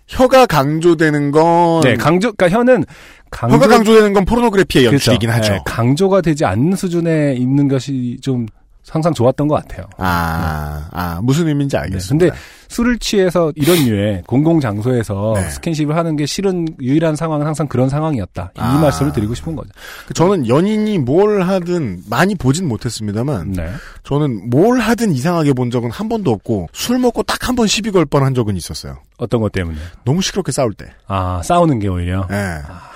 [0.08, 1.82] 혀가 강조되는 건.
[1.82, 2.86] 네, 강조 그러니까 혀는
[3.32, 5.12] 강조 혀가 강조되는 건 포르노그래피의 그렇죠.
[5.12, 5.54] 연출이긴 하죠.
[5.54, 8.46] 네, 강조가 되지 않는 수준에 있는 것이 좀
[8.88, 9.88] 항상 좋았던 것 같아요.
[9.98, 12.26] 아, 아, 무슨 의미인지 네, 알겠습니다.
[12.26, 12.40] 근데
[12.70, 15.50] 술을 취해서 이런 류의 공공 장소에서 네.
[15.50, 18.52] 스킨십을 하는 게 싫은 유일한 상황은 항상 그런 상황이었다.
[18.56, 18.80] 이 아.
[18.80, 19.70] 말씀을 드리고 싶은 거죠.
[20.14, 23.70] 저는 연인이 뭘 하든 많이 보진 못했습니다만, 네.
[24.04, 27.92] 저는 뭘 하든 이상하게 본 적은 한 번도 없고, 술 먹고 딱 한 번 시비
[27.92, 28.98] 걸 뻔한 적은 있었어요.
[29.18, 29.78] 어떤 것 때문에?
[30.04, 30.88] 너무 시끄럽게 싸울 때.
[31.08, 32.28] 아, 싸우는 게 오히려.
[32.32, 32.36] 예.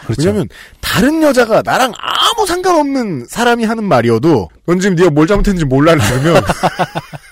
[0.06, 0.22] 그렇죠.
[0.28, 0.48] 왜냐면
[0.82, 6.42] 다른 여자가 나랑 아무 상관없는 사람이 하는 말이어도 넌 지금 네가 뭘 잘못했는지 몰라 그러면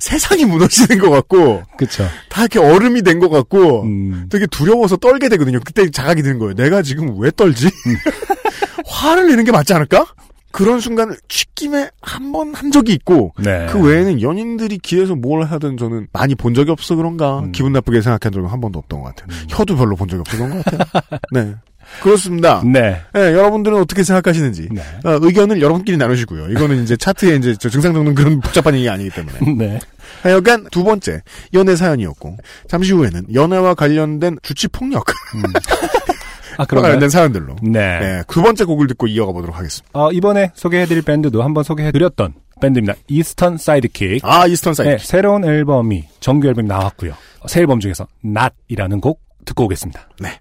[0.00, 2.06] 세상이 무너지는 것 같고 그렇죠.
[2.28, 4.26] 다 이렇게 얼음이 된 것 같고 음.
[4.30, 5.60] 되게 두려워서 떨게 되거든요.
[5.64, 6.54] 그때 자각이 드는 거예요.
[6.54, 7.66] 내가 지금 왜 떨지?
[7.66, 7.96] 음.
[8.86, 10.06] 화를 내는 게 맞지 않을까?
[10.50, 13.66] 그런 순간을 홧김에 한 번 한 적이 있고 네.
[13.70, 17.52] 그 외에는 연인들이 길에서 뭘 하든 저는 많이 본 적이 없어 그런가 음.
[17.52, 19.38] 기분 나쁘게 생각한 적은 한 번도 없던 것 같아요.
[19.48, 20.80] 혀도 별로 본 적이 없었던 것 같아요.
[21.32, 21.54] 네.
[22.00, 22.62] 그렇습니다.
[22.64, 23.00] 네.
[23.12, 24.80] 네, 여러분들은 어떻게 생각하시는지 네.
[25.04, 26.48] 어, 의견을 여러분끼리 나누시고요.
[26.50, 29.38] 이거는 이제 차트에 이제 저 증상 적는 그런 복잡한 얘기가 아니기 때문에.
[29.56, 29.78] 네.
[30.22, 31.22] 하여간 두 번째
[31.54, 32.36] 연애 사연이었고
[32.68, 35.04] 잠시 후에는 연애와 관련된 주취 폭력
[36.58, 36.90] 아, 과 그런가요?
[36.90, 37.98] 관련된 사연들로 네.
[37.98, 39.88] 네, 두 번째 곡을 듣고 이어가 보도록 하겠습니다.
[39.98, 42.94] 어, 이번에 소개해드릴 밴드도 한번 소개해드렸던 밴드입니다.
[43.08, 44.20] 이스턴 사이드킥.
[44.24, 44.90] 아 이스턴 사이드.
[44.90, 47.14] 네, 새로운 앨범이 정규 앨범이 나왔고요.
[47.46, 50.08] 새 앨범 중에서 Not이라는 곡 듣고 오겠습니다.
[50.20, 50.38] 네.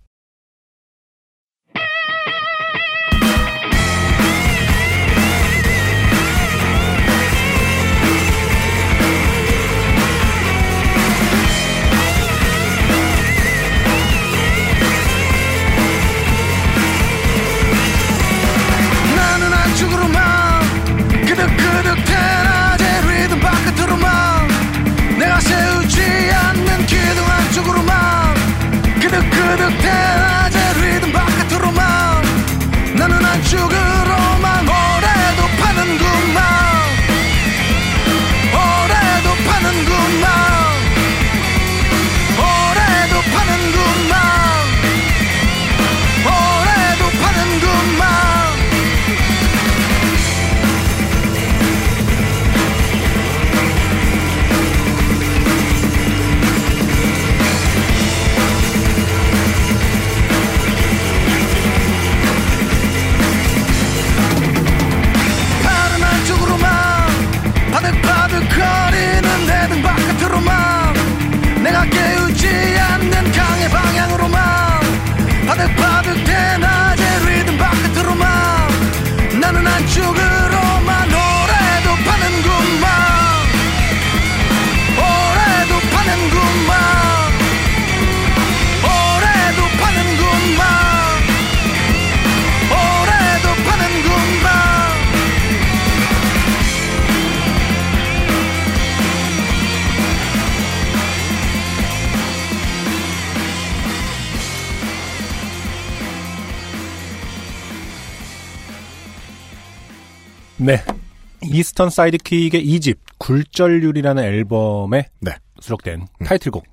[111.82, 115.32] 이스턴 사이드킥의 2집 굴절률이라는 앨범에 네.
[115.60, 116.64] 수록된 타이틀곡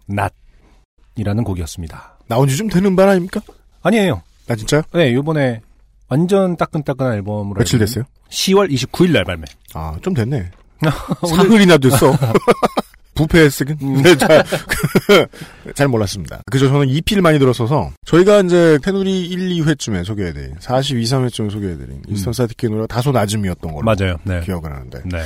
[1.16, 2.18] 낮이라는 곡이었습니다.
[2.26, 3.40] 나온 지 좀 되는 판 아닙니까?
[3.82, 4.22] 아니에요.
[4.46, 4.82] 나 진짜요?
[4.92, 5.62] 네, 요번에
[6.08, 8.04] 완전 따끈따끈한 앨범으로 며칠 됐어요?
[8.28, 9.44] 10월 29일 날 발매.
[9.72, 10.50] 아, 좀 됐네.
[11.26, 12.12] 사흘이나 됐어.
[13.18, 13.76] 부패했으긴.
[13.82, 14.02] 음.
[14.02, 14.44] 네, 잘,
[15.74, 16.40] 잘 몰랐습니다.
[16.50, 22.32] 그저 저는 EP를 많이 들었어서, 저희가 이제 페누리 1, 2회쯤에 소개해드린, 42, 3회쯤에 소개해드린, 이스턴
[22.32, 23.84] 사이드킥 노래가 다소 낮음이었던 걸로 음.
[23.84, 24.16] 맞아요.
[24.24, 24.40] 네.
[24.40, 25.22] 기억을 하는데, 네.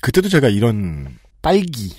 [0.00, 1.08] 그때도 제가 이런
[1.42, 1.92] 빨기,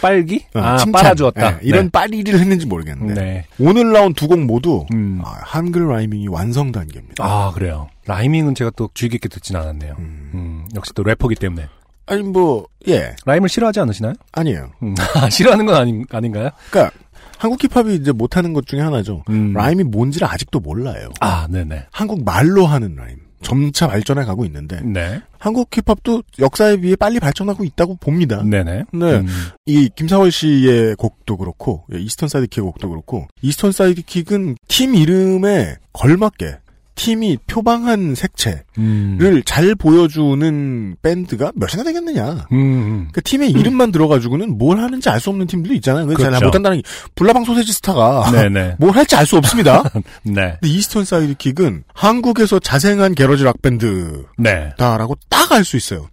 [0.00, 0.44] 빨기?
[0.54, 1.54] 어, 아, 칭찬, 빨아주었다.
[1.54, 1.90] 예, 이런 네.
[1.90, 3.46] 빨이를 했는지 모르겠는데, 네.
[3.58, 5.20] 오늘 나온 두 곡 모두, 음.
[5.24, 7.24] 아, 한글 rhyming이 완성 단계입니다.
[7.24, 7.88] 아, 그래요.
[8.06, 9.96] rhyming은 제가 또 주의 깊게 듣진 않았네요.
[9.98, 10.30] 음.
[10.34, 11.68] 음, 역시 또 래퍼기 때문에.
[12.08, 13.14] 아니 뭐 예.
[13.24, 14.14] 라임을 싫어하지 않으시나요?
[14.32, 14.70] 아니에요.
[14.82, 14.94] 음,
[15.30, 16.50] 싫어하는 건 아닌, 아닌가요?
[16.70, 16.96] 그러니까
[17.38, 19.22] 한국 힙합이 이제 못하는 것 중에 하나죠.
[19.28, 19.52] 음.
[19.52, 21.10] 라임이 뭔지를 아직도 몰라요.
[21.20, 21.86] 아, 네네.
[21.92, 23.18] 한국 말로 하는 라임.
[23.40, 25.20] 점차 발전해 가고 있는데 네.
[25.38, 28.42] 한국 힙합도 역사에 비해 빨리 발전하고 있다고 봅니다.
[28.42, 28.84] 네네.
[28.92, 29.16] 네.
[29.18, 29.26] 음,
[29.64, 36.56] 이 김사월 씨의 곡도 그렇고 예, 이스턴 사이드킥의 곡도 그렇고 이스턴 사이드킥은 팀 이름에 걸맞게
[36.98, 39.42] 팀이 표방한 색채를 음.
[39.46, 42.46] 잘 보여주는 밴드가 몇이나 되겠느냐.
[42.52, 43.08] 음, 음.
[43.12, 46.06] 그 팀의 이름만 들어가지고는 뭘 하는지 알 수 없는 팀들도 있잖아요.
[46.06, 46.44] 그래서 잘 그렇죠.
[46.46, 46.82] 못한다는 게
[47.16, 48.76] 불나방 소세지 스타가 네네.
[48.80, 49.82] 뭘 할지 알 수 없습니다.
[50.22, 50.56] 네.
[50.58, 55.26] 근데 이스턴 사이드킥은 한국에서 자생한 garage rock 밴드다라고 네.
[55.28, 56.08] 딱 알 수 있어요.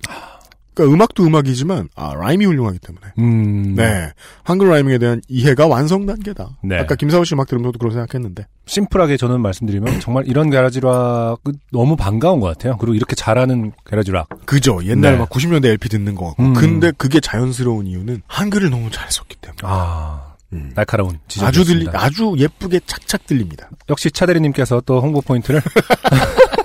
[0.75, 3.75] 그러니까 음악도 음악이지만 아 라임이 훌륭하기 때문에 음.
[3.75, 4.11] 네
[4.43, 6.57] 한글 라이밍에 대한 이해가 완성 단계다.
[6.63, 6.77] 네.
[6.77, 11.39] 아까 김사월 씨 음악 들으면서도 그런 생각했는데 심플하게 저는 말씀드리면 정말 이런 게라지락
[11.71, 12.77] 너무 반가운 것 같아요.
[12.77, 14.27] 그리고 이렇게 잘하는 게라지락.
[14.45, 15.17] 그죠 옛날 네.
[15.19, 16.53] 막 90년대 LP 듣는 거 같고 음.
[16.53, 20.71] 근데 그게 자연스러운 이유는 한글을 너무 잘 썼기 때문에 아, 음.
[20.75, 21.47] 날카로운 지적.
[21.47, 23.69] 아주 들리 아주 예쁘게 착착 들립니다.
[23.89, 25.61] 역시 차대리님께서 또 홍보 포인트를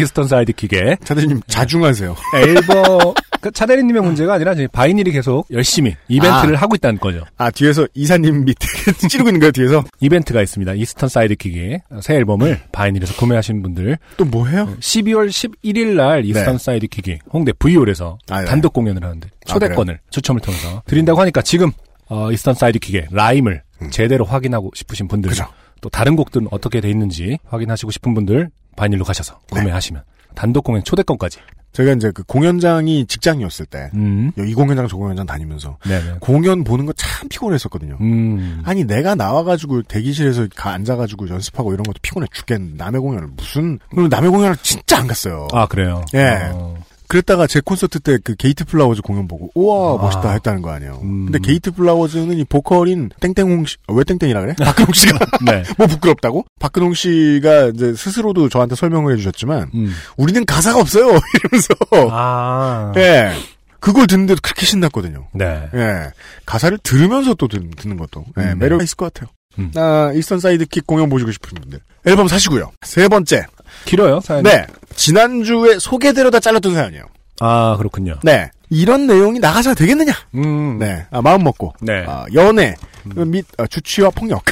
[0.00, 2.16] 이스턴 사이드킥에 차대리님 자중하세요.
[2.36, 7.24] 앨범 그 차대리님의 문제가 아니라 바이닐이 계속 열심히 이벤트를 하고 있다는 거죠.
[7.36, 8.66] 아 뒤에서 이사님 밑에
[9.08, 10.72] 찌르고 있는 거예요 뒤에서 이벤트가 있습니다.
[10.74, 14.68] 이스턴 사이드킥의 새 앨범을 바이닐에서 구매하신 분들 또 뭐 해요?
[14.80, 16.64] 12월 11일 날 이스턴 네.
[16.64, 18.46] 사이드킥이 홍대 V홀에서 아, 네.
[18.46, 21.70] 단독 공연을 하는데 아, 초대권을 추첨을 통해서 드린다고 하니까 지금
[22.08, 25.30] 어, 이스턴 사이드킥의 라임을 제대로 확인하고 싶으신 분들 음.
[25.30, 25.46] 그죠.
[25.80, 29.60] 또 다른 곡들은 어떻게 돼 있는지 확인하시고 싶은 분들 바이닐로 가셔서 네.
[29.60, 30.02] 구매하시면
[30.34, 31.40] 단독 공연 초대권까지.
[31.72, 34.32] 제가 이제 그 공연장이 직장이었을 때 음.
[34.38, 36.14] 이 공연장 저 공연장 다니면서 네네.
[36.20, 37.98] 공연 보는 거 참 피곤했었거든요.
[38.00, 38.62] 음.
[38.64, 44.08] 아니 내가 나와가지고 대기실에서 가 앉아가지고 연습하고 이런 것도 피곤해 죽겠는 남의 공연을 무슨 그리고
[44.08, 45.46] 남의 공연을 진짜 안 갔어요.
[45.52, 46.04] 아 그래요.
[46.14, 46.50] 예.
[46.52, 46.76] 어.
[47.08, 50.02] 그랬다가 제 콘서트 때 그 게이트 플라워즈 공연 보고 우와 아.
[50.02, 51.00] 멋있다 했다는 거 아니에요.
[51.02, 51.26] 음.
[51.26, 54.54] 근데 게이트 플라워즈는 이 보컬인 땡땡홍 씨, 어, 왜 땡땡이라 그래?
[54.60, 55.62] 박근홍 씨가 네.
[55.78, 56.44] 뭐 부끄럽다고?
[56.60, 59.94] 박근홍 씨가 이제 스스로도 저한테 설명을 해주셨지만 음.
[60.16, 61.74] 우리는 가사가 없어요 이러면서
[62.10, 62.92] 아.
[62.96, 63.32] 예
[63.80, 65.28] 그걸 듣는데도 그렇게 신났거든요.
[65.32, 65.68] 네.
[65.74, 66.10] 예
[66.44, 69.30] 가사를 들으면서 또 듣, 는 것도 예, 음, 매력 이 있을 것 같아요.
[69.58, 69.70] 음.
[69.76, 72.72] 아, 이스턴 사이드킥 공연 보시고 싶은 분들 앨범 사시고요.
[72.82, 73.46] 세 번째
[73.84, 74.42] 길어요 사연.
[74.42, 77.04] 네 지난주에 소개되려다 잘렸던 사연이에요.
[77.40, 78.18] 아 그렇군요.
[78.22, 78.50] 네.
[78.70, 80.12] 이런 내용이 나가서 되겠느냐?
[80.34, 80.78] 음.
[80.78, 81.06] 네.
[81.10, 81.72] 아, 마음 먹고.
[81.80, 82.04] 네.
[82.06, 84.44] 아, 연애 및 아, 주취와 폭력.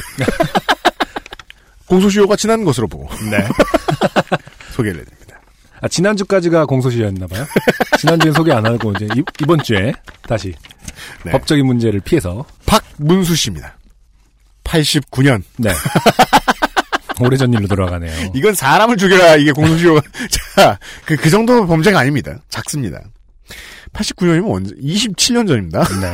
[1.85, 3.37] 공소시효가 지난 것으로 보고 네.
[4.73, 5.39] 소개를 해드립니다.
[5.81, 7.45] 아, 지난주까지가 공소시효였나봐요.
[7.99, 9.93] 지난주엔 소개 안 하고, 이제, 이, 이번 주에
[10.27, 10.53] 다시
[11.23, 11.31] 네.
[11.31, 13.77] 법적인 문제를 피해서, 박문수 씨입니다.
[14.63, 15.43] 89년.
[15.57, 15.69] 네.
[17.19, 18.11] 오래전 일로 돌아가네요.
[18.35, 20.01] 이건 사람을 죽여라, 이게 공소시효가.
[20.55, 22.35] 자, 그, 그 정도 범죄가 아닙니다.
[22.49, 22.99] 작습니다.
[23.93, 24.75] 89년이면 언제?
[24.75, 25.83] 27년 전입니다.
[26.01, 26.11] 네.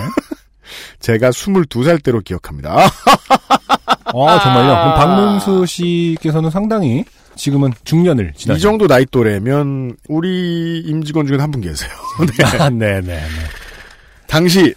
[1.00, 2.72] 제가 22살 때로 기억합니다.
[4.06, 4.68] 아, 정말요?
[4.68, 7.04] 그럼 박문수 씨께서는 상당히
[7.36, 11.90] 지금은 중년을 지나신 이 정도 나이 또래면, 우리 임직원 중에 한 분 계세요.
[12.60, 13.02] 아, 네네.
[13.02, 13.22] 네.
[14.28, 14.74] 당시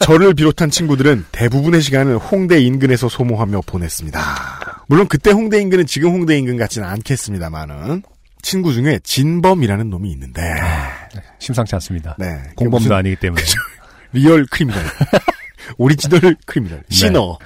[0.00, 4.57] 저를 비롯한 친구들은 대부분의 시간을 홍대 인근에서 소모하며 보냈습니다.
[4.88, 8.02] 물론 그때 홍대 인근은 지금 홍대 인근 같지는 않겠습니다만은
[8.42, 10.40] 친구 중에 진범이라는 놈이 있는데
[11.38, 12.16] 심상치 않습니다.
[12.18, 13.42] 네, 공범도 무슨 아니기 때문에.
[14.12, 14.82] real criminal
[15.76, 17.38] original criminal sinner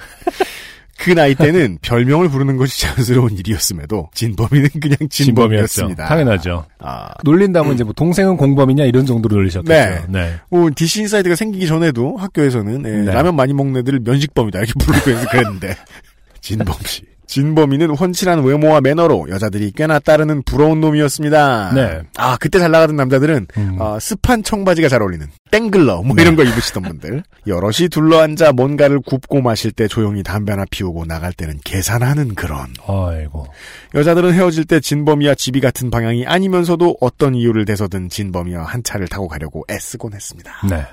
[0.97, 4.97] 그 나이 때는 별명을 부르는 것이 자연스러운 일이었음에도 진범이는 그냥.
[5.09, 6.05] 진범이었습니다.
[6.05, 6.65] 당연하죠.
[6.79, 9.73] 아, 놀린다면 이제 뭐 동생은 공범이냐 이런 정도로 놀리셨겠죠.
[9.73, 10.01] 네.
[10.07, 10.35] 네.
[10.49, 13.11] 뭐 DC 인사이드가 생기기 전에도 학교에서는 예, 네.
[13.11, 15.75] 라면 많이 먹는 애들을 면식범이다 이렇게 부르고 해서 그랬는데
[16.39, 17.12] 진범 씨.
[17.33, 21.71] 진범이는 훤칠한 외모와 매너로 여자들이 꽤나 따르는 부러운 놈이었습니다.
[21.73, 22.01] 네.
[22.15, 23.77] 아 그때 잘 나가던 남자들은 음.
[23.79, 29.41] 어, 스판 청바지가 잘 어울리는 땡글러 뭐 이런 거 입으시던 분들 여럿이 둘러앉아 뭔가를 굽고
[29.41, 33.47] 마실 때 조용히 담배 하나 피우고 나갈 때는 계산하는 그런 아이고.
[33.95, 39.27] 여자들은 헤어질 때 진범이와 집이 같은 방향이 아니면서도 어떤 이유를 대서든 진범이와 한 차를 타고
[39.27, 40.53] 가려고 애쓰곤 했습니다.
[40.69, 40.85] 네.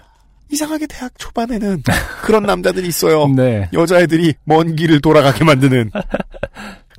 [0.50, 1.82] 이상하게 대학 초반에는
[2.22, 3.28] 그런 남자들이 있어요.
[3.28, 3.68] 네.
[3.72, 5.90] 여자애들이 먼 길을 돌아가게 만드는.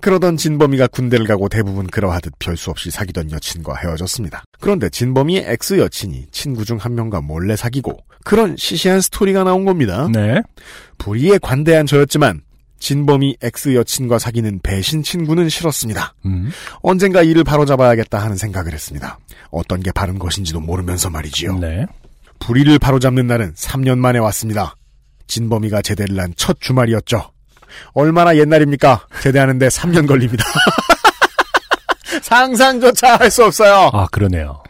[0.01, 4.43] 그러던 진범이가 군대를 가고 대부분 그러하듯 별수 없이 사귀던 여친과 헤어졌습니다.
[4.59, 10.09] 그런데 진범이의 ex 여친이 친구 중 한 명과 몰래 사귀고 그런 시시한 스토리가 나온 겁니다.
[10.11, 10.41] 네.
[10.97, 12.41] 불의에 관대한 저였지만
[12.79, 16.15] 진범이 ex 여친과 사귀는 배신 친구는 싫었습니다.
[16.25, 16.49] 음.
[16.81, 19.19] 언젠가 이를 바로잡아야겠다 하는 생각을 했습니다.
[19.51, 21.59] 어떤 게 바른 것인지도 모르면서 말이지요.
[21.59, 21.85] 네.
[22.41, 24.75] 불의를 바로잡는 날은 3년 만에 왔습니다.
[25.27, 27.31] 진범이가 제대를 한 첫 주말이었죠.
[27.93, 29.07] 얼마나 옛날입니까?
[29.21, 30.43] 제대하는데 3년 걸립니다.
[32.21, 33.89] 상상조차 할 수 없어요.
[33.93, 34.61] 아, 그러네요.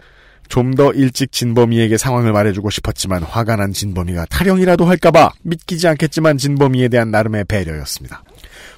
[0.50, 6.90] 좀 더 일찍 진범이에게 상황을 말해주고 싶었지만 화가 난 진범이가 탈영이라도 할까봐 믿기지 않겠지만 진범이에
[6.90, 8.22] 대한 나름의 배려였습니다.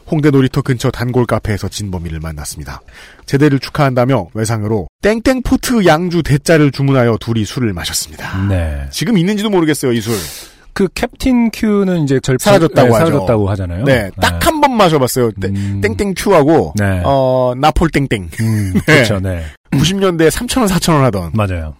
[0.09, 2.81] 홍대 놀이터 근처 단골 카페에서 진범이를 만났습니다.
[3.25, 8.45] 제대를 축하한다며 외상으로 땡땡포트 양주 대짜를 주문하여 둘이 술을 마셨습니다.
[8.47, 8.85] 네.
[8.91, 10.13] 지금 있는지도 모르겠어요, 이 술.
[10.73, 12.93] 그 캡틴 큐는 이제 절 사라졌다고 네.
[12.97, 13.85] 사라졌다고 하잖아요.
[13.85, 15.31] 네, 딱 한 번 마셔봤어요.
[15.33, 15.81] 땡- 음.
[15.81, 17.01] 땡땡 큐하고, 네.
[17.05, 18.29] 어, 나폴 땡땡.
[18.39, 19.19] 음, 그렇죠.
[19.19, 19.43] 네.
[19.71, 21.31] 90년대에 3,000원, 4,000원 하던.
[21.35, 21.75] 맞아요.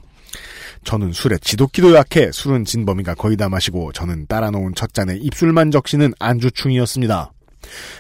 [0.84, 5.72] 저는 술에 지독히도 약해 술은 진범이가 거의 다 마시고 저는 따라 놓은 첫 잔에 입술만
[5.72, 7.32] 적시는 안주충이었습니다.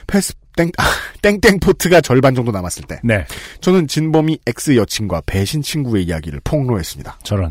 [0.08, 0.84] 패스 땡 아,
[1.24, 3.26] 땡땡 포트가 절반 정도 남았을 때 네.
[3.62, 7.20] 저는 진범이 ex 여친과 배신 친구의 이야기를 폭로했습니다.
[7.24, 7.50] 저런.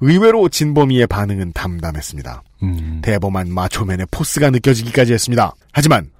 [0.00, 2.42] 의외로 진범이의 반응은 담담했습니다.
[2.64, 3.00] 음.
[3.02, 5.54] 대범한 마초맨의 포스가 느껴지기까지 했습니다.
[5.72, 6.10] 하지만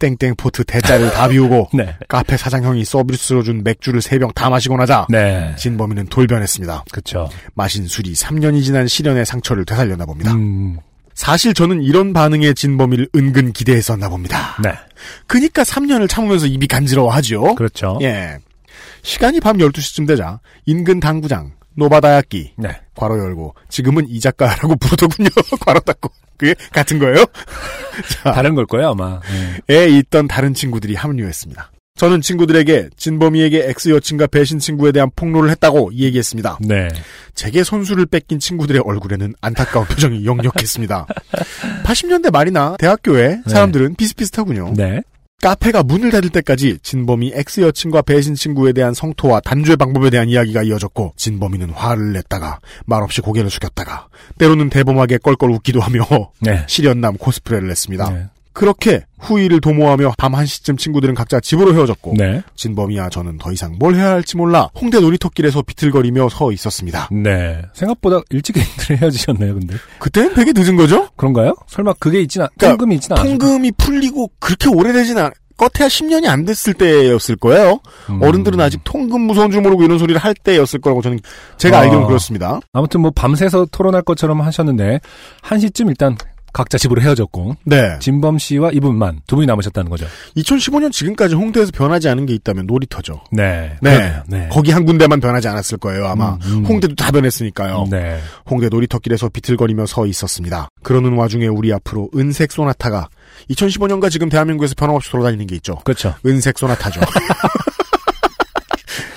[0.00, 1.96] 땡땡 포트 대자를 다 비우고 네.
[2.08, 5.54] 카페 사장형이 서비스로 준 맥주를 세 병 다 마시고 나자 네.
[5.56, 6.84] 진범이는 돌변했습니다.
[6.90, 7.28] 그렇죠.
[7.54, 10.32] 마신 술이 3년이 지난 실연의 상처를 되살렸나 봅니다.
[10.32, 10.78] 음.
[11.20, 14.56] 사실 저는 이런 반응에 진범이를 은근 기대했었나 봅니다.
[14.64, 14.72] 네.
[15.26, 17.56] 그니까 3년을 참으면서 입이 간지러워하죠.
[17.56, 17.98] 그렇죠.
[18.00, 18.38] 예.
[19.02, 22.80] 시간이 밤 12시쯤 되자 인근 당구장 노바다야끼 네.
[22.94, 25.28] 괄호 열고 지금은 이자카야라고 부르더군요.
[25.60, 26.10] 괄호 닫고.
[26.38, 27.26] 그게 같은 거예요?
[28.22, 29.20] 자, 다른 걸 거예요, 아마.
[29.68, 29.74] 네.
[29.74, 31.70] 에 있던 다른 친구들이 합류했습니다.
[31.96, 36.58] 저는 친구들에게 진범이에게 ex 여친과 배신 친구에 대한 폭로를 했다고 얘기했습니다.
[36.62, 36.88] 네.
[37.34, 41.06] 제게 선수를 뺏긴 친구들의 얼굴에는 안타까운 표정이 역력했습니다.
[41.84, 44.74] 80년대 말이나 대학교에 사람들은 비슷비슷하군요.
[44.76, 45.02] 네.
[45.42, 50.62] 카페가 문을 닫을 때까지 진범이 ex 여친과 배신 친구에 대한 성토와 단죄 방법에 대한 이야기가
[50.62, 56.02] 이어졌고 진범이는 화를 냈다가 말없이 고개를 숙였다가 때로는 대범하게 껄껄 웃기도 하며
[56.40, 56.64] 네.
[56.66, 58.10] 실연남 코스프레를 했습니다.
[58.10, 58.26] 네.
[58.52, 62.42] 그렇게 후일을 도모하며 밤 1시쯤 친구들은 각자 집으로 헤어졌고 네.
[62.56, 67.08] 진범이와 저는 더 이상 뭘 해야 할지 몰라 홍대 놀이터길에서 비틀거리며 서 있었습니다.
[67.12, 67.62] 네.
[67.74, 68.56] 생각보다 일찍
[68.90, 69.76] 헤어지셨네요, 근데.
[69.98, 71.08] 그때는 되게 늦은 거죠?
[71.16, 71.54] 그런가요?
[71.68, 73.24] 설마 그게 있진 않, 그러니까 통금이 있진 않아요.
[73.38, 75.30] 통금이 풀리고 그렇게 오래되진 않,
[75.60, 77.80] 껏해야 10년이 안 됐을 때였을 거예요.
[78.08, 78.22] 음.
[78.22, 81.20] 어른들은 아직 통금 무서운 줄 모르고 이런 소리를 할 때였을 거라고 저는
[81.58, 81.80] 제가 아.
[81.82, 82.60] 알기로는 그렇습니다.
[82.72, 85.00] 아무튼 뭐 밤새서 토론할 것처럼 하셨는데,
[85.42, 86.16] 한시쯤 일단
[86.52, 87.98] 각자 집으로 헤어졌고, 네.
[88.00, 90.06] 진범 씨와 이분만 두 분이 남으셨다는 거죠.
[90.36, 93.22] 2015년 지금까지 홍대에서 변하지 않은 게 있다면 놀이터죠.
[93.32, 93.76] 네.
[93.80, 94.14] 네.
[94.26, 94.48] 네.
[94.50, 96.34] 거기 한 군데만 변하지 않았을 거예요, 아마.
[96.34, 96.66] 음, 음.
[96.66, 97.86] 홍대도 다 변했으니까요.
[97.90, 98.20] 네.
[98.48, 100.68] 홍대 놀이터길에서 비틀거리며 서 있었습니다.
[100.82, 103.08] 그러는 와중에 우리 앞으로 은색 소나타가
[103.50, 105.76] 2015년과 지금 대한민국에서 변함없이 돌아다니는 게 있죠.
[105.84, 106.14] 그렇죠.
[106.26, 107.00] 은색 소나타죠.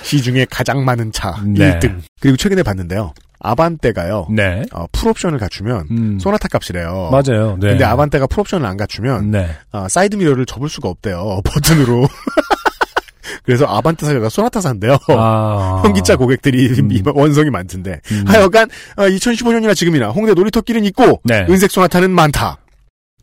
[0.02, 1.78] 시중에 가장 많은 차 네.
[1.78, 2.00] 1등.
[2.20, 3.12] 그리고 최근에 봤는데요.
[3.44, 4.28] 아반떼가요.
[4.30, 4.64] 네.
[4.72, 6.18] 어, 풀옵션을 갖추면 음.
[6.18, 7.10] 소나타 값이래요.
[7.12, 7.56] 맞아요.
[7.60, 7.68] 네.
[7.70, 9.50] 근데 아반떼가 풀옵션을 안 갖추면 네.
[9.72, 11.42] 어, 사이드 미러를 접을 수가 없대요.
[11.44, 12.08] 버튼으로.
[13.44, 14.96] 그래서 아반떼 사려가 소나타 산대요.
[15.08, 15.82] 아.
[15.84, 17.02] 현기차 고객들이 음.
[17.14, 18.00] 원성이 많던데.
[18.10, 18.24] 음.
[18.26, 21.46] 하여간 2015년이나 지금이나 홍대 놀이터길은 있고 네.
[21.48, 22.58] 은색 소나타는 많다.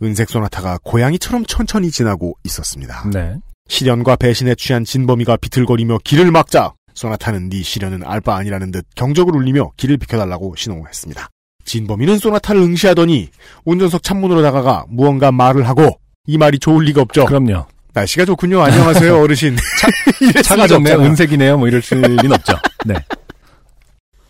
[0.03, 3.09] 은색 소나타가 고양이처럼 천천히 지나고 있었습니다.
[3.11, 3.35] 네.
[3.67, 9.35] 시련과 배신에 취한 진범이가 비틀거리며 길을 막자 소나타는 네 시련은 알 바 아니라는 듯 경적을
[9.35, 11.27] 울리며 길을 비켜달라고 신호했습니다.
[11.65, 13.29] 진범이는 소나타를 응시하더니
[13.65, 17.25] 운전석 창문으로 다가가 무언가 말을 하고 이 말이 좋을 리가 없죠.
[17.25, 17.65] 그럼요.
[17.93, 18.61] 날씨가 좋군요.
[18.61, 19.57] 안녕하세요 어르신.
[20.21, 20.99] 이랬을 차가 좋네요.
[21.01, 21.57] 은색이네요.
[21.57, 22.53] 뭐 이럴 리는 없죠.
[22.85, 22.95] 네.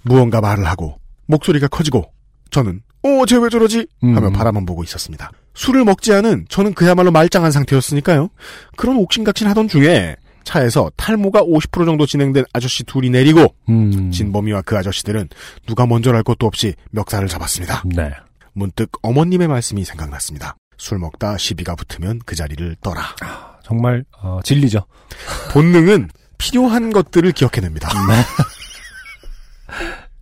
[0.04, 0.98] 무언가 말을 하고
[1.28, 2.12] 목소리가 커지고
[2.50, 3.88] 저는 어, 쟤 왜 저러지?
[4.02, 4.34] 하며 음.
[4.34, 5.32] 바라만 보고 있었습니다.
[5.56, 8.30] 술을 먹지 않은 저는 그야말로 말짱한 상태였으니까요.
[8.78, 14.12] 그런 옥신각신 하던 중에 차에서 탈모가 50% 정도 진행된 아저씨 둘이 내리고 음.
[14.12, 15.30] 진범이와 그 아저씨들은
[15.66, 17.84] 누가 먼저랄 것도 없이 멱살을 잡았습니다.
[17.86, 18.12] 네.
[18.54, 20.56] 문득 어머님의 말씀이 생각났습니다.
[20.78, 23.04] 술 먹다 시비가 붙으면 그 자리를 떠라.
[23.64, 24.86] 정말 어, 진리죠.
[25.52, 27.90] 본능은 필요한 것들을 기억해냅니다.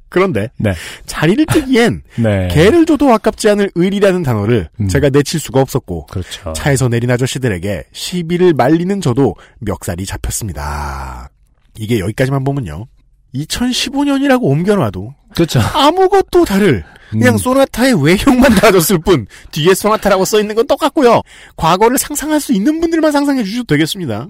[0.09, 0.73] 그런데 네.
[1.05, 2.47] 자리를 뜨기엔 네.
[2.49, 4.87] 개를 줘도 아깝지 않을 의리라는 단어를 음.
[4.87, 6.53] 제가 내칠 수가 없었고 그렇죠.
[6.53, 11.29] 차에서 내린 아저씨들에게 시비를 말리는 저도 멱살이 잡혔습니다.
[11.77, 12.87] 이게 여기까지만 보면요.
[13.35, 15.59] 2015년이라고 옮겨놔도 그렇죠.
[15.59, 17.37] 아무것도 다를 그냥 음.
[17.37, 21.21] 소나타의 외형만 달아줬을 뿐 뒤에 소나타라고 써 있는 건 똑같고요.
[21.55, 24.27] 과거를 상상할 수 있는 분들만 상상해 주셔도 되겠습니다.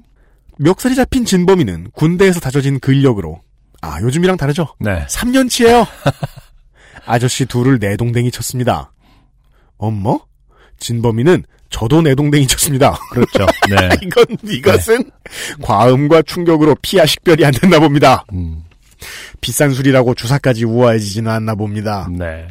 [0.57, 3.41] 멱살이 잡힌 진범이는 군대에서 다져진 근력으로
[3.81, 4.67] 아 요즘이랑 다르죠.
[4.79, 5.05] 네.
[5.07, 5.87] 3년치예요.
[7.05, 8.91] 아저씨 둘을 내동댕이 쳤습니다.
[9.77, 10.19] 엄머?
[10.79, 12.97] 진범이는 저도 내동댕이 쳤습니다.
[13.11, 13.45] 그렇죠.
[13.69, 13.89] 네.
[14.01, 15.11] 이건 이것은
[15.61, 18.25] 과음과 충격으로 피하 식별이 안 됐나 봅니다.
[18.33, 18.63] 음.
[19.39, 22.07] 비싼 술이라고 주사까지 우아해지지는 않나 봅니다.
[22.11, 22.47] 네.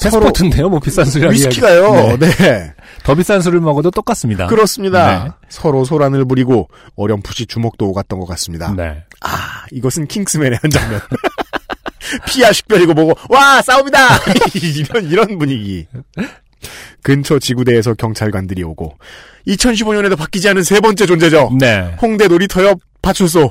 [0.00, 2.16] 패스포트인데요, 뭐 비싼 술이라 위스키가요.
[2.18, 2.30] 네.
[2.30, 2.74] 네.
[3.04, 4.46] 더 비싼 술을 먹어도 똑같습니다.
[4.46, 5.24] 그렇습니다.
[5.24, 5.30] 네.
[5.50, 8.72] 서로 소란을 부리고 어렴풋이 주먹도 오갔던 것 같습니다.
[8.74, 9.04] 네.
[9.20, 11.00] 아, 이것은 킹스맨의 한 장면.
[12.26, 13.98] 피야 식별이고 뭐고 와 싸웁니다
[14.54, 15.86] 이런 이런 분위기
[17.02, 18.96] 근처 지구대에서 경찰관들이 오고
[19.48, 21.96] 2015년에도 바뀌지 않은 세 번째 존재죠 네.
[22.00, 23.50] 홍대 놀이터 옆 파출소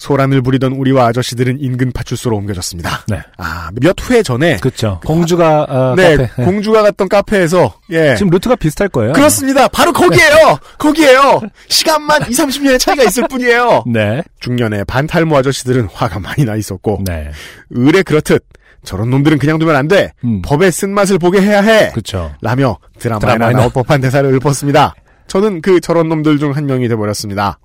[0.00, 3.20] 소란을 부리던 우리와 아저씨들은 인근 파출소로 옮겨졌습니다 네.
[3.36, 4.98] 아 몇 회 전에 그렇죠.
[5.04, 6.30] 공주가 어, 네 카페.
[6.36, 6.44] 네.
[6.44, 9.12] 공주가 갔던 카페에서 예 지금 루트가 비슷할 거예요.
[9.12, 14.22] 그렇습니다 바로 거기에요 거기에요 시간만 2, 30년의 차이가 있을 뿐이에요 네.
[14.40, 17.30] 중년의 반탈모 아저씨들은 화가 많이 나 있었고 네.
[17.68, 18.42] 의뢰 그렇듯
[18.82, 20.10] 저런 놈들은 그냥 두면 안 돼.
[20.24, 20.40] 음.
[20.40, 21.90] 법의 쓴맛을 보게 해야 해.
[21.90, 22.32] 그렇죠.
[22.40, 23.50] 라며 드라마에나.
[23.50, 24.94] 나올 법한 대사를 읊었습니다.
[25.26, 27.58] 저는 그 저런 놈들 중 한 명이 돼버렸습니다.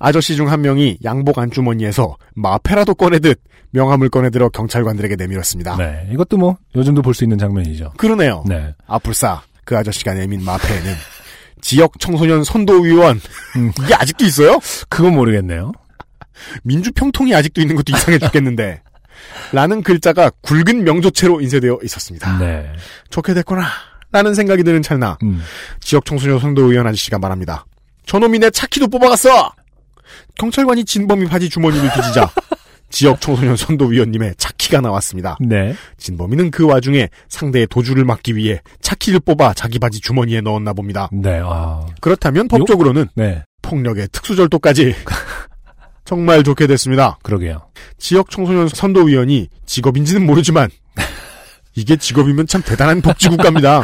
[0.00, 3.40] 아저씨 중 한 명이 양복 안주머니에서 마페라도 꺼내듯
[3.70, 5.76] 명함을 꺼내들어 경찰관들에게 내밀었습니다.
[5.76, 6.08] 네.
[6.12, 7.92] 이것도 뭐 요즘도 볼 수 있는 장면이죠.
[7.96, 8.42] 그러네요.
[8.48, 8.74] 네.
[8.88, 10.94] 아뿔싸 그 아저씨가 내민 마페에는
[11.60, 13.20] 지역 청소년 선도위원
[13.56, 13.72] 음.
[13.84, 14.58] 이게 아직도 있어요?
[14.88, 15.70] 그건 모르겠네요.
[16.64, 18.82] 민주평통이 아직도 있는 것도 이상해 죽겠는데
[19.52, 22.38] 라는 글자가 굵은 명조체로 인쇄되어 있었습니다.
[22.38, 22.72] 네.
[23.10, 23.66] 좋게 됐구나
[24.10, 25.42] 라는 생각이 드는 찰나 음.
[25.80, 27.66] 지역 청소년 선도위원 아저씨가 말합니다.
[28.06, 29.52] 저놈이 내 차키도 뽑아갔어!
[30.38, 32.30] 경찰관이 진범이 바지 주머니를 뒤지자
[32.90, 35.36] 지역 청소년 선도위원님의 차키가 나왔습니다.
[35.40, 35.74] 네.
[35.96, 41.08] 진범이는 그 와중에 상대의 도주를 막기 위해 차키를 뽑아 자기 바지 주머니에 넣었나 봅니다.
[41.12, 41.40] 네.
[41.42, 41.86] 아.
[42.00, 43.44] 그렇다면 법적으로는 네.
[43.62, 44.94] 폭력의 특수절도까지
[46.04, 47.18] 정말 좋게 됐습니다.
[47.22, 47.68] 그러게요.
[47.96, 50.68] 지역 청소년 선도위원이 직업인지는 모르지만
[51.76, 53.82] 이게 직업이면 참 대단한 복지국가입니다.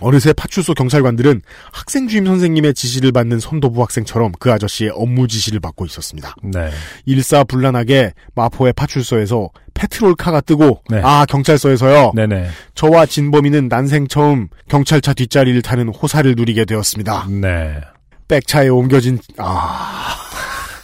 [0.00, 1.42] 어느새 파출소 경찰관들은
[1.72, 6.34] 학생 주임 선생님의 지시를 받는 선도부 학생처럼 그 아저씨의 업무 지시를 받고 있었습니다.
[6.42, 6.70] 네.
[7.06, 11.00] 일사불란하게 마포의 파출소에서 페트롤카가 뜨고 네.
[11.02, 12.12] 아 경찰서에서요.
[12.14, 12.48] 네네.
[12.74, 17.26] 저와 진범이는 난생 처음 경찰차 뒷자리를 타는 호사를 누리게 되었습니다.
[17.28, 17.80] 네.
[18.28, 20.16] 백차에 옮겨진 아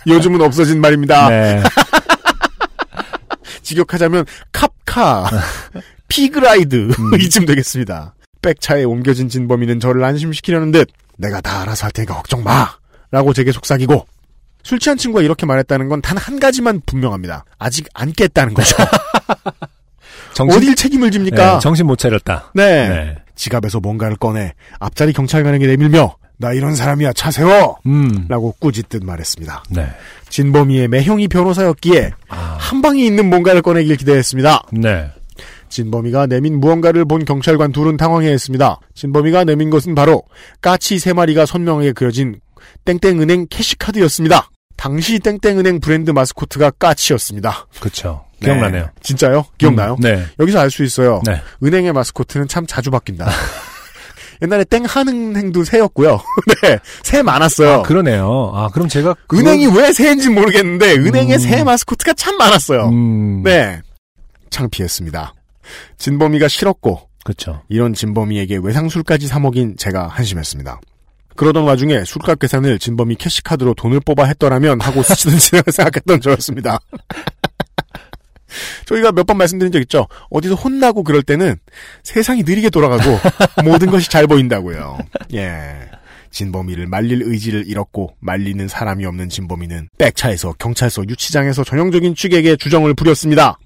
[0.07, 1.29] 요즘은 없어진 말입니다.
[1.29, 1.63] 네.
[3.63, 5.29] 직역하자면 cop car,
[6.09, 6.91] pig ride
[7.21, 8.15] 이쯤 되겠습니다.
[8.47, 10.89] 백차에 옮겨진 진범이는 저를 안심시키려는 듯
[11.19, 12.69] 내가 다 알아서 할 테니까 걱정 마
[13.11, 14.07] 라고 제게 속삭이고
[14.63, 17.45] 술 취한 친구가 이렇게 말했다는 건 단 한 가지만 분명합니다.
[17.59, 18.77] 아직 안 깼다는 거죠.
[20.35, 21.55] 정신, 어딜 책임을 집니까?
[21.55, 22.51] 네, 정신 못 차렸다.
[22.55, 22.89] 네.
[22.89, 23.17] 네.
[23.35, 28.27] 지갑에서 뭔가를 꺼내 앞자리 경찰관에게 내밀며 나 이런 사람이야 차 세워 음.
[28.29, 29.65] 라고 꾸짖듯 말했습니다.
[29.71, 29.89] 네.
[30.29, 32.57] 진범이의 매형이 변호사였기에 아.
[32.61, 34.65] 한 방에 있는 뭔가를 꺼내길 기대했습니다.
[34.73, 35.11] 네.
[35.81, 38.81] 진범이가 내민 무언가를 본 경찰관 둘은 당황해 했습니다.
[38.95, 40.23] 진범이가 내민 것은 바로
[40.63, 42.41] 까치 세 마리가 선명하게 그려진
[42.87, 44.49] 땡땡은행 캐시카드였습니다.
[44.79, 47.67] 당시 땡땡은행 브랜드 마스코트가 까치였습니다.
[47.81, 48.25] 그쵸.
[48.43, 48.85] 기억나네요.
[48.85, 48.91] 네.
[49.03, 49.45] 진짜요?
[49.59, 49.95] 기억나요?
[49.95, 50.25] 음, 네.
[50.39, 51.21] 여기서 알 수 있어요.
[51.27, 51.41] 네.
[51.63, 53.29] 은행의 마스코트는 참 자주 바뀐다.
[54.43, 56.21] 옛날에 땡하는행도 새였고요.
[56.63, 57.71] 네, 새 많았어요.
[57.71, 58.53] 아, 그러네요.
[58.55, 59.15] 아, 그럼 제가.
[59.27, 61.39] 그거- 은행이 왜 새인지 모르겠는데 은행의 음.
[61.39, 62.89] 새 마스코트가 참 많았어요.
[62.89, 63.43] 음.
[63.43, 63.81] 네,
[64.51, 65.33] 창피했습니다.
[65.99, 67.63] 진범이가 싫었고 그쵸.
[67.69, 70.81] 이런 진범이에게 외상술까지 사 먹인 제가 한심했습니다.
[71.35, 75.37] 그러던 와중에 술값 계산을 진범이 캐시카드로 돈을 뽑아 했더라면 하고 지나가
[75.71, 76.79] 생각했던 저였습니다.
[78.87, 80.07] 저희가 몇 번 말씀드린 적 있죠?
[80.31, 81.57] 어디서 혼나고 그럴 때는
[82.05, 83.19] 세상이 느리게 돌아가고
[83.65, 84.99] 모든 것이 잘 보인다고요.
[85.35, 85.91] 예.
[86.31, 93.59] 진범이를 말릴 의지를 잃었고 말리는 사람이 없는 진범이는 백차에서 경찰서 유치장에서 전형적인 취객의 주정을 부렸습니다.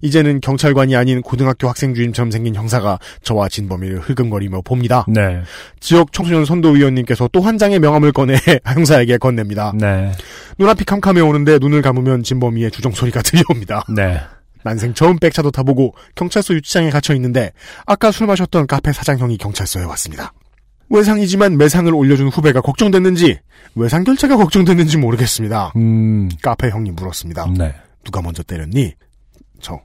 [0.00, 5.04] 이제는 경찰관이 아닌 고등학교 학생 주임처럼 생긴 형사가 저와 진범이를 흘금거리며 봅니다.
[5.08, 5.42] 네.
[5.80, 9.72] 지역 청소년 선도위원님께서 또 한 장의 명함을 꺼내 형사에게 건넵니다.
[9.74, 10.12] 네.
[10.58, 13.84] 눈앞이 캄캄해 오는데 눈을 감으면 진범이의 주정 소리가 들려옵니다.
[13.94, 14.20] 네.
[14.64, 17.52] 난생 처음 백차도 타보고 경찰서 유치장에 갇혀 있는데
[17.86, 20.32] 아까 술 마셨던 카페 사장형이 경찰서에 왔습니다.
[20.90, 23.38] 외상이지만 매상을 올려준 후배가 걱정됐는지
[23.74, 25.72] 외상 결제가 걱정됐는지 모르겠습니다.
[25.76, 26.28] 음.
[26.42, 27.46] 카페 형이 물었습니다.
[27.56, 27.74] 네.
[28.04, 28.94] 누가 먼저 때렸니?
[29.60, 29.80] 저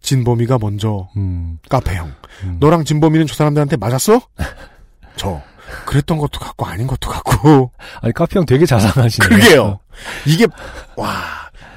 [0.00, 1.58] 진범이가 먼저 음.
[1.68, 2.12] 카페 형.
[2.44, 2.56] 음.
[2.60, 4.20] 너랑 진범이는 저 사람들한테 맞았어?
[5.16, 5.42] 저
[5.86, 9.28] 그랬던 것도 같고 아닌 것도 같고 아니, 카피 형 되게 자상하시네요.
[9.40, 9.78] 그게요.
[10.26, 10.46] 이게
[10.96, 11.06] 와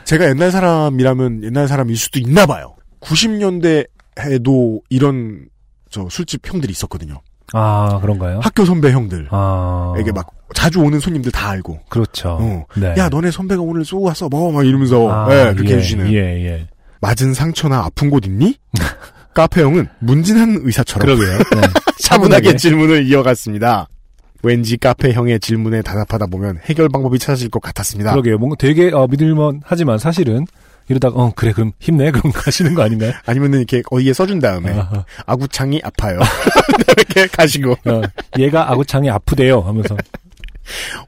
[0.04, 2.76] 제가 옛날 사람이라면 옛날 사람일 수도 있나 봐요.
[3.02, 5.46] 90년대에도 이런
[5.90, 7.22] 저 술집 형들이 있었거든요.
[7.54, 8.40] 아, 그런가요?
[8.44, 9.28] 학교 선배 형들.
[9.32, 9.96] 아.
[9.98, 11.80] 에게 막 자주 오는 손님들 다 알고.
[11.90, 12.38] 그렇죠.
[12.40, 12.66] 어.
[12.76, 12.94] 네.
[12.98, 14.30] 야 너네 선배가 오늘 쏘고 왔어.
[14.30, 16.14] 뭐 막 이러면서 아, 예, 그렇게 예, 해주시는.
[16.14, 16.68] 예, 예.
[17.02, 18.58] 맞은 상처나 아픈 곳 있니?
[19.34, 21.38] 카페 형은 문진한 의사처럼 그러게요.
[21.56, 21.62] 네.
[22.00, 23.88] 차분하게 질문을 이어갔습니다.
[24.42, 28.12] 왠지 카페 형의 질문에 대답하다 보면 해결 방법이 찾아질 것 같았습니다.
[28.12, 28.38] 그러게요.
[28.38, 30.46] 뭔가 되게 어, 믿을만 하지만 사실은
[30.88, 33.14] 이러다가 어 그래 그럼 힘내 그럼 가시는 거 아닌가요?
[33.26, 36.20] 아니면은 이렇게 어디에 써준 다음에 아, 아구창이 아파요.
[36.98, 38.02] 이렇게 가시고 어,
[38.40, 39.96] 얘가 아구창이 아프대요 하면서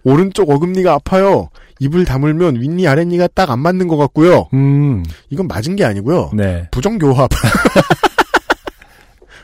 [0.04, 1.50] 오른쪽 어금니가 아파요.
[1.82, 4.48] 입을 다물면 윗니 아랫니가 딱 안 맞는 것 같고요.
[4.54, 6.30] 음, 이건 맞은 게 아니고요.
[6.34, 6.68] 네.
[6.72, 7.30] 부정교합.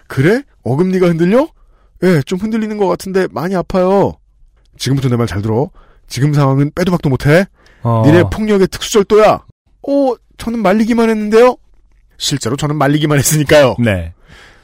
[0.08, 0.42] 그래?
[0.64, 1.48] 어금니가 흔들려?
[2.04, 4.14] 예, 좀 흔들리는 것 같은데 많이 아파요.
[4.78, 5.70] 지금부터 내 말 잘 들어.
[6.08, 7.46] 지금 상황은 빼도 박도 못해.
[7.82, 9.44] 어, 니네 폭력의 특수절도야.
[9.84, 11.58] 오, 저는 말리기만 했는데요?
[12.18, 13.76] 실제로 저는 말리기만 했으니까요.
[13.84, 14.14] 네.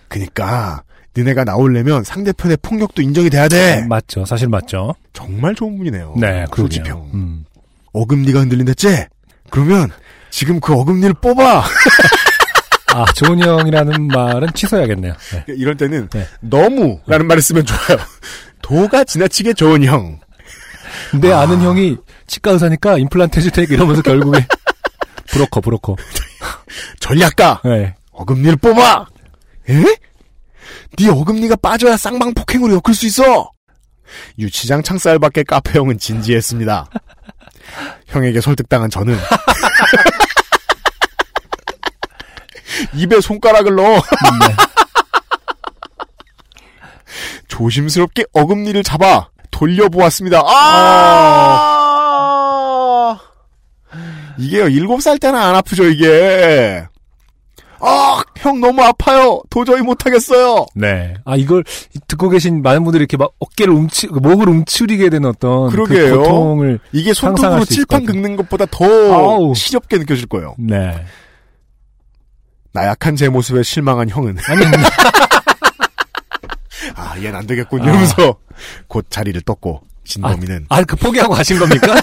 [0.08, 0.84] 그니까,
[1.18, 3.86] 니네가 나오려면 상대편의 폭력도 인정이 돼야 돼.
[3.88, 4.26] 맞죠.
[4.26, 4.94] 사실 맞죠.
[5.12, 6.14] 정말 좋은 분이네요.
[6.18, 6.56] 네, 그러게요.
[6.56, 7.10] 소지평.
[7.14, 7.46] 음.
[7.94, 9.06] 어금니가 흔들린댔지?
[9.50, 9.92] 그러면
[10.30, 11.64] 지금 그 어금니를 뽑아!
[12.94, 15.14] 아, 좋은 형이라는 말은 취소해야겠네요.
[15.32, 15.46] 네.
[15.48, 16.28] 이럴 때는 네.
[16.42, 18.00] 너무라는 말을 쓰면 좋아요.
[18.62, 20.20] 도가 지나치게 좋은 형.
[21.20, 21.46] 내 아...
[21.46, 24.46] 는 형이 치과 의사니까 임플란트 해줄 테니까 이러면서 결국에
[25.32, 25.96] 브로커, 브로커.
[27.00, 27.62] 전략가!
[27.64, 27.96] 네.
[28.12, 29.08] 어금니를 뽑아!
[29.70, 29.84] 에?
[30.98, 33.52] 네 어금니가 빠져야 쌍방 폭행으로 엮을 수 있어!
[34.38, 36.88] 유치장 창살 밖에 카페 형은 진지했습니다.
[38.08, 39.18] 형에게 설득당한 저는
[42.94, 44.02] 입에 손가락을 넣어 네.
[47.48, 50.42] 조심스럽게 어금니를 잡아 돌려보았습니다.
[50.46, 51.54] 아!
[54.38, 56.86] 이게요, 일곱 살 때는 안 아프죠, 이게.
[57.86, 59.42] 아, 형 너무 아파요.
[59.50, 60.66] 도저히 못하겠어요.
[60.76, 61.14] 네.
[61.26, 61.64] 아, 이걸
[62.08, 66.12] 듣고 계신 많은 분들이 이렇게 막 어깨를 움치, 목을 움츠리게 되는 어떤 그러게요.
[66.12, 68.06] 그 고통을 이게 손톱으로 것 칠판.
[68.06, 69.54] 긁는 것보다 더 아우.
[69.56, 70.56] 시렵게 느껴질 거예요.
[70.58, 71.06] 네.
[72.72, 74.66] 나약한 제 모습에 실망한 형은 아니,
[76.96, 77.84] 아, 얘는 안 되겠군 아.
[77.84, 78.36] 이러면서
[78.88, 81.96] 곧 자리를 떴고 진범이는 아, 그 포기하고 가신 겁니까?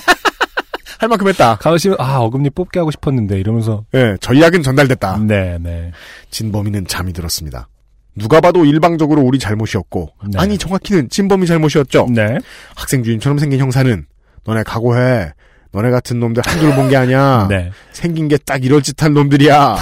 [1.01, 1.57] 할 만큼 했다.
[1.57, 5.19] 가으시면 아, 어금니 뽑게 하고 싶었는데 이러면서 예, 전략은 전달됐다.
[5.27, 5.93] 네, 네.
[6.31, 7.69] 진범이는 잠이 들었습니다.
[8.15, 10.39] 누가 봐도 일방적으로 우리 잘못이었고 네.
[10.39, 12.09] 아니 정확히는 진범이 잘못이었죠.
[12.11, 12.37] 네.
[12.77, 14.05] 학생 주임처럼 생긴 형사는
[14.45, 15.33] 너네 각오해.
[15.73, 17.47] 너네 같은 놈들 한둘 본 게 아니야.
[17.51, 17.71] 네.
[17.93, 19.77] 생긴 게 딱 이럴 짓할 놈들이야.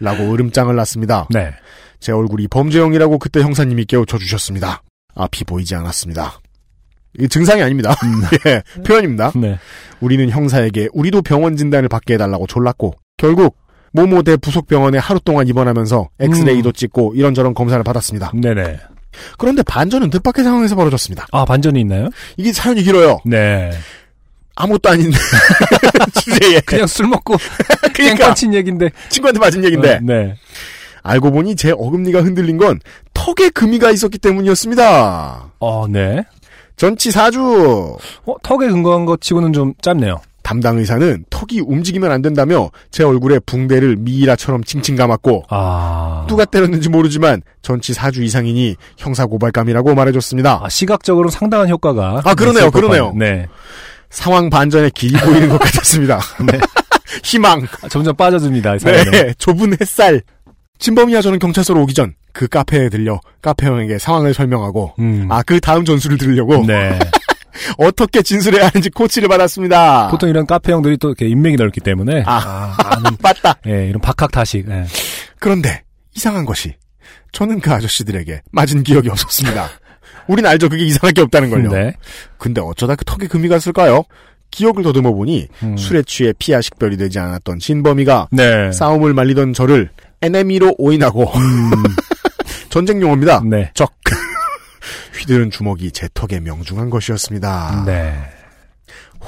[0.00, 1.28] 라고 으름장을 놨습니다.
[1.30, 1.52] 네.
[2.00, 4.82] 제 얼굴이 범죄형이라고 그때 형사님이 깨우쳐 주셨습니다.
[5.14, 6.40] 앞이 보이지 않았습니다.
[7.18, 7.94] 이 증상이 아닙니다.
[8.46, 9.32] 예, 표현입니다.
[9.36, 9.58] 네.
[10.00, 13.56] 우리는 형사에게 우리도 병원 진단을 받게 해달라고 졸랐고 결국
[13.92, 18.32] 모모대 부속병원에 하루 동안 입원하면서 엑스레이도 찍고 이런저런 검사를 받았습니다.
[18.34, 18.80] 네네.
[19.38, 21.26] 그런데 반전은 뜻밖의 상황에서 벌어졌습니다.
[21.30, 22.08] 아, 반전이 있나요?
[22.36, 23.20] 이게 사연이 길어요.
[23.24, 23.70] 네.
[24.56, 25.10] 아무것도 아닌
[26.14, 27.36] 주제에 그냥 술 먹고
[27.94, 28.90] 그러니까 깽판친 얘긴데.
[29.08, 30.34] 친구한테 맞은 얘긴데 네.
[31.02, 32.80] 알고 보니 제 어금니가 흔들린 건
[33.12, 35.52] 턱에 금이가 있었기 때문이었습니다.
[35.60, 36.24] 어, 네.
[36.76, 37.96] 전치 4주
[38.26, 40.20] 어, 턱에 근거한 것 치고는 좀 짧네요.
[40.42, 46.26] 담당 의사는 턱이 움직이면 안 된다며 제 얼굴에 붕대를 미이라처럼 칭칭 감았고 아.
[46.28, 50.60] 누가 때렸는지 모르지만 전치 4주 이상이니 형사고발감이라고 말해줬습니다.
[50.62, 52.20] 아, 시각적으로 상당한 효과가.
[52.24, 53.14] 아, 그러네요, 그러네요.
[53.16, 53.46] 네.
[54.10, 56.20] 상황 반전의 길이 보이는 것 같았습니다.
[56.44, 56.58] 네.
[57.24, 57.66] 희망.
[57.82, 58.76] 아, 점점 빠져듭니다.
[58.78, 60.20] 네, 좁은 햇살.
[60.78, 65.28] 진범이와 저는 경찰서로 오기 전 그 카페에 들려 카페 형에게 상황을 설명하고 음.
[65.30, 66.98] 아그 다음 전술을 들으려고 네.
[67.78, 70.08] 어떻게 진술해야 하는지 코치를 받았습니다.
[70.10, 72.24] 보통 이런 카페 형들이 또 이렇게 인맥이 넓기 때문에.
[72.26, 72.76] 아.
[72.76, 73.54] 아는, 맞다.
[73.68, 74.68] 예, 이런 박학다식.
[74.68, 74.84] 예.
[75.38, 75.84] 그런데
[76.14, 76.74] 이상한 것이
[77.30, 79.68] 저는 그 아저씨들에게 맞은 기억이 없었습니다.
[80.26, 80.68] 우린 알죠.
[80.68, 81.70] 그게 이상할 게 없다는 걸요.
[81.70, 81.94] 네.
[82.36, 84.02] 근데 어쩌다 그 턱에 금이 갔을까요?
[84.50, 85.76] 기억을 더듬어 보니 음.
[85.76, 88.72] 술에 취해 피하 식별이 되지 않았던 진범이가 네.
[88.72, 89.90] 싸움을 말리던 저를
[90.22, 91.30] 에네미로 오인하고
[92.74, 93.38] 전쟁 용어입니다.
[93.38, 93.50] 음.
[93.50, 93.70] 네.
[93.72, 93.92] 적
[95.16, 97.84] 휘두른 주먹이 제 턱에 명중한 것이었습니다.
[97.86, 98.16] 네.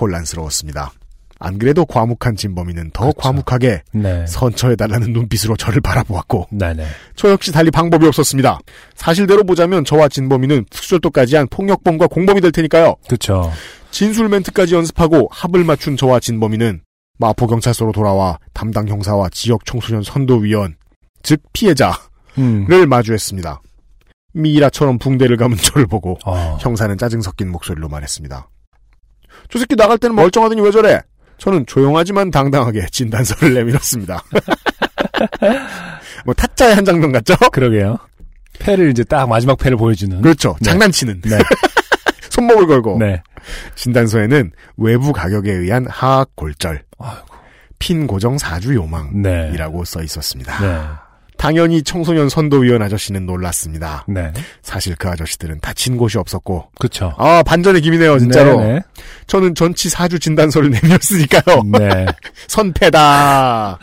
[0.00, 0.90] 혼란스러웠습니다.
[1.38, 3.20] 안 그래도 과묵한 진범이는 더 그렇죠.
[3.20, 4.26] 과묵하게 네.
[4.26, 6.88] 선처해달라는 눈빛으로 저를 바라보았고 네네.
[7.14, 8.58] 저 역시 달리 방법이 없었습니다.
[8.96, 12.96] 사실대로 보자면 저와 진범이는 특수절도까지 한 폭력범과 공범이 될 테니까요.
[13.08, 13.52] 그쵸.
[13.92, 16.80] 진술 멘트까지 연습하고 합을 맞춘 저와 진범이는
[17.18, 20.74] 마포경찰서로 돌아와 담당 형사와 지역 청소년 선도위원
[21.22, 21.94] 즉 피해자를
[22.38, 22.66] 음.
[22.88, 23.60] 마주했습니다.
[24.34, 26.58] 미이라처럼 붕대를 감은 저를 보고 어.
[26.60, 28.48] 형사는 짜증 섞인 목소리로 말했습니다.
[29.48, 31.00] 저 새끼 나갈 때는 멀쩡하더니 왜 저래?
[31.38, 34.22] 저는 조용하지만 당당하게 진단서를 내밀었습니다.
[36.24, 37.34] 뭐 타짜의 한 장면 같죠?
[37.52, 37.98] 그러게요.
[38.58, 40.20] 패를 이제 딱 마지막 패를 보여주는.
[40.22, 40.56] 그렇죠.
[40.60, 40.70] 네.
[40.70, 41.38] 장난치는 네.
[42.30, 43.22] 손목을 걸고 네.
[43.74, 47.26] 진단서에는 외부 가격에 의한 하악 골절, 아이고.
[47.78, 48.74] 핀 고정 4주 네.
[48.74, 51.05] 요망이라고 써 있었습니다.
[51.36, 51.42] 네.
[51.42, 54.04] 당연히 청소년 선도위원 아저씨는 놀랐습니다.
[54.08, 54.32] 네.
[54.62, 57.14] 사실 그 아저씨들은 다친 곳이 없었고 그쵸.
[57.18, 58.60] 아 반전의 김이네요 진짜로.
[58.60, 58.80] 네네.
[59.26, 61.62] 저는 전치 4주 진단서를 내밀었으니까요.
[61.78, 62.06] 네.
[62.48, 63.78] 선패다.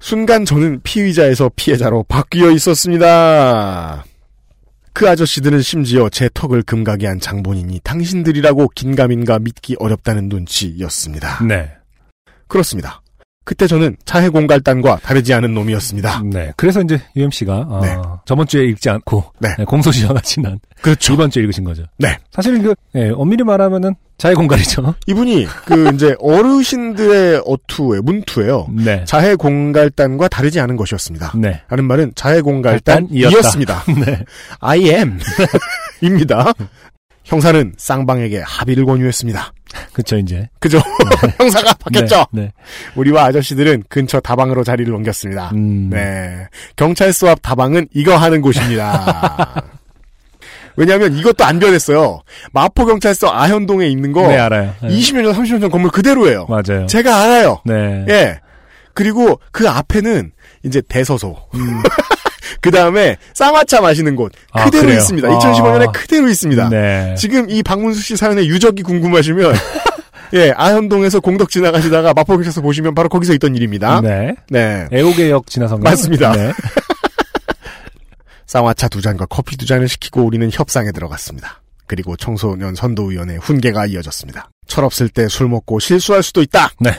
[0.00, 4.04] 순간 저는 피의자에서 피해자로 바뀌어 있었습니다.
[4.92, 11.44] 그 아저씨들은 심지어 제 턱을 금가게 한 장본인이 당신들이라고 긴가민가 믿기 어렵다는 눈치였습니다.
[11.44, 11.70] 네.
[12.48, 13.02] 그렇습니다.
[13.46, 16.22] 그때 저는 차해 공갈단과 다르지 않은 놈이었습니다.
[16.24, 16.52] 네.
[16.56, 17.96] 그래서 이제 UMC가 어, 네.
[18.24, 19.54] 저번 주에 읽지 않고 네.
[19.56, 21.14] 네, 공소시효가 지난 그렇죠.
[21.14, 21.84] 이번 주에 읽으신 거죠.
[21.96, 22.18] 네.
[22.32, 24.96] 사실은 그 예, 엄밀히 말하면은 자해 공갈이죠.
[25.06, 28.66] 이분이 그 이제 어르신들의 어투에 문투예요.
[28.72, 29.04] 네.
[29.04, 31.34] 자해 공갈단과 다르지 않은 것이었습니다.
[31.36, 31.62] 네.
[31.68, 32.40] 하는 말은 자해.
[32.40, 33.84] 공갈단이었습니다.
[34.04, 34.24] 네.
[34.58, 35.20] I am
[36.02, 36.52] 입니다.
[37.24, 39.52] 형사는 쌍방에게 합의를 권유했습니다.
[39.92, 40.48] 그쵸 이제.
[40.58, 40.78] 그죠?
[41.38, 42.26] 형사가 바뀌었죠.
[42.32, 42.42] 네.
[42.42, 42.52] 네.
[42.94, 45.50] 우리와 아저씨들은 근처 다방으로 자리를 옮겼습니다.
[45.54, 45.90] 음.
[45.90, 46.46] 네.
[46.76, 49.62] 경찰서 앞 다방은 이거 하는 곳입니다.
[50.76, 52.20] 왜냐하면 이것도 안 변했어요.
[52.52, 54.74] 마포경찰서 아현동에 있는 거 네, 알아요.
[54.82, 54.88] 네.
[54.88, 56.46] 20년 전, 30년 전 건물 그대로예요.
[56.48, 56.86] 맞아요.
[56.86, 57.62] 제가 알아요.
[57.64, 58.04] 네.
[58.08, 58.40] 예.
[58.92, 60.32] 그리고 그 앞에는
[60.64, 61.36] 이제 대서소.
[61.54, 61.82] 음.
[62.60, 64.98] 그 다음에 쌍화차 마시는 곳 아, 그대로 그래요?
[64.98, 65.28] 있습니다.
[65.28, 65.92] 2015년에 아.
[65.92, 66.68] 그대로 있습니다.
[66.70, 67.14] 네.
[67.16, 69.54] 지금 이 박문수 씨 사연의 유적이 궁금하시면
[70.34, 74.00] 예 아현동에서 공덕 지나가시다가 마포경찰서 보시면 바로 거기서 있던 일입니다.
[74.00, 74.34] 네.
[74.50, 74.86] 네.
[74.92, 76.32] 애호개역 지나선 거 맞습니다.
[76.32, 76.52] 네.
[78.46, 81.60] 쌍화차 두 잔과 커피 두 잔을 시키고 우리는 협상에 들어갔습니다.
[81.86, 84.50] 그리고 청소년 선도위원회 훈계가 이어졌습니다.
[84.66, 86.70] 철없을 때 술 먹고 실수할 수도 있다.
[86.80, 86.90] 네.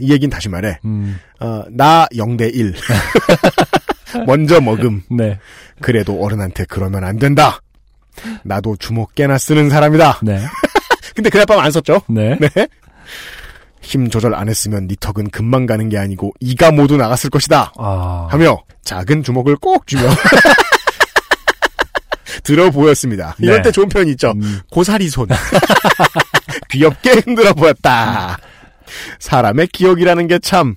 [0.00, 0.78] 이 얘긴 다시 말해.
[0.84, 1.18] 음.
[1.40, 2.74] 어, 나 0대 1.
[4.26, 5.02] 먼저 먹음.
[5.10, 5.38] 네.
[5.80, 7.60] 그래도 어른한테 그러면 안 된다.
[8.42, 10.20] 나도 주먹 깨나 쓰는 사람이다.
[10.22, 10.40] 네.
[11.14, 12.02] 근데 그날 밤 안 썼죠?
[12.08, 12.36] 네.
[12.40, 12.68] 네.
[13.80, 17.72] 힘 조절 안 했으면 네 턱은 금방 가는 게 아니고 이가 모두 나갔을 것이다.
[17.78, 18.26] 아.
[18.30, 20.02] 하며 작은 주먹을 꼭 쥐며
[22.42, 23.34] 들어 보였습니다.
[23.38, 23.62] 이럴 네.
[23.62, 24.32] 때 좋은 표현이 있죠.
[24.32, 24.60] 음.
[24.70, 25.28] 고사리 손.
[26.70, 28.38] 귀엽게 흔들어 보였다.
[29.20, 30.74] 사람의 기억이라는 게 참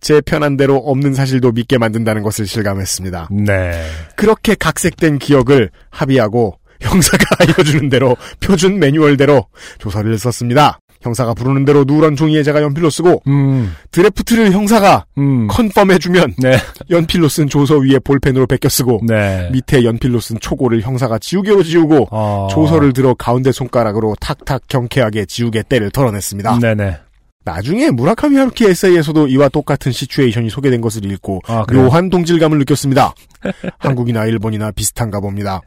[0.00, 3.28] 제 편한 대로 없는 사실도 믿게 만든다는 것을 실감했습니다.
[3.30, 3.72] 네.
[4.16, 9.46] 그렇게 각색된 기억을 합의하고 형사가 알려주는 대로 표준 매뉴얼대로
[9.78, 10.78] 조서를 썼습니다.
[11.02, 13.72] 형사가 부르는 대로 누런 종이에 제가 연필로 쓰고 음.
[13.90, 15.46] 드래프트를 형사가 음.
[15.48, 16.56] 컨펌해주면 네.
[16.90, 19.48] 연필로 쓴 조서 위에 볼펜으로 베껴 쓰고 네.
[19.52, 22.48] 밑에 연필로 쓴 초고를 형사가 지우개로 지우고 어.
[22.50, 26.58] 조서를 들어 가운데 손가락으로 탁탁 경쾌하게 지우개 때를 털어냈습니다.
[26.58, 26.98] 네네.
[27.46, 31.64] 나중에 무라카미 하루키 에세이에서도 이와 똑같은 시츄에이션이 소개된 것을 읽고 아?
[31.72, 33.14] 묘한 동질감을 느꼈습니다.
[33.78, 35.60] 한국이나 일본이나 비슷한가 봅니다.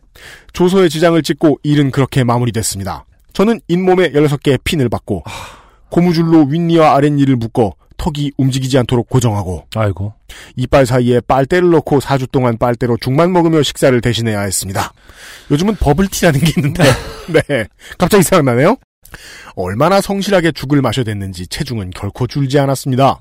[0.51, 3.06] 조서에 지장을 찍고 일은 그렇게 마무리됐습니다.
[3.31, 5.23] 저는 잇몸에 16개의 핀을 받고
[5.89, 10.14] 고무줄로 윗니와 아랫니를 묶어 턱이 움직이지 않도록 고정하고 아이고.
[10.57, 14.91] 이빨 사이에 빨대를 넣고 4주 동안 빨대로 죽만 먹으며 식사를 대신해야 했습니다.
[15.51, 16.84] 요즘은 버블티라는 게 있는데,
[17.47, 17.68] 네.
[17.97, 18.77] 갑자기 생각나네요?
[19.56, 23.19] 얼마나 성실하게 죽을 마셔야 됐는지 체중은 결코 줄지 않았습니다.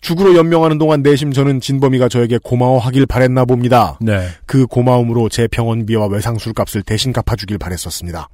[0.00, 3.98] 죽으로 연명하는 동안 내심 저는 진범이가 저에게 고마워하길 바랬나 봅니다.
[4.00, 4.28] 네.
[4.46, 8.28] 그 고마움으로 제 병원비와 외상술 값을 대신 갚아주길 바랬었습니다.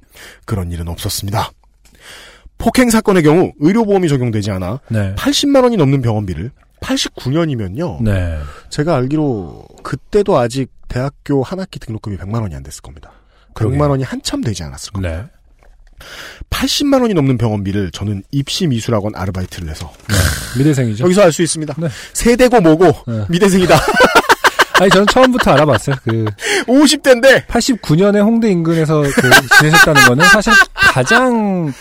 [0.45, 1.51] 그런 일은 없었습니다.
[2.57, 5.15] 폭행 사건의 경우 의료보험이 적용되지 않아 네.
[5.15, 6.51] 80만 원이 넘는 병원비를
[6.81, 8.03] 89년이면요.
[8.03, 8.39] 네.
[8.69, 13.11] 제가 알기로 그때도 아직 대학교 한 학기 등록금이 100만 원이 안 됐을 겁니다.
[13.53, 13.79] 그러게요.
[13.79, 15.29] 100만 원이 한참 되지 않았을 겁니다.
[16.49, 16.57] 네.
[16.57, 19.91] 80만 원이 넘는 병원비를 저는 입시 미술학원 아르바이트를 해서
[20.57, 21.03] 미대생이죠.
[21.03, 21.73] 여기서 알 수 있습니다.
[21.77, 21.87] 네.
[22.13, 23.25] 세대고 뭐고 네.
[23.29, 23.75] 미대생이다.
[24.79, 25.95] 아니 저는 처음부터 알아봤어요.
[26.03, 26.25] 그
[26.67, 31.71] 50대인데 89년에 홍대 인근에서 그 지내셨다는 거는 사실 가장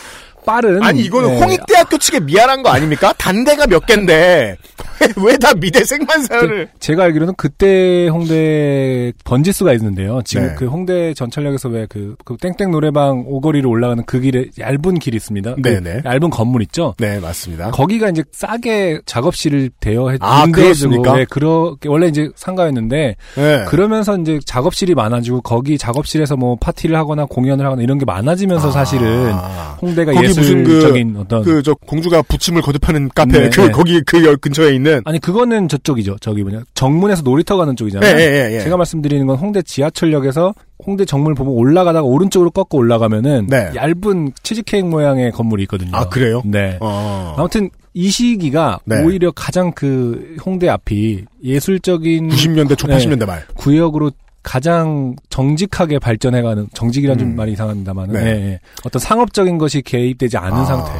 [0.44, 1.40] 빠른 아니 이거는 네.
[1.40, 3.12] 홍익대학교 측에 미안한 거 아닙니까?
[3.18, 4.56] 단대가 몇 갠데
[5.16, 10.20] 왜 다 미대생만 사연을 제가 알기로는 그때 홍대 번지수가 있는데요.
[10.24, 10.54] 지금 네.
[10.56, 15.56] 그 홍대 전철역에서 왜그 땡땡 노래방 오거리로 올라가는 그 길에 얇은 길이 있습니다.
[15.56, 16.02] 그 네네.
[16.04, 16.94] 얇은 건물 있죠.
[16.98, 17.72] 네 맞습니다.
[17.72, 21.16] 거기가 이제 싸게 작업실을 대여해 아, 임대해주고 그렇습니까?
[21.18, 23.64] 네, 그렇게 원래 이제 상가였는데 네.
[23.66, 29.32] 그러면서 이제 작업실이 많아지고 거기 작업실에서 뭐 파티를 하거나 공연을 하거나 이런 게 많아지면서 사실은
[29.34, 33.70] 아, 홍대가 거기 무슨 그- 예술적인 어떤 그저 공주가 부침을 거듭하는 카페 네, 그 네.
[33.70, 36.16] 거기 그 여- 근처에 있는 아니 그거는 저쪽이죠.
[36.20, 38.16] 저기 뭐냐 정문에서 놀이터 가는 예, 쪽이잖아요.
[38.54, 38.60] 예.
[38.60, 40.54] 제가 말씀드리는 건 홍대 지하철역에서
[40.84, 43.70] 홍대 정문 보면 올라가다가 오른쪽으로 꺾어 올라가면은 네.
[43.74, 45.90] 얇은 치즈케이크 모양의 건물이 있거든요.
[45.92, 46.42] 아 그래요?
[46.44, 46.76] 네.
[46.80, 47.34] 어.
[47.38, 49.04] 아무튼 이 시기가 네.
[49.04, 52.96] 오히려 가장 그 홍대 앞이 예술적인 90년대 초 네.
[52.96, 53.44] 80년대 말.
[53.54, 54.10] 구역으로
[54.42, 57.36] 가장 정직하게 발전해가는 정직이란 좀 음.
[57.36, 58.20] 말이 이상합니다만 네.
[58.20, 60.64] 은 어떤 상업적인 것이 개입되지 않은 아.
[60.64, 60.90] 상태.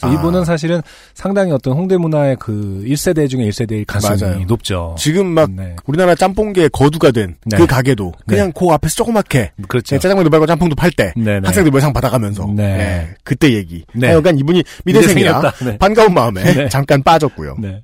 [0.00, 0.12] 아.
[0.12, 0.80] 이분은 사실은
[1.14, 4.44] 상당히 어떤 홍대 문화의 그 1세대 중에 1세대일 가능성이 맞아요.
[4.46, 4.94] 높죠.
[4.96, 5.74] 지금 막 네.
[5.86, 7.66] 우리나라 짬뽕계의 거두가 된그 네.
[7.66, 9.96] 가게도 그냥 그 앞에서 조그맣게 그렇죠.
[9.96, 11.46] 네, 짜장면도 말고 짬뽕도 팔때 네네.
[11.46, 12.76] 학생들 외상 받아가면서 네.
[12.76, 13.84] 네, 그때 얘기.
[13.92, 14.08] 네.
[14.08, 15.52] 하여간 이분이 미대생이라.
[15.64, 15.78] 네.
[15.78, 16.68] 반가운 마음에 네.
[16.68, 17.56] 잠깐 빠졌고요.
[17.58, 17.82] 네.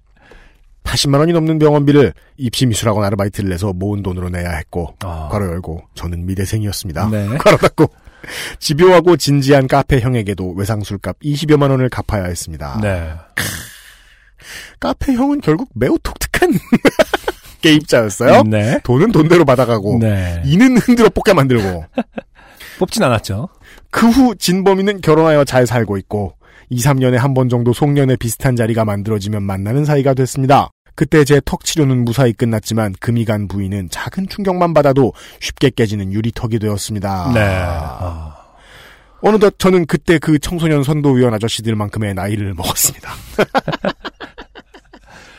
[0.85, 5.29] 80만 원이 넘는 병원비를 입시 미술학원 아르바이트를 내서 모은 돈으로 내야 했고 아.
[5.31, 7.09] 괄호 열고 저는 미대생이었습니다.
[7.11, 7.27] 네.
[7.39, 7.87] 괄호 닫고
[8.59, 12.79] 집요하고 진지한 카페 형에게도 외상술값 20여만 원을 갚아야 했습니다.
[12.83, 13.13] 네.
[14.79, 16.53] 카페 형은 결국 매우 독특한
[17.63, 18.43] 게임자였어요.
[18.45, 18.79] 네.
[18.85, 20.43] 돈은 돈대로 받아가고 네.
[20.45, 21.85] 이는 흔들어 뽑게 만들고
[22.79, 23.49] 뽑진 않았죠.
[23.91, 26.35] 그 후 진범이는 결혼하여 잘 살고 있고
[26.71, 30.71] 2, 3년에 한 번 정도 송년회 비슷한 자리가 만들어지면 만나는 사이가 됐습니다.
[30.95, 36.59] 그때 제 턱 치료는 무사히 끝났지만 금이 간 부위는 작은 충격만 받아도 쉽게 깨지는 유리턱이
[36.59, 37.33] 되었습니다.
[37.35, 37.41] 네.
[37.41, 38.37] 아.
[39.23, 43.11] 어느덧 저는 그때 그 청소년 선도위원 아저씨들만큼의 나이를 먹었습니다.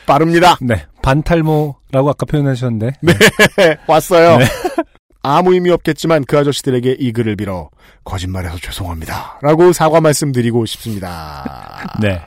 [0.06, 0.56] 빠릅니다.
[0.60, 0.86] 네.
[1.02, 2.92] 반탈모라고 아까 표현하셨는데.
[3.00, 3.14] 네.
[3.86, 4.38] 왔어요.
[5.22, 7.70] 아무 의미 없겠지만 그 아저씨들에게 이 글을 빌어
[8.04, 9.38] 거짓말해서 죄송합니다.
[9.42, 11.96] 라고 사과 말씀드리고 싶습니다.
[12.00, 12.20] 네.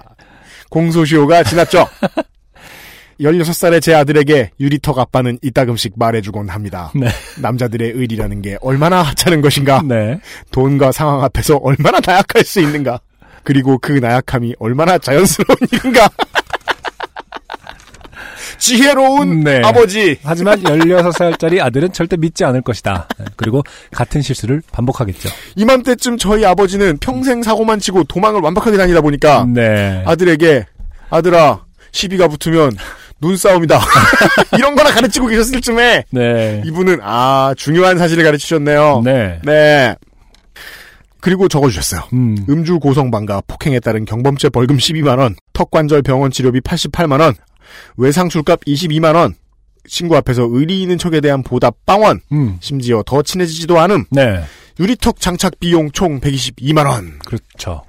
[0.70, 1.88] 공소시효가 지났죠.
[3.20, 6.92] 16살의 제 아들에게 유리턱 아빠는 이따금씩 말해주곤 합니다.
[6.96, 7.08] 네.
[7.42, 9.82] 남자들의 의리라는 게 얼마나 하찮은 것인가.
[9.86, 10.20] 네.
[10.52, 13.00] 돈과 상황 앞에서 얼마나 나약할 수 있는가.
[13.44, 16.10] 그리고 그 나약함이 얼마나 자연스러운 일인가.
[18.58, 19.62] 지혜로운 네.
[19.64, 20.18] 아버지.
[20.22, 23.08] 하지만 16살짜리 아들은 절대 믿지 않을 것이다.
[23.18, 23.26] 네.
[23.38, 25.30] 그리고 같은 실수를 반복하겠죠.
[25.56, 30.04] 이맘때쯤 저희 아버지는 평생 사고만 치고 도망을 완벽하게 다니다 보니까 네.
[30.06, 30.66] 아들에게
[31.10, 32.72] 아들아 시비가 붙으면
[33.22, 33.80] 눈싸움이다.
[34.58, 36.62] 이런 거나 가르치고 계셨을 쯤에 네.
[36.66, 39.02] 이분은 아 중요한 사실을 가르치셨네요.
[39.04, 39.40] 네.
[39.44, 39.96] 네.
[41.22, 42.02] 그리고 적어주셨어요.
[42.14, 42.38] 음.
[42.50, 47.36] 음주 고성방가 폭행에 따른 경범죄 벌금 12만원, 턱관절 병원 치료비 88만원,
[47.98, 49.34] 외상술값 22만원,
[49.86, 52.58] 친구 앞에서 의리 있는 척에 대한 보답 빵원, 음.
[52.62, 54.44] 심지어 더 친해지지도 않음, 네.
[54.80, 57.20] 유리턱 장착 비용 총 122만원.
[57.26, 57.84] 그렇죠.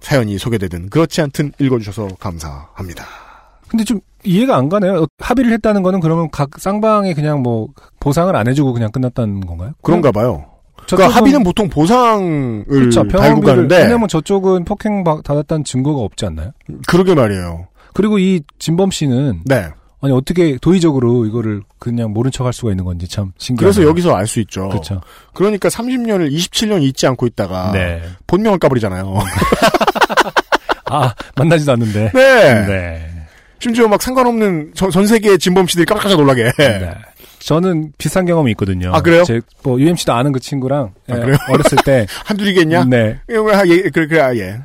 [0.00, 3.29] 사연이 소개되든 그렇지 않든 읽어주셔서 감사합니다.
[3.70, 5.02] 근데 좀 이해가 안 가네요.
[5.02, 7.68] 어, 합의를 했다는 거는 그러면 각 쌍방이 그냥 뭐
[8.00, 9.72] 보상을 안 해주고 그냥 끝났다는 건가요?
[9.82, 10.44] 그런가 봐요.
[10.88, 13.06] 그러니까 합의는 보통 보상을 그렇죠.
[13.06, 16.50] 달고 가는데 왜냐면 저쪽은 폭행 받- 받았다는 증거가 없지 않나요?
[16.88, 17.68] 그러게 말이에요.
[17.94, 19.68] 그리고 이 진범 씨는 네.
[20.02, 23.70] 아니 어떻게 도의적으로 이거를 그냥 모른 척 할 수가 있는 건지 참 신기해요.
[23.72, 24.68] 그래서 여기서 알 수 있죠.
[24.70, 25.00] 그렇죠.
[25.34, 28.02] 그러니까 30년을 27년 잊지 않고 있다가 네.
[28.26, 29.14] 본명을 까버리잖아요.
[30.86, 32.10] 아 만나지도 않는데.
[32.12, 32.66] 네.
[32.66, 33.19] 네.
[33.60, 36.52] 심지어 막 상관없는 전, 전 세계의 진범 씨들이 깜짝깜짝 놀라게.
[36.58, 36.94] 네.
[37.40, 38.92] 저는 비슷한 경험이 있거든요.
[38.94, 39.24] 아, 그래요?
[39.24, 41.36] 제 뭐 UMC도 아는 그 친구랑 아, 예, 그래요?
[41.48, 42.84] 어렸을 때 한둘이겠냐?
[42.84, 43.18] 네.
[43.30, 44.60] 예, 예, 그래, 그래, 아, 예.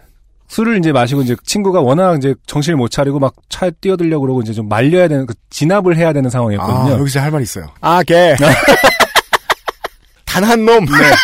[0.47, 4.53] 술을 이제 마시고 이제 친구가 워낙 이제 정신을 못 차리고 막 차에 뛰어들려고 그러고 이제
[4.53, 6.99] 좀 말려야 되는 그 진압을 해야 되는 아, 상황이었거든요.
[6.99, 7.67] 여기서 할 말 있어요.
[7.81, 8.35] 아, 걔.
[10.25, 10.85] 단 한 놈.
[10.85, 11.15] 그래서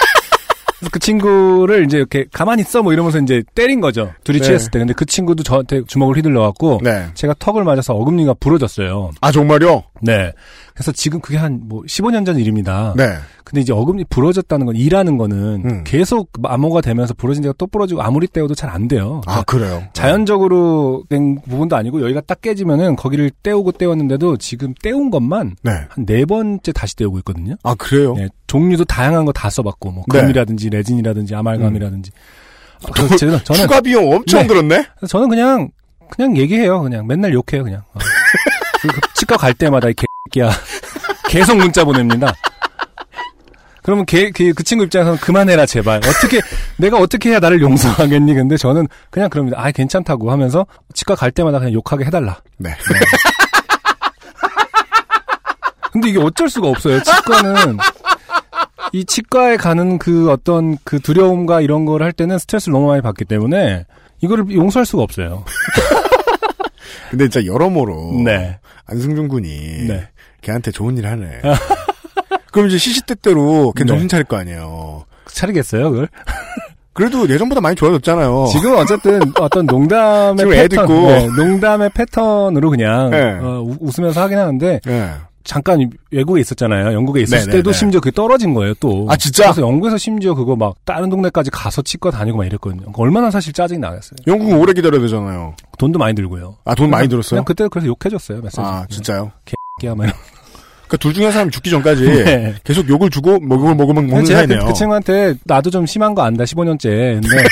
[0.91, 4.13] 그 친구를 이제 이렇게 가만히 있어 뭐 이러면서 이제 때린 거죠.
[4.23, 4.45] 둘이 네.
[4.45, 4.79] 취했을 때.
[4.79, 7.07] 근데 그 친구도 저한테 주먹을 휘둘러 갖고 네.
[7.13, 9.11] 제가 턱을 맞아서 어금니가 부러졌어요.
[9.21, 9.83] 아, 정말요?
[10.01, 10.31] 네.
[10.81, 12.93] 그래서 지금 그게 한 뭐 15년 전 일입니다.
[12.97, 13.13] 네.
[13.43, 15.83] 근데 이제 어금니 부러졌다는 건 일하는 거는 음.
[15.83, 19.21] 계속 암호가 되면서 부러진 데가 또 부러지고 아무리 떼어도 잘 안 돼요.
[19.27, 19.83] 아, 그래요?
[19.93, 25.71] 자연적으로 된 부분도 아니고 여기가 딱 깨지면은 거기를 떼우고 떼웠는데도 지금 떼운 것만 네.
[25.89, 27.55] 한네 번째 다시 떼우고 있거든요.
[27.63, 28.13] 아, 그래요?
[28.15, 30.21] 네, 종류도 다양한 거 다 써봤고 뭐 네.
[30.21, 32.11] 금이라든지 레진이라든지 아말감이라든지.
[32.93, 34.47] 그래서 저는 저는 추가 비용 엄청 네.
[34.47, 34.85] 들었네?
[35.07, 35.69] 저는 그냥
[36.09, 36.81] 그냥 얘기해요.
[36.81, 37.63] 그냥 맨날 욕해요.
[37.63, 37.99] 그냥 어.
[38.81, 39.93] 그리고 치과 갈 때마다 이
[40.31, 40.49] 개야
[41.29, 42.33] 계속 문자 보냅니다.
[43.83, 45.97] 그러면 걔, 그, 그 친구 입장에서는 그만해라 제발.
[45.97, 46.39] 어떻게
[46.77, 48.33] 내가 어떻게 해야 나를 용서하겠니?
[48.35, 49.59] 근데 저는 그냥 그럽니다.
[49.59, 52.37] 아 괜찮다고 하면서 치과 갈 때마다 그냥 욕하게 해달라.
[52.57, 52.75] 네.
[55.91, 57.01] 근데 이게 어쩔 수가 없어요.
[57.03, 57.77] 치과는
[58.93, 63.25] 이 치과에 가는 그 어떤 그 두려움과 이런 걸 할 때는 스트레스를 너무 많이 받기
[63.25, 63.85] 때문에
[64.21, 65.43] 이거를 용서할 수가 없어요.
[67.09, 68.21] 근데 진짜 여러모로.
[68.23, 68.59] 네.
[68.85, 69.49] 안승준 군이.
[69.87, 70.07] 네.
[70.41, 71.41] 걔한테 좋은 일 하네.
[72.51, 73.87] 그럼 이제 시시때때로 걔 네.
[73.87, 75.05] 정신 차릴 거 아니에요.
[75.27, 76.09] 차리겠어요, 그걸?
[76.93, 78.47] 그래도 예전보다 많이 좋아졌잖아요.
[78.51, 80.93] 지금 어쨌든 어떤 농담의 지금 패턴, 있고.
[81.07, 83.31] 네, 농담의 패턴으로 그냥 네.
[83.41, 85.09] 어, 우- 웃으면서 하긴 하는데 예.
[85.45, 86.93] 잠깐 외국에 있었잖아요.
[86.93, 87.57] 영국에 있었을 네네네.
[87.59, 89.07] 때도 심지어 그게 떨어진 거예요, 또.
[89.09, 89.45] 아, 진짜?
[89.45, 92.91] 그래서 영국에서 심지어 그거 막 다른 동네까지 가서 치과 다니고 막 이랬거든요.
[92.97, 94.17] 얼마나 사실 짜증이 나겠어요.
[94.27, 95.55] 영국은 오래 기다려야 되잖아요.
[95.79, 96.57] 돈도 많이 들고요.
[96.65, 97.43] 아, 돈 많이 들었어요?
[97.45, 98.61] 그때 그래서 욕해줬어요, 메시지.
[98.61, 99.31] 아, 진짜요?
[99.79, 100.07] 개야 막
[100.91, 102.55] 그러니까 둘 중에 한 사람이 죽기 전까지 네.
[102.65, 104.67] 계속 욕을 주고 뭐 욕을 먹으면 먹는 제가 그, 사이네요.
[104.67, 107.21] 그 친구한테 나도 좀 심한 거 안다 15년째.
[107.21, 107.43] 근데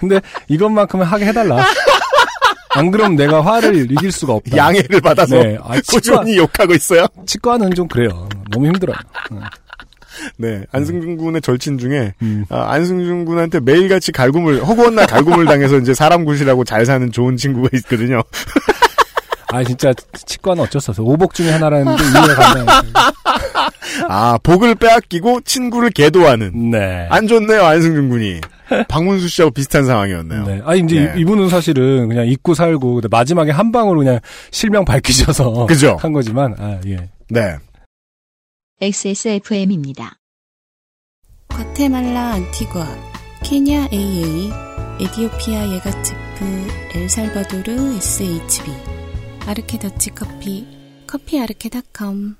[0.00, 1.64] 근데 이것만큼은 하게 해달라.
[2.70, 4.56] 안 그럼 내가 화를 이길 수가 없다.
[4.56, 5.58] 양해를 받아서 네.
[5.62, 7.06] 아, 꾸준히 욕하고 있어요.
[7.26, 8.28] 치과는 좀 그래요.
[8.50, 8.96] 너무 힘들어요.
[9.30, 9.40] 네.
[10.36, 12.44] 네, 안승준 군의 절친 중에 음.
[12.48, 17.36] 아, 안승준 군한테 매일같이 갈굼을 허구한 날 갈굼을 당해서 이제 사람 굿이라고 잘 사는 좋은
[17.36, 18.22] 친구가 있거든요.
[19.52, 19.92] 아 진짜
[20.26, 21.02] 치과는 어쩔 수 없어.
[21.02, 22.66] 오복 중에 하나라는 게 이해가 가냐.
[24.08, 27.06] 아 복을 빼앗기고 친구를 계도하는 네.
[27.10, 28.40] 안 좋네요 안승준 군이
[28.88, 30.44] 박문수 씨하고 비슷한 상황이었네요.
[30.46, 30.60] 네.
[30.64, 31.14] 아 이제 네.
[31.16, 34.20] 이- 이분은 사실은 그냥 잊고 살고 근데 마지막에 한 방으로 그냥
[34.52, 35.96] 실명 밝히셔서 그죠?
[36.00, 37.08] 한 거지만 아 예.
[37.28, 37.56] 네.
[38.80, 40.16] XSFM입니다.
[41.48, 42.86] 과테말라 안티과,
[43.42, 44.50] 케냐 AA,
[45.00, 48.70] 에디오피아 예가츠프, 엘살바도르 SHB,
[49.46, 50.66] 아르케 더치 커피,
[51.06, 52.36] 커피 아르케닷컴.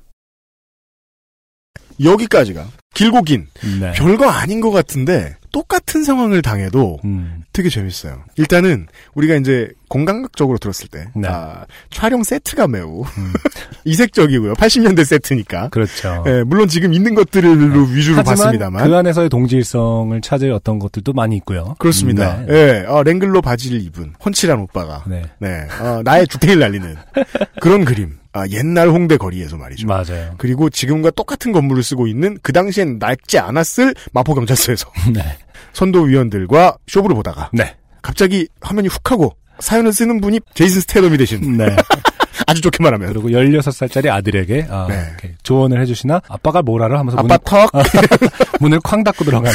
[2.03, 3.49] 여기까지가 길고 긴
[3.81, 3.93] 네.
[3.93, 7.43] 별거 아닌 것 같은데 똑같은 상황을 당해도 음.
[7.53, 8.23] 되게 재밌어요.
[8.37, 11.29] 일단은 우리가 이제 공감각적으로 들었을 때 네.
[11.29, 13.05] 아, 촬영 세트가 매우
[13.85, 14.55] 이색적이고요.
[14.55, 15.69] 80년대 세트니까.
[15.71, 16.25] 그렇죠.
[16.27, 17.51] 예, 물론 지금 있는 것들로
[17.87, 21.75] 위주로 하지만 봤습니다만 그 안에서의 동질성을 찾을 어떤 것들도 많이 있고요.
[21.79, 22.45] 그렇습니다.
[22.47, 22.55] 네.
[22.55, 25.23] 예, 어, 랭글로 바지를 입은 헌칠한 오빠가 네.
[25.39, 26.97] 네, 어, 나의 주택을 날리는
[27.61, 28.20] 그런 그림.
[28.33, 29.87] 아, 옛날 홍대 거리에서 말이죠.
[29.89, 30.35] 맞아요.
[30.39, 35.37] 그리고 지금과 똑같은 건물을 쓰고 있는 그 당시엔 낡지 않았을 마포경찰서에서 네.
[35.73, 37.77] 선도위원들과 쇼부를 보다가 네.
[38.03, 41.75] 갑자기 화면이 훅 하고 사연을 쓰는 분이 제이슨 스테덤이 되신 네.
[42.47, 45.35] 아주 좋게 말하면 그리고 16살짜리 아들에게 아, 네.
[45.43, 47.71] 조언을 해주시나 아빠가 뭐라를 하면서 아빠 문을, 턱
[48.61, 49.53] 문을 쾅 닫고 들어가는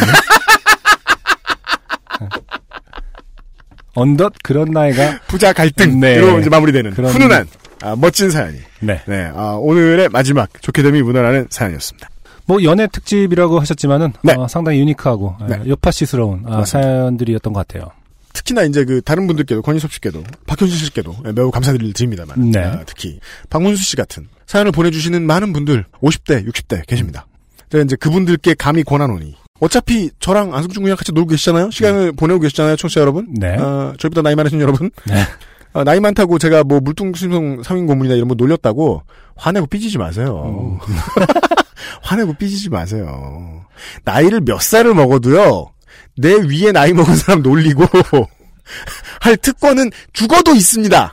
[3.95, 6.39] 언덧 그런 나이가 부자 갈등으로 네.
[6.41, 7.47] 이제 마무리되는 그런- 훈훈한
[7.85, 9.01] 아, 멋진 사연이 네.
[9.07, 12.09] 네 아, 오늘의 마지막 좋게 됨이 묻어나는 사연이었습니다.
[12.47, 14.33] 뭐 연애 특집이라고 하셨지만은 네.
[14.33, 15.61] 어, 상당히 유니크하고 어, 네.
[15.67, 16.65] 요파시스러운 아.
[16.65, 17.91] 사연들이었던 것 같아요.
[18.33, 22.59] 특히나 이제 그 다른 분들께도 권인섭 씨께도 박현실 씨께도 매우 감사드립니다만 네.
[22.59, 27.27] 아, 특히 박문수 씨 같은 사연을 보내주시는 많은 분들 50대 60대 계십니다.
[27.71, 31.71] 제가 이제 그분들께 감히 권하노니 어차피 저랑 안승준 군이랑 같이 놀고 계시잖아요.
[31.71, 33.27] 시간을 보내고 계시잖아요, 청취자 여러분.
[33.33, 33.55] 네.
[33.57, 34.91] 어, 저희보다 나이 많으신 여러분.
[35.05, 35.15] 네.
[35.75, 39.03] 어, 나이 많다고 제가 뭐 물뚱심성 상인 고문이나 이런 거 놀렸다고
[39.35, 40.79] 화내고 삐지지 마세요.
[42.01, 43.65] 화내고 삐지지 마세요.
[44.05, 45.67] 나이를 몇 살을 먹어도요.
[46.15, 47.83] 내 위에 나이 먹은 사람 놀리고
[49.19, 51.11] 할 특권은 죽어도 있습니다.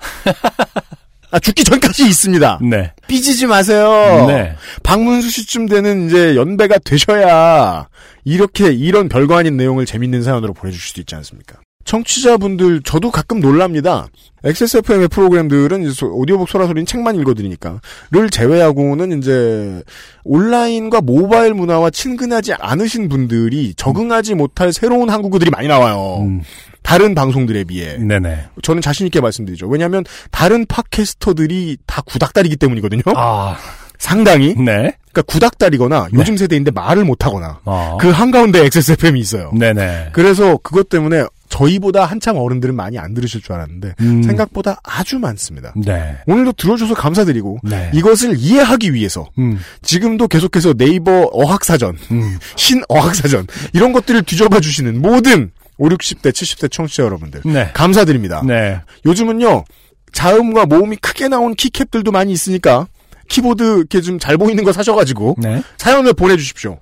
[1.32, 2.60] 아, 죽기 전까지 있습니다.
[2.62, 2.92] 네.
[3.08, 4.26] 삐지지 마세요.
[4.28, 4.54] 네.
[4.84, 7.88] 박문수 씨쯤 되는 이제 연배가 되셔야
[8.24, 11.58] 이렇게 이런 별거 아닌 내용을 재밌는 사연으로 보내주실 수 있지 않습니까?
[11.84, 14.06] 청취자분들 저도 가끔 놀랍니다.
[14.44, 17.80] XSFM의 프로그램들은 이제 소- 오디오북 소라소리는 책만 읽어드리니까
[18.10, 19.82] 를 제외하고는 이제
[20.24, 26.18] 온라인과 모바일 문화와 친근하지 않으신 분들이 적응하지 못할 새로운 한국어들이 많이 나와요.
[26.22, 26.42] 음,
[26.82, 27.96] 다른 방송들에 비해.
[27.98, 28.46] 네네.
[28.62, 29.68] 저는 자신 있게 말씀드리죠.
[29.68, 33.02] 왜냐하면 다른 팟캐스터들이 다 구닥다리기 때문이거든요.
[33.14, 33.56] 아,
[33.98, 34.54] 상당히.
[34.56, 34.96] 네.
[35.12, 37.98] 그러니까 구닥다리거나 요즘 세대인데 말을 못하거나 어.
[38.00, 39.52] 그 한가운데 XSFM이 있어요.
[39.56, 40.08] 네네.
[40.12, 45.74] 그래서 그것 때문에 저희보다 한참 어른들은 많이 안 들으실 줄 알았는데 음, 생각보다 아주 많습니다.
[45.76, 46.16] 네.
[46.26, 47.90] 오늘도 들어줘서 감사드리고 네.
[47.92, 52.38] 이것을 이해하기 위해서 음, 지금도 계속해서 네이버 어학사전, 음.
[52.56, 57.70] 신어학사전 이런 것들을 뒤져봐 주시는 모든 5, 60대, 70대 청취자 여러분들 네.
[57.74, 58.42] 감사드립니다.
[58.46, 58.80] 네.
[59.04, 59.64] 요즘은요
[60.12, 62.86] 자음과 모음이 크게 나온 키캡들도 많이 있으니까
[63.28, 65.62] 키보드 이렇게 좀 잘 보이는 거 사셔가지고 네.
[65.76, 66.78] 사연을 보내주십시오.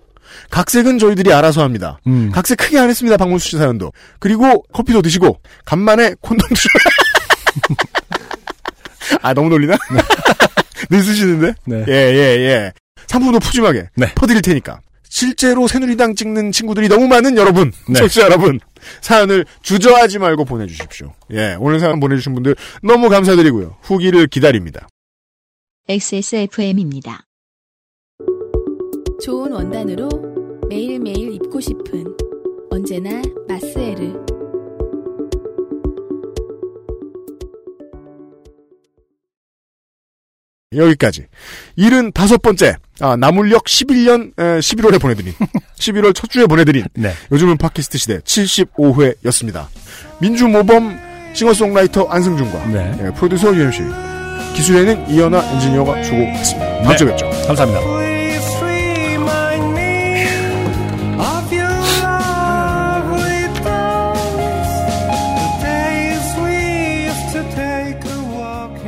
[0.51, 1.99] 각색은 저희들이 알아서 합니다.
[2.07, 2.31] 음.
[2.33, 3.17] 각색 크게 안 했습니다.
[3.17, 3.93] 박문수 씨 사연도.
[4.19, 6.69] 그리고 커피도 드시고 간만에 콘돔 드셔.
[9.23, 9.77] 아 너무 놀리나?
[10.91, 11.55] 늘 쓰시는데?
[11.67, 11.85] 네.
[11.89, 12.73] 예, 예, 예.
[13.07, 14.13] 상품도 푸짐하게 네.
[14.15, 14.81] 퍼드릴 테니까.
[15.09, 17.95] 실제로 새누리당 찍는 친구들이 너무 많은 여러분, 네.
[17.95, 18.61] 청취자 여러분,
[19.01, 21.13] 사연을 주저하지 말고 보내주십시오.
[21.33, 23.77] 예, 오늘 사연 보내주신 분들 너무 감사드리고요.
[23.83, 24.89] 후기를 기다립니다.
[25.89, 27.25] XSFM입니다.
[29.21, 30.09] 좋은 원단으로
[30.69, 32.05] 매일매일 입고 싶은
[32.71, 34.15] 언제나 마스에르.
[40.73, 41.27] 여기까지.
[41.77, 45.35] 75번째, 아, 나물역 11년, 11월에 보내드린,
[45.77, 47.13] 11월 첫 주에 보내드린, 네.
[47.33, 49.67] 요즘은 팟캐스트 시대 75회였습니다.
[50.21, 50.99] 민주모범
[51.35, 52.99] 싱어송라이터 안승준과 네.
[53.01, 53.83] 예, 프로듀서 UMC,
[54.55, 56.83] 기술에는 이현아 엔지니어가 수고했습니다.
[56.83, 56.97] 다음 네.
[56.97, 57.29] 주에 뵙죠.
[57.49, 58.10] 감사합니다.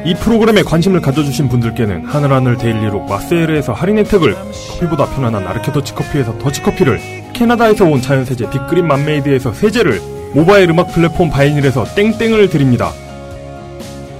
[0.05, 6.99] 이 프로그램에 관심을 가져주신 분들께는 하늘하늘 데일리로 마스에르에서 할인 혜택을 커피보다 편안한 아르케 더치커피에서 더치커피를
[7.33, 10.01] 캐나다에서 온 자연세제 빅그린 맘메이드에서 세제를
[10.35, 12.91] 모바일 음악 플랫폼 바이닐에서 땡땡을 드립니다.